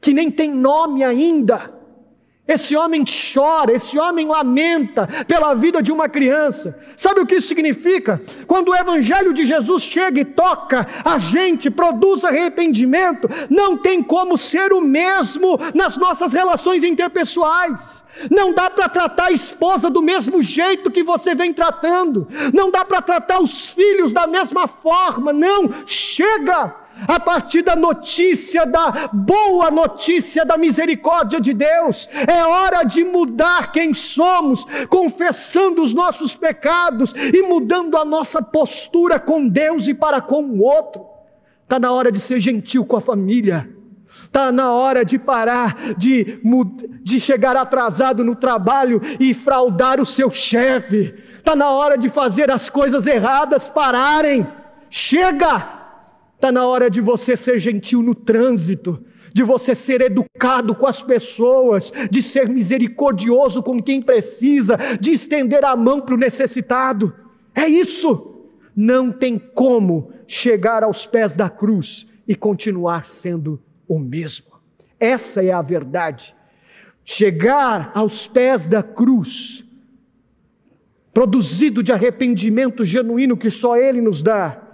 que 0.00 0.12
nem 0.12 0.30
tem 0.30 0.50
nome 0.50 1.02
ainda. 1.02 1.74
Esse 2.48 2.76
homem 2.76 3.02
chora, 3.04 3.72
esse 3.72 3.98
homem 3.98 4.28
lamenta 4.28 5.08
pela 5.26 5.52
vida 5.54 5.82
de 5.82 5.90
uma 5.90 6.08
criança. 6.08 6.78
Sabe 6.96 7.20
o 7.20 7.26
que 7.26 7.34
isso 7.34 7.48
significa? 7.48 8.22
Quando 8.46 8.68
o 8.68 8.74
Evangelho 8.76 9.34
de 9.34 9.44
Jesus 9.44 9.82
chega 9.82 10.20
e 10.20 10.24
toca 10.24 10.86
a 11.04 11.18
gente, 11.18 11.68
produz 11.68 12.24
arrependimento, 12.24 13.28
não 13.50 13.76
tem 13.76 14.00
como 14.00 14.38
ser 14.38 14.72
o 14.72 14.80
mesmo 14.80 15.58
nas 15.74 15.96
nossas 15.96 16.32
relações 16.32 16.84
interpessoais. 16.84 18.04
Não 18.30 18.54
dá 18.54 18.70
para 18.70 18.88
tratar 18.88 19.26
a 19.26 19.32
esposa 19.32 19.90
do 19.90 20.00
mesmo 20.00 20.40
jeito 20.40 20.90
que 20.90 21.02
você 21.02 21.34
vem 21.34 21.52
tratando, 21.52 22.28
não 22.54 22.70
dá 22.70 22.84
para 22.84 23.02
tratar 23.02 23.40
os 23.40 23.72
filhos 23.72 24.12
da 24.12 24.26
mesma 24.26 24.68
forma, 24.68 25.32
não, 25.32 25.84
chega! 25.84 26.85
A 27.06 27.20
partir 27.20 27.62
da 27.62 27.76
notícia, 27.76 28.64
da 28.64 29.08
boa 29.12 29.70
notícia 29.70 30.44
da 30.44 30.56
misericórdia 30.56 31.40
de 31.40 31.52
Deus. 31.52 32.08
É 32.12 32.44
hora 32.44 32.82
de 32.82 33.04
mudar 33.04 33.72
quem 33.72 33.92
somos, 33.92 34.64
confessando 34.88 35.82
os 35.82 35.92
nossos 35.92 36.34
pecados 36.34 37.12
e 37.12 37.42
mudando 37.42 37.96
a 37.96 38.04
nossa 38.04 38.40
postura 38.40 39.18
com 39.18 39.48
Deus 39.48 39.86
e 39.88 39.94
para 39.94 40.20
com 40.20 40.42
o 40.42 40.62
outro. 40.62 41.06
Está 41.62 41.78
na 41.78 41.92
hora 41.92 42.12
de 42.12 42.20
ser 42.20 42.40
gentil 42.40 42.84
com 42.84 42.96
a 42.96 43.00
família. 43.00 43.68
Está 44.22 44.50
na 44.50 44.72
hora 44.72 45.04
de 45.04 45.18
parar 45.18 45.94
de, 45.96 46.40
de 47.02 47.20
chegar 47.20 47.56
atrasado 47.56 48.24
no 48.24 48.34
trabalho 48.34 49.00
e 49.20 49.34
fraudar 49.34 50.00
o 50.00 50.06
seu 50.06 50.30
chefe. 50.30 51.14
Está 51.36 51.54
na 51.54 51.70
hora 51.70 51.96
de 51.98 52.08
fazer 52.08 52.50
as 52.50 52.70
coisas 52.70 53.06
erradas 53.06 53.68
pararem. 53.68 54.46
Chega! 54.88 55.75
Está 56.36 56.52
na 56.52 56.66
hora 56.66 56.90
de 56.90 57.00
você 57.00 57.34
ser 57.34 57.58
gentil 57.58 58.02
no 58.02 58.14
trânsito, 58.14 59.02
de 59.32 59.42
você 59.42 59.74
ser 59.74 60.02
educado 60.02 60.74
com 60.74 60.86
as 60.86 61.02
pessoas, 61.02 61.90
de 62.10 62.22
ser 62.22 62.46
misericordioso 62.46 63.62
com 63.62 63.82
quem 63.82 64.02
precisa, 64.02 64.76
de 65.00 65.12
estender 65.12 65.64
a 65.64 65.74
mão 65.74 66.00
para 66.00 66.14
o 66.14 66.18
necessitado. 66.18 67.14
É 67.54 67.66
isso. 67.66 68.34
Não 68.76 69.10
tem 69.10 69.38
como 69.38 70.12
chegar 70.26 70.84
aos 70.84 71.06
pés 71.06 71.32
da 71.32 71.48
cruz 71.48 72.06
e 72.28 72.34
continuar 72.34 73.06
sendo 73.06 73.58
o 73.88 73.98
mesmo. 73.98 74.56
Essa 75.00 75.42
é 75.42 75.50
a 75.52 75.62
verdade. 75.62 76.36
Chegar 77.02 77.92
aos 77.94 78.26
pés 78.26 78.66
da 78.66 78.82
cruz, 78.82 79.64
produzido 81.14 81.82
de 81.82 81.92
arrependimento 81.92 82.84
genuíno 82.84 83.38
que 83.38 83.50
só 83.50 83.76
Ele 83.76 84.02
nos 84.02 84.22
dá, 84.22 84.65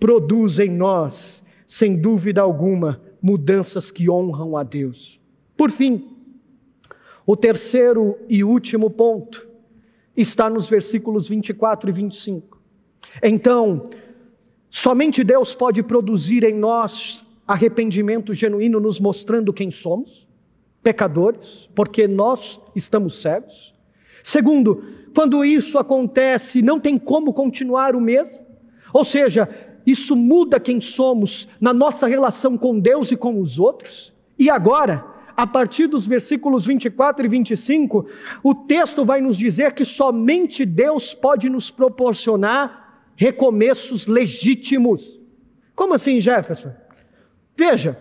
produz 0.00 0.58
em 0.58 0.70
nós, 0.70 1.44
sem 1.66 1.94
dúvida 1.94 2.40
alguma, 2.40 3.00
mudanças 3.22 3.90
que 3.90 4.10
honram 4.10 4.56
a 4.56 4.62
Deus. 4.62 5.20
Por 5.56 5.70
fim, 5.70 6.16
o 7.26 7.36
terceiro 7.36 8.18
e 8.28 8.42
último 8.42 8.90
ponto 8.90 9.46
está 10.16 10.48
nos 10.48 10.68
versículos 10.68 11.28
24 11.28 11.90
e 11.90 11.92
25. 11.92 12.60
Então, 13.22 13.88
somente 14.68 15.22
Deus 15.22 15.54
pode 15.54 15.82
produzir 15.82 16.44
em 16.44 16.54
nós 16.54 17.24
arrependimento 17.46 18.32
genuíno, 18.32 18.80
nos 18.80 19.00
mostrando 19.00 19.52
quem 19.52 19.70
somos, 19.70 20.26
pecadores, 20.82 21.68
porque 21.74 22.06
nós 22.06 22.60
estamos 22.74 23.20
cegos. 23.20 23.74
Segundo, 24.22 24.84
quando 25.14 25.44
isso 25.44 25.78
acontece, 25.78 26.62
não 26.62 26.78
tem 26.78 26.96
como 26.96 27.34
continuar 27.34 27.96
o 27.96 28.00
mesmo. 28.00 28.40
Ou 28.92 29.04
seja, 29.04 29.48
isso 29.86 30.14
muda 30.16 30.60
quem 30.60 30.80
somos 30.80 31.48
na 31.60 31.72
nossa 31.72 32.06
relação 32.06 32.56
com 32.56 32.78
Deus 32.78 33.10
e 33.10 33.16
com 33.16 33.40
os 33.40 33.58
outros. 33.58 34.12
E 34.38 34.48
agora, 34.50 35.04
a 35.36 35.46
partir 35.46 35.86
dos 35.86 36.06
versículos 36.06 36.66
24 36.66 37.24
e 37.24 37.28
25, 37.28 38.06
o 38.42 38.54
texto 38.54 39.04
vai 39.04 39.20
nos 39.20 39.36
dizer 39.36 39.72
que 39.72 39.84
somente 39.84 40.64
Deus 40.64 41.14
pode 41.14 41.48
nos 41.48 41.70
proporcionar 41.70 43.12
recomeços 43.16 44.06
legítimos. 44.06 45.20
Como 45.74 45.94
assim, 45.94 46.20
Jefferson? 46.20 46.72
Veja, 47.56 47.98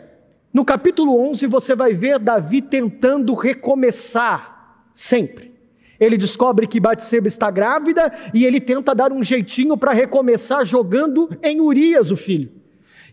no 0.53 0.65
capítulo 0.65 1.19
11 1.29 1.45
você 1.47 1.75
vai 1.75 1.93
ver 1.93 2.19
Davi 2.19 2.61
tentando 2.61 3.33
recomeçar 3.33 4.85
sempre. 4.93 5.58
Ele 5.99 6.17
descobre 6.17 6.65
que 6.65 6.79
Batseba 6.79 7.27
está 7.27 7.51
grávida 7.51 8.11
e 8.33 8.45
ele 8.45 8.61
tenta 8.61 8.95
dar 8.95 9.11
um 9.11 9.23
jeitinho 9.23 9.77
para 9.77 9.91
recomeçar 9.91 10.63
jogando 10.63 11.29
em 11.43 11.59
Urias, 11.59 12.09
o 12.09 12.15
filho. 12.15 12.51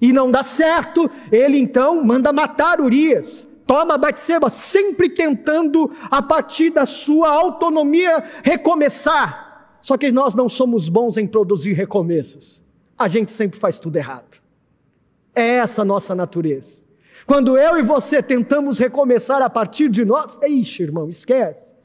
E 0.00 0.12
não 0.12 0.30
dá 0.30 0.42
certo, 0.42 1.10
ele 1.32 1.58
então 1.58 2.04
manda 2.04 2.32
matar 2.32 2.80
Urias. 2.80 3.48
Toma 3.66 3.98
Batseba, 3.98 4.48
sempre 4.48 5.10
tentando, 5.10 5.90
a 6.08 6.22
partir 6.22 6.70
da 6.70 6.86
sua 6.86 7.30
autonomia, 7.30 8.22
recomeçar. 8.44 9.78
Só 9.80 9.96
que 9.96 10.12
nós 10.12 10.36
não 10.36 10.48
somos 10.48 10.88
bons 10.88 11.16
em 11.16 11.26
produzir 11.26 11.72
recomeços. 11.72 12.62
A 12.96 13.08
gente 13.08 13.32
sempre 13.32 13.58
faz 13.58 13.80
tudo 13.80 13.96
errado. 13.96 14.40
É 15.34 15.56
essa 15.56 15.82
a 15.82 15.84
nossa 15.84 16.14
natureza. 16.14 16.82
Quando 17.26 17.58
eu 17.58 17.76
e 17.76 17.82
você 17.82 18.22
tentamos 18.22 18.78
recomeçar 18.78 19.42
a 19.42 19.50
partir 19.50 19.88
de 19.88 20.04
nós, 20.04 20.38
ixi, 20.46 20.84
irmão, 20.84 21.08
esquece 21.08 21.75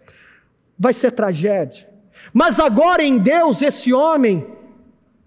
vai 0.77 0.93
ser 0.93 1.11
tragédia. 1.11 1.89
Mas 2.33 2.59
agora 2.59 3.03
em 3.03 3.17
Deus, 3.17 3.61
esse 3.61 3.93
homem, 3.93 4.47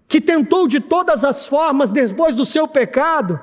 que 0.06 0.20
tentou 0.20 0.68
de 0.68 0.80
todas 0.80 1.24
as 1.24 1.46
formas 1.46 1.90
depois 1.90 2.36
do 2.36 2.44
seu 2.44 2.68
pecado, 2.68 3.40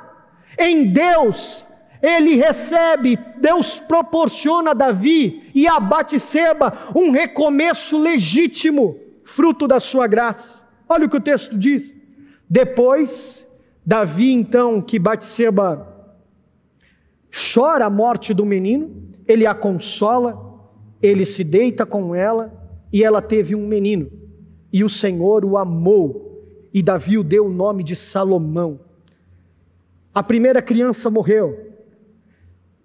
em 0.57 0.85
Deus, 0.85 1.65
ele 2.01 2.35
recebe, 2.35 3.17
Deus 3.37 3.79
proporciona 3.79 4.71
a 4.71 4.73
Davi 4.73 5.51
e 5.53 5.67
a 5.67 5.79
Batseba 5.79 6.89
um 6.95 7.11
recomeço 7.11 7.99
legítimo, 7.99 8.97
fruto 9.23 9.67
da 9.67 9.79
sua 9.79 10.07
graça. 10.07 10.61
Olha 10.89 11.05
o 11.05 11.09
que 11.09 11.17
o 11.17 11.21
texto 11.21 11.57
diz. 11.57 11.93
Depois, 12.49 13.45
Davi, 13.85 14.31
então, 14.31 14.81
que 14.81 14.99
Batseba 14.99 15.87
chora 17.53 17.85
a 17.85 17.89
morte 17.89 18.33
do 18.33 18.45
menino, 18.45 19.09
ele 19.27 19.45
a 19.45 19.53
consola, 19.53 20.50
ele 21.01 21.25
se 21.25 21.43
deita 21.43 21.85
com 21.85 22.13
ela 22.13 22.53
e 22.91 23.03
ela 23.03 23.21
teve 23.21 23.55
um 23.55 23.65
menino. 23.65 24.11
E 24.71 24.83
o 24.83 24.89
Senhor 24.89 25.43
o 25.43 25.57
amou, 25.57 26.69
e 26.73 26.81
Davi 26.81 27.17
o 27.17 27.23
deu 27.23 27.47
o 27.47 27.51
nome 27.51 27.83
de 27.83 27.95
Salomão. 27.95 28.79
A 30.13 30.21
primeira 30.21 30.61
criança 30.61 31.09
morreu. 31.09 31.71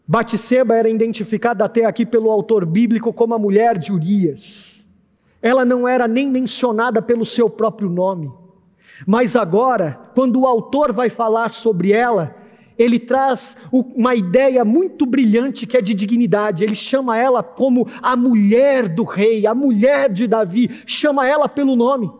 Batseba 0.06 0.76
era 0.76 0.88
identificada 0.88 1.64
até 1.64 1.84
aqui 1.84 2.06
pelo 2.06 2.30
autor 2.30 2.64
bíblico 2.64 3.12
como 3.12 3.34
a 3.34 3.38
mulher 3.38 3.76
de 3.78 3.92
Urias. 3.92 4.84
Ela 5.42 5.64
não 5.64 5.86
era 5.86 6.06
nem 6.06 6.28
mencionada 6.28 7.02
pelo 7.02 7.24
seu 7.24 7.50
próprio 7.50 7.90
nome. 7.90 8.32
Mas 9.06 9.36
agora, 9.36 10.10
quando 10.14 10.40
o 10.40 10.46
autor 10.46 10.92
vai 10.92 11.10
falar 11.10 11.50
sobre 11.50 11.92
ela, 11.92 12.34
ele 12.78 12.98
traz 12.98 13.56
uma 13.72 14.14
ideia 14.14 14.64
muito 14.64 15.06
brilhante 15.06 15.66
que 15.66 15.76
é 15.76 15.80
de 15.80 15.94
dignidade. 15.94 16.62
Ele 16.62 16.74
chama 16.74 17.16
ela 17.16 17.42
como 17.42 17.88
a 18.02 18.14
mulher 18.16 18.88
do 18.88 19.04
rei, 19.04 19.46
a 19.46 19.54
mulher 19.54 20.10
de 20.12 20.26
Davi, 20.26 20.82
chama 20.86 21.26
ela 21.26 21.48
pelo 21.48 21.74
nome. 21.74 22.10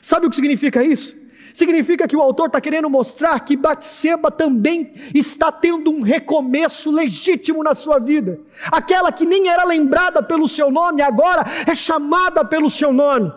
Sabe 0.00 0.26
o 0.26 0.30
que 0.30 0.36
significa 0.36 0.82
isso? 0.82 1.16
Significa 1.52 2.06
que 2.06 2.16
o 2.16 2.22
autor 2.22 2.46
está 2.46 2.60
querendo 2.60 2.88
mostrar 2.88 3.40
que 3.40 3.56
Batseba 3.56 4.30
também 4.30 4.92
está 5.12 5.50
tendo 5.50 5.90
um 5.90 6.02
recomeço 6.02 6.90
legítimo 6.90 7.64
na 7.64 7.74
sua 7.74 7.98
vida. 7.98 8.40
Aquela 8.70 9.10
que 9.10 9.26
nem 9.26 9.48
era 9.48 9.64
lembrada 9.64 10.22
pelo 10.22 10.46
seu 10.46 10.70
nome, 10.70 11.02
agora 11.02 11.44
é 11.66 11.74
chamada 11.74 12.44
pelo 12.44 12.70
seu 12.70 12.92
nome. 12.92 13.32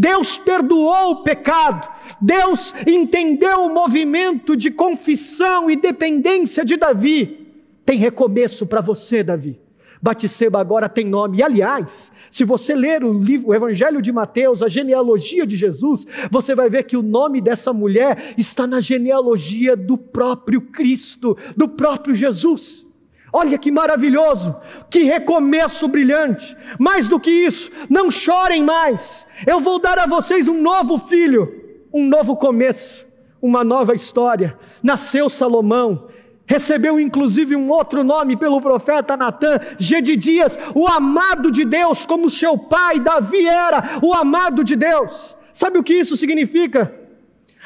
Deus 0.00 0.38
perdoou 0.38 1.10
o 1.10 1.22
pecado, 1.24 1.90
Deus 2.20 2.72
entendeu 2.86 3.64
o 3.64 3.74
movimento 3.74 4.56
de 4.56 4.70
confissão 4.70 5.68
e 5.68 5.74
dependência 5.74 6.64
de 6.64 6.76
Davi. 6.76 7.48
Tem 7.84 7.98
recomeço 7.98 8.64
para 8.64 8.80
você, 8.80 9.24
Davi. 9.24 9.58
Batseba 10.00 10.60
agora 10.60 10.88
tem 10.88 11.04
nome. 11.04 11.38
E 11.38 11.42
aliás, 11.42 12.12
se 12.30 12.44
você 12.44 12.74
ler 12.74 13.02
o 13.02 13.12
livro, 13.12 13.48
o 13.48 13.54
Evangelho 13.54 14.00
de 14.00 14.12
Mateus, 14.12 14.62
a 14.62 14.68
genealogia 14.68 15.44
de 15.44 15.56
Jesus, 15.56 16.06
você 16.30 16.54
vai 16.54 16.70
ver 16.70 16.84
que 16.84 16.96
o 16.96 17.02
nome 17.02 17.40
dessa 17.40 17.72
mulher 17.72 18.34
está 18.38 18.66
na 18.66 18.78
genealogia 18.78 19.76
do 19.76 19.98
próprio 19.98 20.60
Cristo, 20.60 21.36
do 21.56 21.68
próprio 21.68 22.14
Jesus. 22.14 22.86
Olha 23.32 23.58
que 23.58 23.70
maravilhoso, 23.70 24.56
que 24.90 25.02
recomeço 25.02 25.86
brilhante. 25.86 26.56
Mais 26.78 27.08
do 27.08 27.20
que 27.20 27.30
isso, 27.30 27.70
não 27.88 28.10
chorem 28.10 28.62
mais. 28.62 29.26
Eu 29.46 29.60
vou 29.60 29.78
dar 29.78 29.98
a 29.98 30.06
vocês 30.06 30.48
um 30.48 30.60
novo 30.60 30.98
filho, 30.98 31.52
um 31.92 32.06
novo 32.06 32.36
começo, 32.36 33.06
uma 33.40 33.62
nova 33.62 33.94
história. 33.94 34.58
Nasceu 34.82 35.28
Salomão, 35.28 36.08
recebeu 36.46 36.98
inclusive 36.98 37.54
um 37.54 37.70
outro 37.70 38.02
nome 38.02 38.34
pelo 38.34 38.60
profeta 38.60 39.16
Natan, 39.16 39.60
Gedidias, 39.76 40.58
o 40.74 40.88
amado 40.88 41.50
de 41.50 41.64
Deus, 41.66 42.06
como 42.06 42.30
seu 42.30 42.56
pai 42.56 42.98
Davi 42.98 43.46
era 43.46 44.00
o 44.02 44.14
amado 44.14 44.64
de 44.64 44.74
Deus. 44.74 45.36
Sabe 45.52 45.78
o 45.78 45.82
que 45.82 45.92
isso 45.92 46.16
significa? 46.16 46.94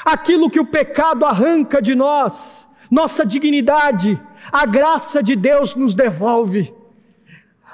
Aquilo 0.04 0.50
que 0.50 0.58
o 0.58 0.66
pecado 0.66 1.24
arranca 1.24 1.80
de 1.80 1.94
nós, 1.94 2.66
nossa 2.90 3.24
dignidade, 3.24 4.20
a 4.51 4.66
graça 4.66 5.22
de 5.22 5.36
Deus 5.36 5.74
nos 5.74 5.95
devolve. 5.95 6.72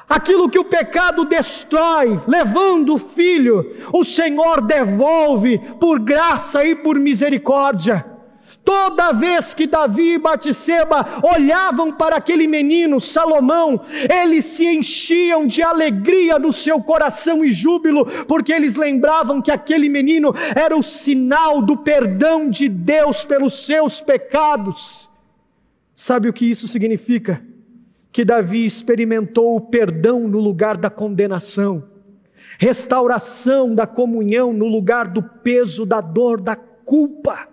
Aquilo 0.09 0.49
que 0.49 0.59
o 0.59 0.65
pecado 0.65 1.25
destrói, 1.25 2.21
levando 2.27 2.95
o 2.95 2.99
filho, 2.99 3.77
o 3.93 4.03
Senhor 4.03 4.63
devolve 4.63 5.59
por 5.79 5.99
graça 5.99 6.65
e 6.65 6.75
por 6.75 6.99
misericórdia. 6.99 8.05
Toda 8.65 9.13
vez 9.13 9.55
que 9.55 9.67
Davi 9.67 10.15
e 10.15 10.19
Batseba 10.19 11.21
olhavam 11.23 11.93
para 11.93 12.17
aquele 12.17 12.47
menino, 12.47 13.01
Salomão, 13.01 13.81
eles 14.23 14.45
se 14.45 14.67
enchiam 14.67 15.47
de 15.47 15.63
alegria 15.63 16.39
no 16.39 16.53
seu 16.53 16.81
coração 16.83 17.45
e 17.45 17.51
júbilo, 17.51 18.05
porque 18.27 18.53
eles 18.53 18.77
lembravam 18.77 19.41
que 19.41 19.51
aquele 19.51 19.89
menino 19.89 20.35
era 20.55 20.77
o 20.77 20.83
sinal 20.83 21.63
do 21.63 21.79
perdão 21.79 22.49
de 22.49 22.69
Deus 22.69 23.25
pelos 23.25 23.65
seus 23.65 24.01
pecados. 24.01 25.08
Sabe 26.01 26.29
o 26.29 26.33
que 26.33 26.47
isso 26.47 26.69
significa? 26.69 27.45
Que 28.13 28.25
Davi 28.25 28.65
experimentou 28.65 29.57
o 29.57 29.61
perdão 29.61 30.29
no 30.29 30.39
lugar 30.39 30.77
da 30.77 30.89
condenação, 30.89 31.83
restauração 32.57 33.75
da 33.75 33.85
comunhão 33.85 34.53
no 34.53 34.69
lugar 34.69 35.09
do 35.09 35.21
peso, 35.21 35.85
da 35.85 36.01
dor, 36.01 36.41
da 36.41 36.55
culpa 36.55 37.49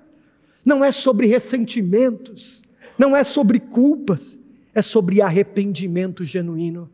não 0.64 0.86
é 0.86 0.92
sobre 0.92 1.26
ressentimentos, 1.26 2.62
não 3.00 3.18
é 3.18 3.24
sobre 3.24 3.60
culpas, 3.60 4.38
é 4.76 4.82
sobre 4.82 5.24
arrependimento 5.24 6.24
genuíno. 6.24 6.88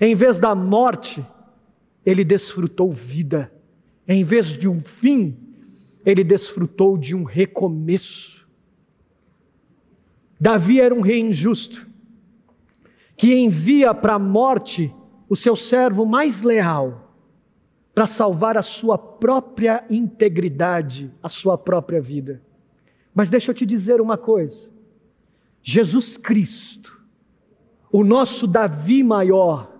Em 0.00 0.16
vez 0.16 0.40
da 0.40 0.56
morte, 0.56 1.24
ele 2.04 2.24
desfrutou 2.24 2.90
vida. 2.90 3.52
Em 4.08 4.24
vez 4.24 4.48
de 4.48 4.68
um 4.68 4.80
fim, 4.80 5.36
ele 6.04 6.24
desfrutou 6.24 6.98
de 6.98 7.14
um 7.14 7.22
recomeço. 7.22 8.39
Davi 10.40 10.80
era 10.80 10.94
um 10.94 11.02
rei 11.02 11.20
injusto, 11.20 11.86
que 13.14 13.34
envia 13.34 13.92
para 13.92 14.14
a 14.14 14.18
morte 14.18 14.94
o 15.28 15.36
seu 15.36 15.54
servo 15.54 16.06
mais 16.06 16.40
leal, 16.40 17.14
para 17.94 18.06
salvar 18.06 18.56
a 18.56 18.62
sua 18.62 18.96
própria 18.96 19.84
integridade, 19.90 21.12
a 21.22 21.28
sua 21.28 21.58
própria 21.58 22.00
vida. 22.00 22.40
Mas 23.14 23.28
deixa 23.28 23.50
eu 23.50 23.54
te 23.54 23.66
dizer 23.66 24.00
uma 24.00 24.16
coisa: 24.16 24.70
Jesus 25.62 26.16
Cristo, 26.16 26.98
o 27.92 28.02
nosso 28.02 28.46
Davi 28.46 29.02
maior, 29.02 29.70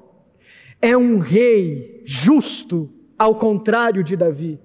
é 0.82 0.94
um 0.94 1.18
rei 1.18 2.02
justo, 2.04 2.90
ao 3.18 3.36
contrário 3.36 4.04
de 4.04 4.16
Davi, 4.16 4.58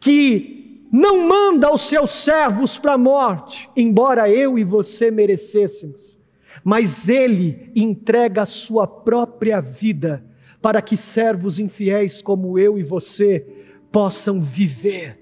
que 0.00 0.58
não 0.90 1.28
manda 1.28 1.72
os 1.72 1.82
seus 1.82 2.12
servos 2.12 2.78
para 2.78 2.94
a 2.94 2.98
morte, 2.98 3.68
embora 3.76 4.30
eu 4.30 4.58
e 4.58 4.64
você 4.64 5.10
merecêssemos, 5.10 6.18
mas 6.64 7.08
ele 7.08 7.70
entrega 7.74 8.42
a 8.42 8.46
sua 8.46 8.86
própria 8.86 9.60
vida 9.60 10.24
para 10.60 10.82
que 10.82 10.96
servos 10.96 11.58
infiéis 11.58 12.20
como 12.20 12.58
eu 12.58 12.78
e 12.78 12.82
você 12.82 13.46
possam 13.92 14.40
viver 14.40 15.18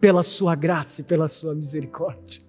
pela 0.00 0.22
sua 0.22 0.54
graça 0.54 1.00
e 1.00 1.04
pela 1.04 1.28
sua 1.28 1.54
misericórdia. 1.54 2.46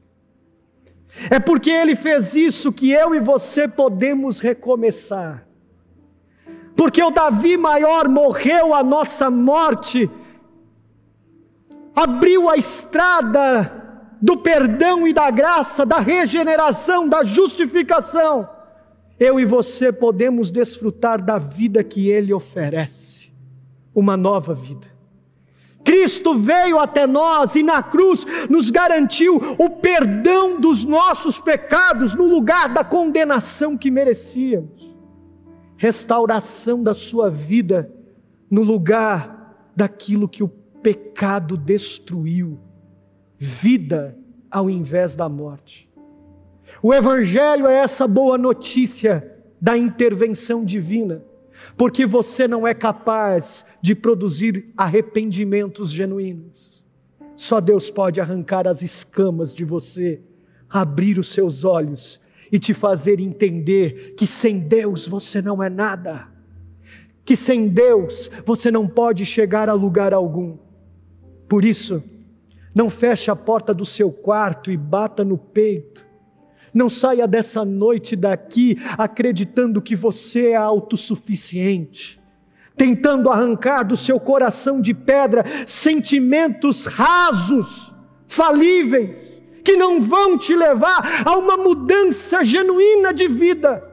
É 1.30 1.40
porque 1.40 1.70
Ele 1.70 1.96
fez 1.96 2.36
isso 2.36 2.72
que 2.72 2.92
eu 2.92 3.16
e 3.16 3.20
você 3.20 3.68
podemos 3.68 4.40
recomeçar. 4.40 5.48
Porque 6.76 7.02
o 7.02 7.10
Davi 7.10 7.58
maior 7.58 8.08
morreu 8.08 8.74
a 8.74 8.84
nossa 8.84 9.32
morte, 9.32 10.10
abriu 11.98 12.48
a 12.48 12.56
estrada 12.56 13.74
do 14.22 14.38
perdão 14.38 15.08
e 15.08 15.14
da 15.14 15.32
graça, 15.32 15.84
da 15.84 15.98
regeneração, 15.98 17.10
da 17.10 17.24
justificação. 17.24 18.48
Eu 19.20 19.40
e 19.40 19.46
você 19.46 19.92
podemos 19.92 20.52
desfrutar 20.52 21.20
da 21.20 21.40
vida 21.40 21.84
que 21.84 22.08
Ele 22.08 22.32
oferece, 22.32 23.32
uma 23.96 24.16
nova 24.16 24.54
vida. 24.54 24.96
Cristo 25.84 26.38
veio 26.38 26.78
até 26.78 27.08
nós 27.08 27.56
e 27.56 27.64
na 27.64 27.82
cruz 27.82 28.28
nos 28.48 28.70
garantiu 28.70 29.56
o 29.58 29.68
perdão 29.68 30.62
dos 30.62 30.86
nossos 30.86 31.40
pecados 31.40 32.14
no 32.14 32.26
lugar 32.26 32.72
da 32.72 32.84
condenação 32.84 33.76
que 33.76 33.90
merecíamos, 33.90 34.96
restauração 35.78 36.84
da 36.84 36.94
sua 36.94 37.28
vida 37.32 37.92
no 38.52 38.62
lugar 38.62 39.72
daquilo 39.76 40.28
que 40.28 40.44
o 40.44 40.57
pecado 40.82 41.58
destruiu, 41.58 42.60
vida 43.38 44.18
ao 44.50 44.70
invés 44.70 45.16
da 45.16 45.28
morte. 45.28 45.90
O 46.82 46.94
Evangelho 46.94 47.68
é 47.68 47.78
essa 47.78 48.08
boa 48.08 48.38
notícia 48.38 49.36
da 49.60 49.78
intervenção 49.78 50.64
divina 50.64 51.24
porque 51.76 52.06
você 52.06 52.48
não 52.48 52.68
é 52.68 52.74
capaz 52.74 53.66
de 53.82 53.96
produzir 53.96 54.72
arrependimentos 54.76 55.92
genuínos. 55.92 56.84
Só 57.36 57.60
Deus 57.60 57.90
pode 57.90 58.20
arrancar 58.20 58.68
as 58.68 58.82
escamas 58.82 59.54
de 59.54 59.64
você, 59.64 60.22
abrir 60.70 61.20
os 61.20 61.30
seus 61.30 61.64
olhos 61.64 62.20
e 62.52 62.58
te 62.58 62.74
fazer 62.74 63.20
entender 63.20 64.16
que 64.16 64.26
sem 64.26 64.60
Deus 64.60 65.08
você 65.08 65.42
não 65.42 65.62
é 65.62 65.70
nada, 65.70 66.28
que 67.24 67.36
sem 67.36 67.68
Deus 67.68 68.32
você 68.46 68.72
não 68.72 68.88
pode 68.88 69.26
chegar 69.26 69.70
a 69.70 69.74
lugar 69.74 70.14
algum. 70.14 70.58
Por 71.48 71.64
isso, 71.64 72.04
não 72.76 72.90
feche 72.90 73.32
a 73.32 73.36
porta 73.36 73.74
do 73.74 73.86
seu 73.86 74.12
quarto 74.12 74.72
e 74.72 74.78
bata 74.78 75.24
no 75.24 75.38
peito 75.38 76.08
não 76.78 76.90
saia 76.92 77.28
dessa 77.28 77.66
noite 77.66 78.16
daqui 78.16 78.78
acreditando 78.98 79.82
que 79.82 79.96
você 79.96 80.50
é 80.50 80.56
autossuficiente, 80.56 82.22
tentando 82.76 83.32
arrancar 83.32 83.84
do 83.84 83.98
seu 83.98 84.20
coração 84.20 84.80
de 84.80 84.94
pedra 84.94 85.44
sentimentos 85.66 86.86
rasos, 86.86 87.92
falíveis, 88.28 89.10
que 89.64 89.76
não 89.76 90.00
vão 90.00 90.38
te 90.38 90.56
levar 90.56 91.24
a 91.26 91.36
uma 91.36 91.58
mudança 91.58 92.46
genuína 92.46 93.12
de 93.12 93.28
vida. 93.28 93.84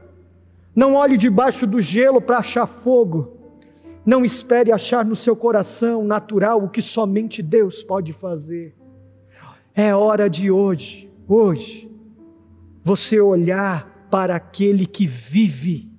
Não 0.75 0.93
olhe 0.93 1.17
debaixo 1.17 1.65
do 1.65 1.81
gelo 1.81 2.21
para 2.21 2.37
achar 2.37 2.67
fogo. 2.67 3.34
Não 4.05 4.23
espere 4.23 4.71
achar 4.71 5.03
no 5.03 5.15
seu 5.15 5.35
coração 5.35 6.05
natural 6.05 6.63
o 6.63 6.69
que 6.69 6.81
somente 6.81 7.41
Deus 7.41 7.81
pode 7.81 8.13
fazer. 8.13 8.75
É 9.73 9.95
hora 9.95 10.29
de 10.29 10.51
hoje, 10.51 11.11
hoje, 11.27 11.91
você 12.83 13.19
olhar 13.19 14.07
para 14.11 14.35
aquele 14.35 14.85
que 14.85 15.07
vive, 15.07 15.91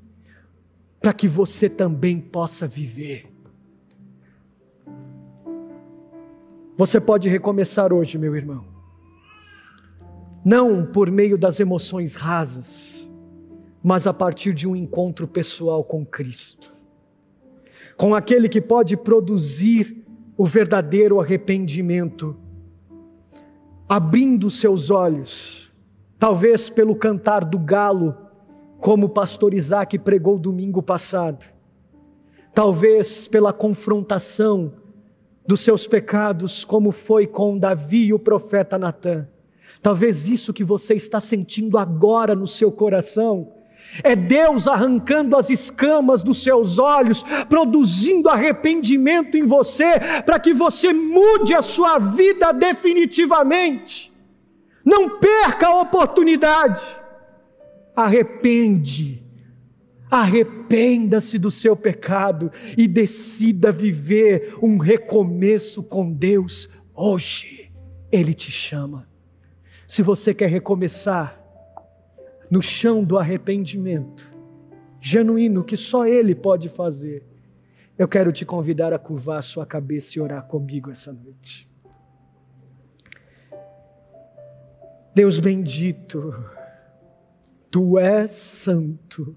para 1.00 1.12
que 1.12 1.26
você 1.26 1.68
também 1.68 2.20
possa 2.20 2.66
viver. 2.66 3.26
Você 6.78 7.00
pode 7.00 7.28
recomeçar 7.28 7.92
hoje, 7.92 8.18
meu 8.18 8.36
irmão. 8.36 8.64
não 10.44 10.86
por 10.86 11.10
meio 11.10 11.36
das 11.36 11.58
emoções 11.58 12.14
rasas, 12.14 13.10
mas 13.82 14.06
a 14.06 14.14
partir 14.14 14.54
de 14.54 14.68
um 14.68 14.76
encontro 14.76 15.26
pessoal 15.26 15.82
com 15.82 16.06
Cristo, 16.06 16.75
com 17.96 18.14
aquele 18.14 18.48
que 18.48 18.60
pode 18.60 18.96
produzir 18.96 20.04
o 20.36 20.44
verdadeiro 20.44 21.18
arrependimento, 21.18 22.36
abrindo 23.88 24.50
seus 24.50 24.90
olhos, 24.90 25.72
talvez 26.18 26.68
pelo 26.68 26.94
cantar 26.94 27.44
do 27.44 27.58
galo, 27.58 28.14
como 28.78 29.06
o 29.06 29.10
pastor 29.10 29.54
Isaac 29.54 29.98
pregou 29.98 30.38
domingo 30.38 30.82
passado, 30.82 31.44
talvez 32.52 33.26
pela 33.26 33.52
confrontação 33.52 34.74
dos 35.46 35.60
seus 35.60 35.86
pecados, 35.86 36.64
como 36.64 36.90
foi 36.90 37.26
com 37.26 37.56
Davi 37.56 38.06
e 38.06 38.12
o 38.12 38.18
profeta 38.18 38.78
Natan. 38.78 39.26
Talvez 39.80 40.28
isso 40.28 40.52
que 40.52 40.64
você 40.64 40.94
está 40.94 41.20
sentindo 41.20 41.78
agora 41.78 42.34
no 42.34 42.46
seu 42.46 42.72
coração 42.72 43.55
é 44.02 44.14
Deus 44.14 44.68
arrancando 44.68 45.36
as 45.36 45.50
escamas 45.50 46.22
dos 46.22 46.42
seus 46.42 46.78
olhos, 46.78 47.24
produzindo 47.48 48.28
arrependimento 48.28 49.36
em 49.36 49.46
você, 49.46 49.98
para 50.24 50.38
que 50.38 50.52
você 50.52 50.92
mude 50.92 51.54
a 51.54 51.62
sua 51.62 51.98
vida 51.98 52.52
definitivamente. 52.52 54.12
Não 54.84 55.18
perca 55.18 55.68
a 55.68 55.80
oportunidade. 55.80 56.84
Arrepende. 57.94 59.24
Arrependa-se 60.08 61.38
do 61.38 61.50
seu 61.50 61.74
pecado 61.74 62.52
e 62.76 62.86
decida 62.86 63.72
viver 63.72 64.56
um 64.62 64.78
recomeço 64.78 65.82
com 65.82 66.12
Deus 66.12 66.68
hoje. 66.94 67.72
Ele 68.12 68.32
te 68.32 68.52
chama. 68.52 69.08
Se 69.86 70.02
você 70.02 70.32
quer 70.32 70.48
recomeçar 70.48 71.45
no 72.50 72.62
chão 72.62 73.02
do 73.02 73.18
arrependimento, 73.18 74.34
genuíno, 75.00 75.64
que 75.64 75.76
só 75.76 76.06
Ele 76.06 76.34
pode 76.34 76.68
fazer, 76.68 77.24
eu 77.98 78.06
quero 78.06 78.32
te 78.32 78.44
convidar 78.44 78.92
a 78.92 78.98
curvar 78.98 79.38
a 79.38 79.42
sua 79.42 79.64
cabeça 79.64 80.18
e 80.18 80.20
orar 80.20 80.46
comigo 80.46 80.90
essa 80.90 81.12
noite. 81.12 81.68
Deus 85.14 85.40
bendito, 85.40 86.34
Tu 87.70 87.98
és 87.98 88.30
santo. 88.30 89.36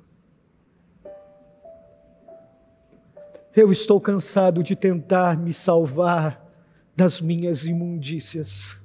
Eu 3.54 3.70
estou 3.70 4.00
cansado 4.00 4.64
de 4.64 4.76
tentar 4.76 5.38
me 5.38 5.52
salvar 5.52 6.46
das 6.96 7.20
minhas 7.20 7.66
imundícias. 7.66 8.79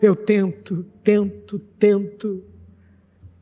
Eu 0.00 0.16
tento, 0.16 0.84
tento, 1.04 1.58
tento, 1.78 2.42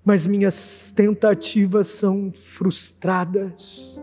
mas 0.05 0.27
minhas 0.27 0.93
tentativas 0.95 1.87
são 1.89 2.33
frustradas. 2.33 3.99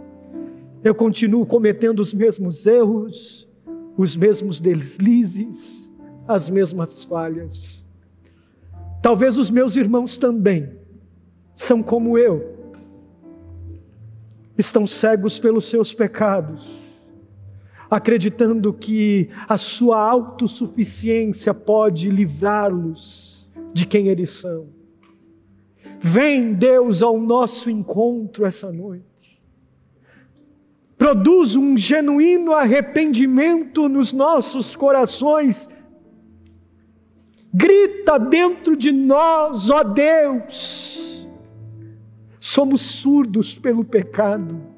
Eu 0.83 0.95
continuo 0.95 1.45
cometendo 1.45 1.99
os 1.99 2.13
mesmos 2.13 2.65
erros, 2.65 3.47
os 3.97 4.15
mesmos 4.15 4.61
deslizes, 4.61 5.89
as 6.27 6.49
mesmas 6.49 7.03
falhas. 7.03 7.83
Talvez 9.01 9.37
os 9.37 9.49
meus 9.49 9.75
irmãos 9.75 10.17
também 10.17 10.77
são 11.53 11.83
como 11.83 12.17
eu, 12.17 12.55
estão 14.57 14.87
cegos 14.87 15.39
pelos 15.39 15.65
seus 15.65 15.93
pecados 15.93 16.84
acreditando 17.89 18.73
que 18.73 19.29
a 19.47 19.57
sua 19.57 19.99
autossuficiência 19.99 21.53
pode 21.53 22.09
livrá-los 22.09 23.49
de 23.73 23.85
quem 23.85 24.07
eles 24.07 24.29
são. 24.29 24.67
Vem, 25.99 26.53
Deus, 26.53 27.01
ao 27.01 27.19
nosso 27.19 27.69
encontro 27.69 28.45
essa 28.45 28.71
noite. 28.71 29.41
Produz 30.97 31.55
um 31.55 31.77
genuíno 31.77 32.53
arrependimento 32.53 33.89
nos 33.89 34.13
nossos 34.13 34.75
corações. 34.75 35.67
Grita 37.53 38.17
dentro 38.17 38.75
de 38.75 38.91
nós, 38.91 39.69
ó 39.69 39.83
Deus. 39.83 41.27
Somos 42.39 42.81
surdos 42.81 43.57
pelo 43.57 43.83
pecado 43.83 44.74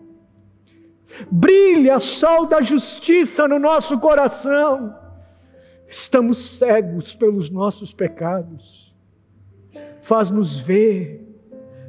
brilha 1.32 2.00
sol 2.00 2.46
da 2.46 2.62
justiça 2.62 3.48
no 3.48 3.60
nosso 3.60 3.98
coração. 4.00 4.96
Estamos 5.88 6.38
cegos 6.58 7.16
pelos 7.16 7.50
nossos 7.50 7.94
pecados. 7.94 8.94
Faz-nos 10.02 10.60
ver, 10.60 11.26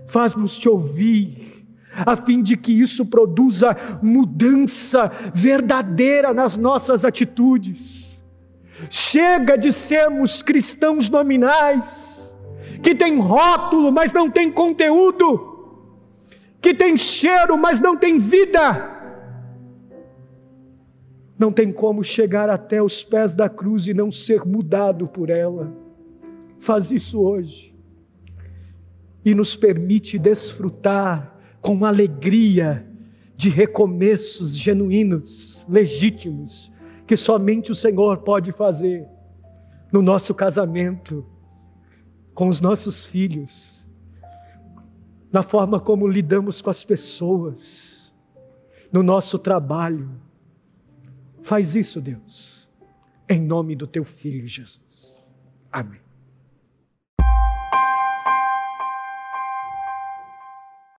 faz-nos 0.07 0.59
te 0.59 0.69
ouvir, 0.69 1.67
a 1.93 2.17
fim 2.17 2.43
de 2.43 2.57
que 2.57 2.73
isso 2.73 3.05
produza 3.05 3.77
mudança 4.03 5.11
verdadeira 5.35 6.33
nas 6.33 6.57
nossas 6.57 7.05
atitudes. 7.05 8.23
Chega 8.89 9.57
de 9.57 9.73
sermos 9.73 10.43
cristãos 10.43 11.09
nominais, 11.09 12.33
que 12.83 12.95
tem 12.95 13.19
rótulo, 13.19 13.91
mas 13.91 14.13
não 14.13 14.31
tem 14.31 14.51
conteúdo, 14.51 15.81
que 16.61 16.73
tem 16.73 16.97
cheiro, 16.97 17.59
mas 17.59 17.81
não 17.81 17.97
tem 17.97 18.19
vida 18.19 18.98
não 21.39 21.53
tem 21.53 21.73
como 21.73 22.03
chegar 22.03 22.51
até 22.51 22.83
os 22.83 23.05
pés 23.05 23.33
da 23.33 23.49
cruz 23.49 23.87
e 23.87 23.95
não 23.95 24.11
ser 24.11 24.45
mudado 24.45 25.07
por 25.07 25.31
ela. 25.31 25.73
Faz 26.59 26.91
isso 26.91 27.21
hoje 27.21 27.73
e 29.25 29.35
nos 29.35 29.55
permite 29.55 30.19
desfrutar 30.19 31.39
com 31.61 31.85
alegria 31.85 32.85
de 33.37 33.49
recomeços 33.49 34.57
genuínos, 34.57 35.65
legítimos, 35.69 36.73
que 37.07 37.17
somente 37.17 37.71
o 37.71 37.75
Senhor 37.75 38.19
pode 38.19 38.51
fazer 38.51 39.07
no 39.93 40.03
nosso 40.03 40.35
casamento, 40.35 41.25
com 42.35 42.49
os 42.49 42.61
nossos 42.61 43.05
filhos, 43.05 43.87
na 45.33 45.43
forma 45.43 45.79
como 45.79 46.09
lidamos 46.09 46.61
com 46.61 46.71
as 46.71 46.85
pessoas, 46.85 48.13
no 48.93 49.03
nosso 49.03 49.39
trabalho 49.39 50.11
Faz 51.43 51.75
isso, 51.75 52.01
Deus, 52.01 52.69
em 53.29 53.41
nome 53.41 53.75
do 53.75 53.87
teu 53.87 54.05
filho 54.05 54.47
Jesus. 54.47 55.15
Amém. 55.71 56.08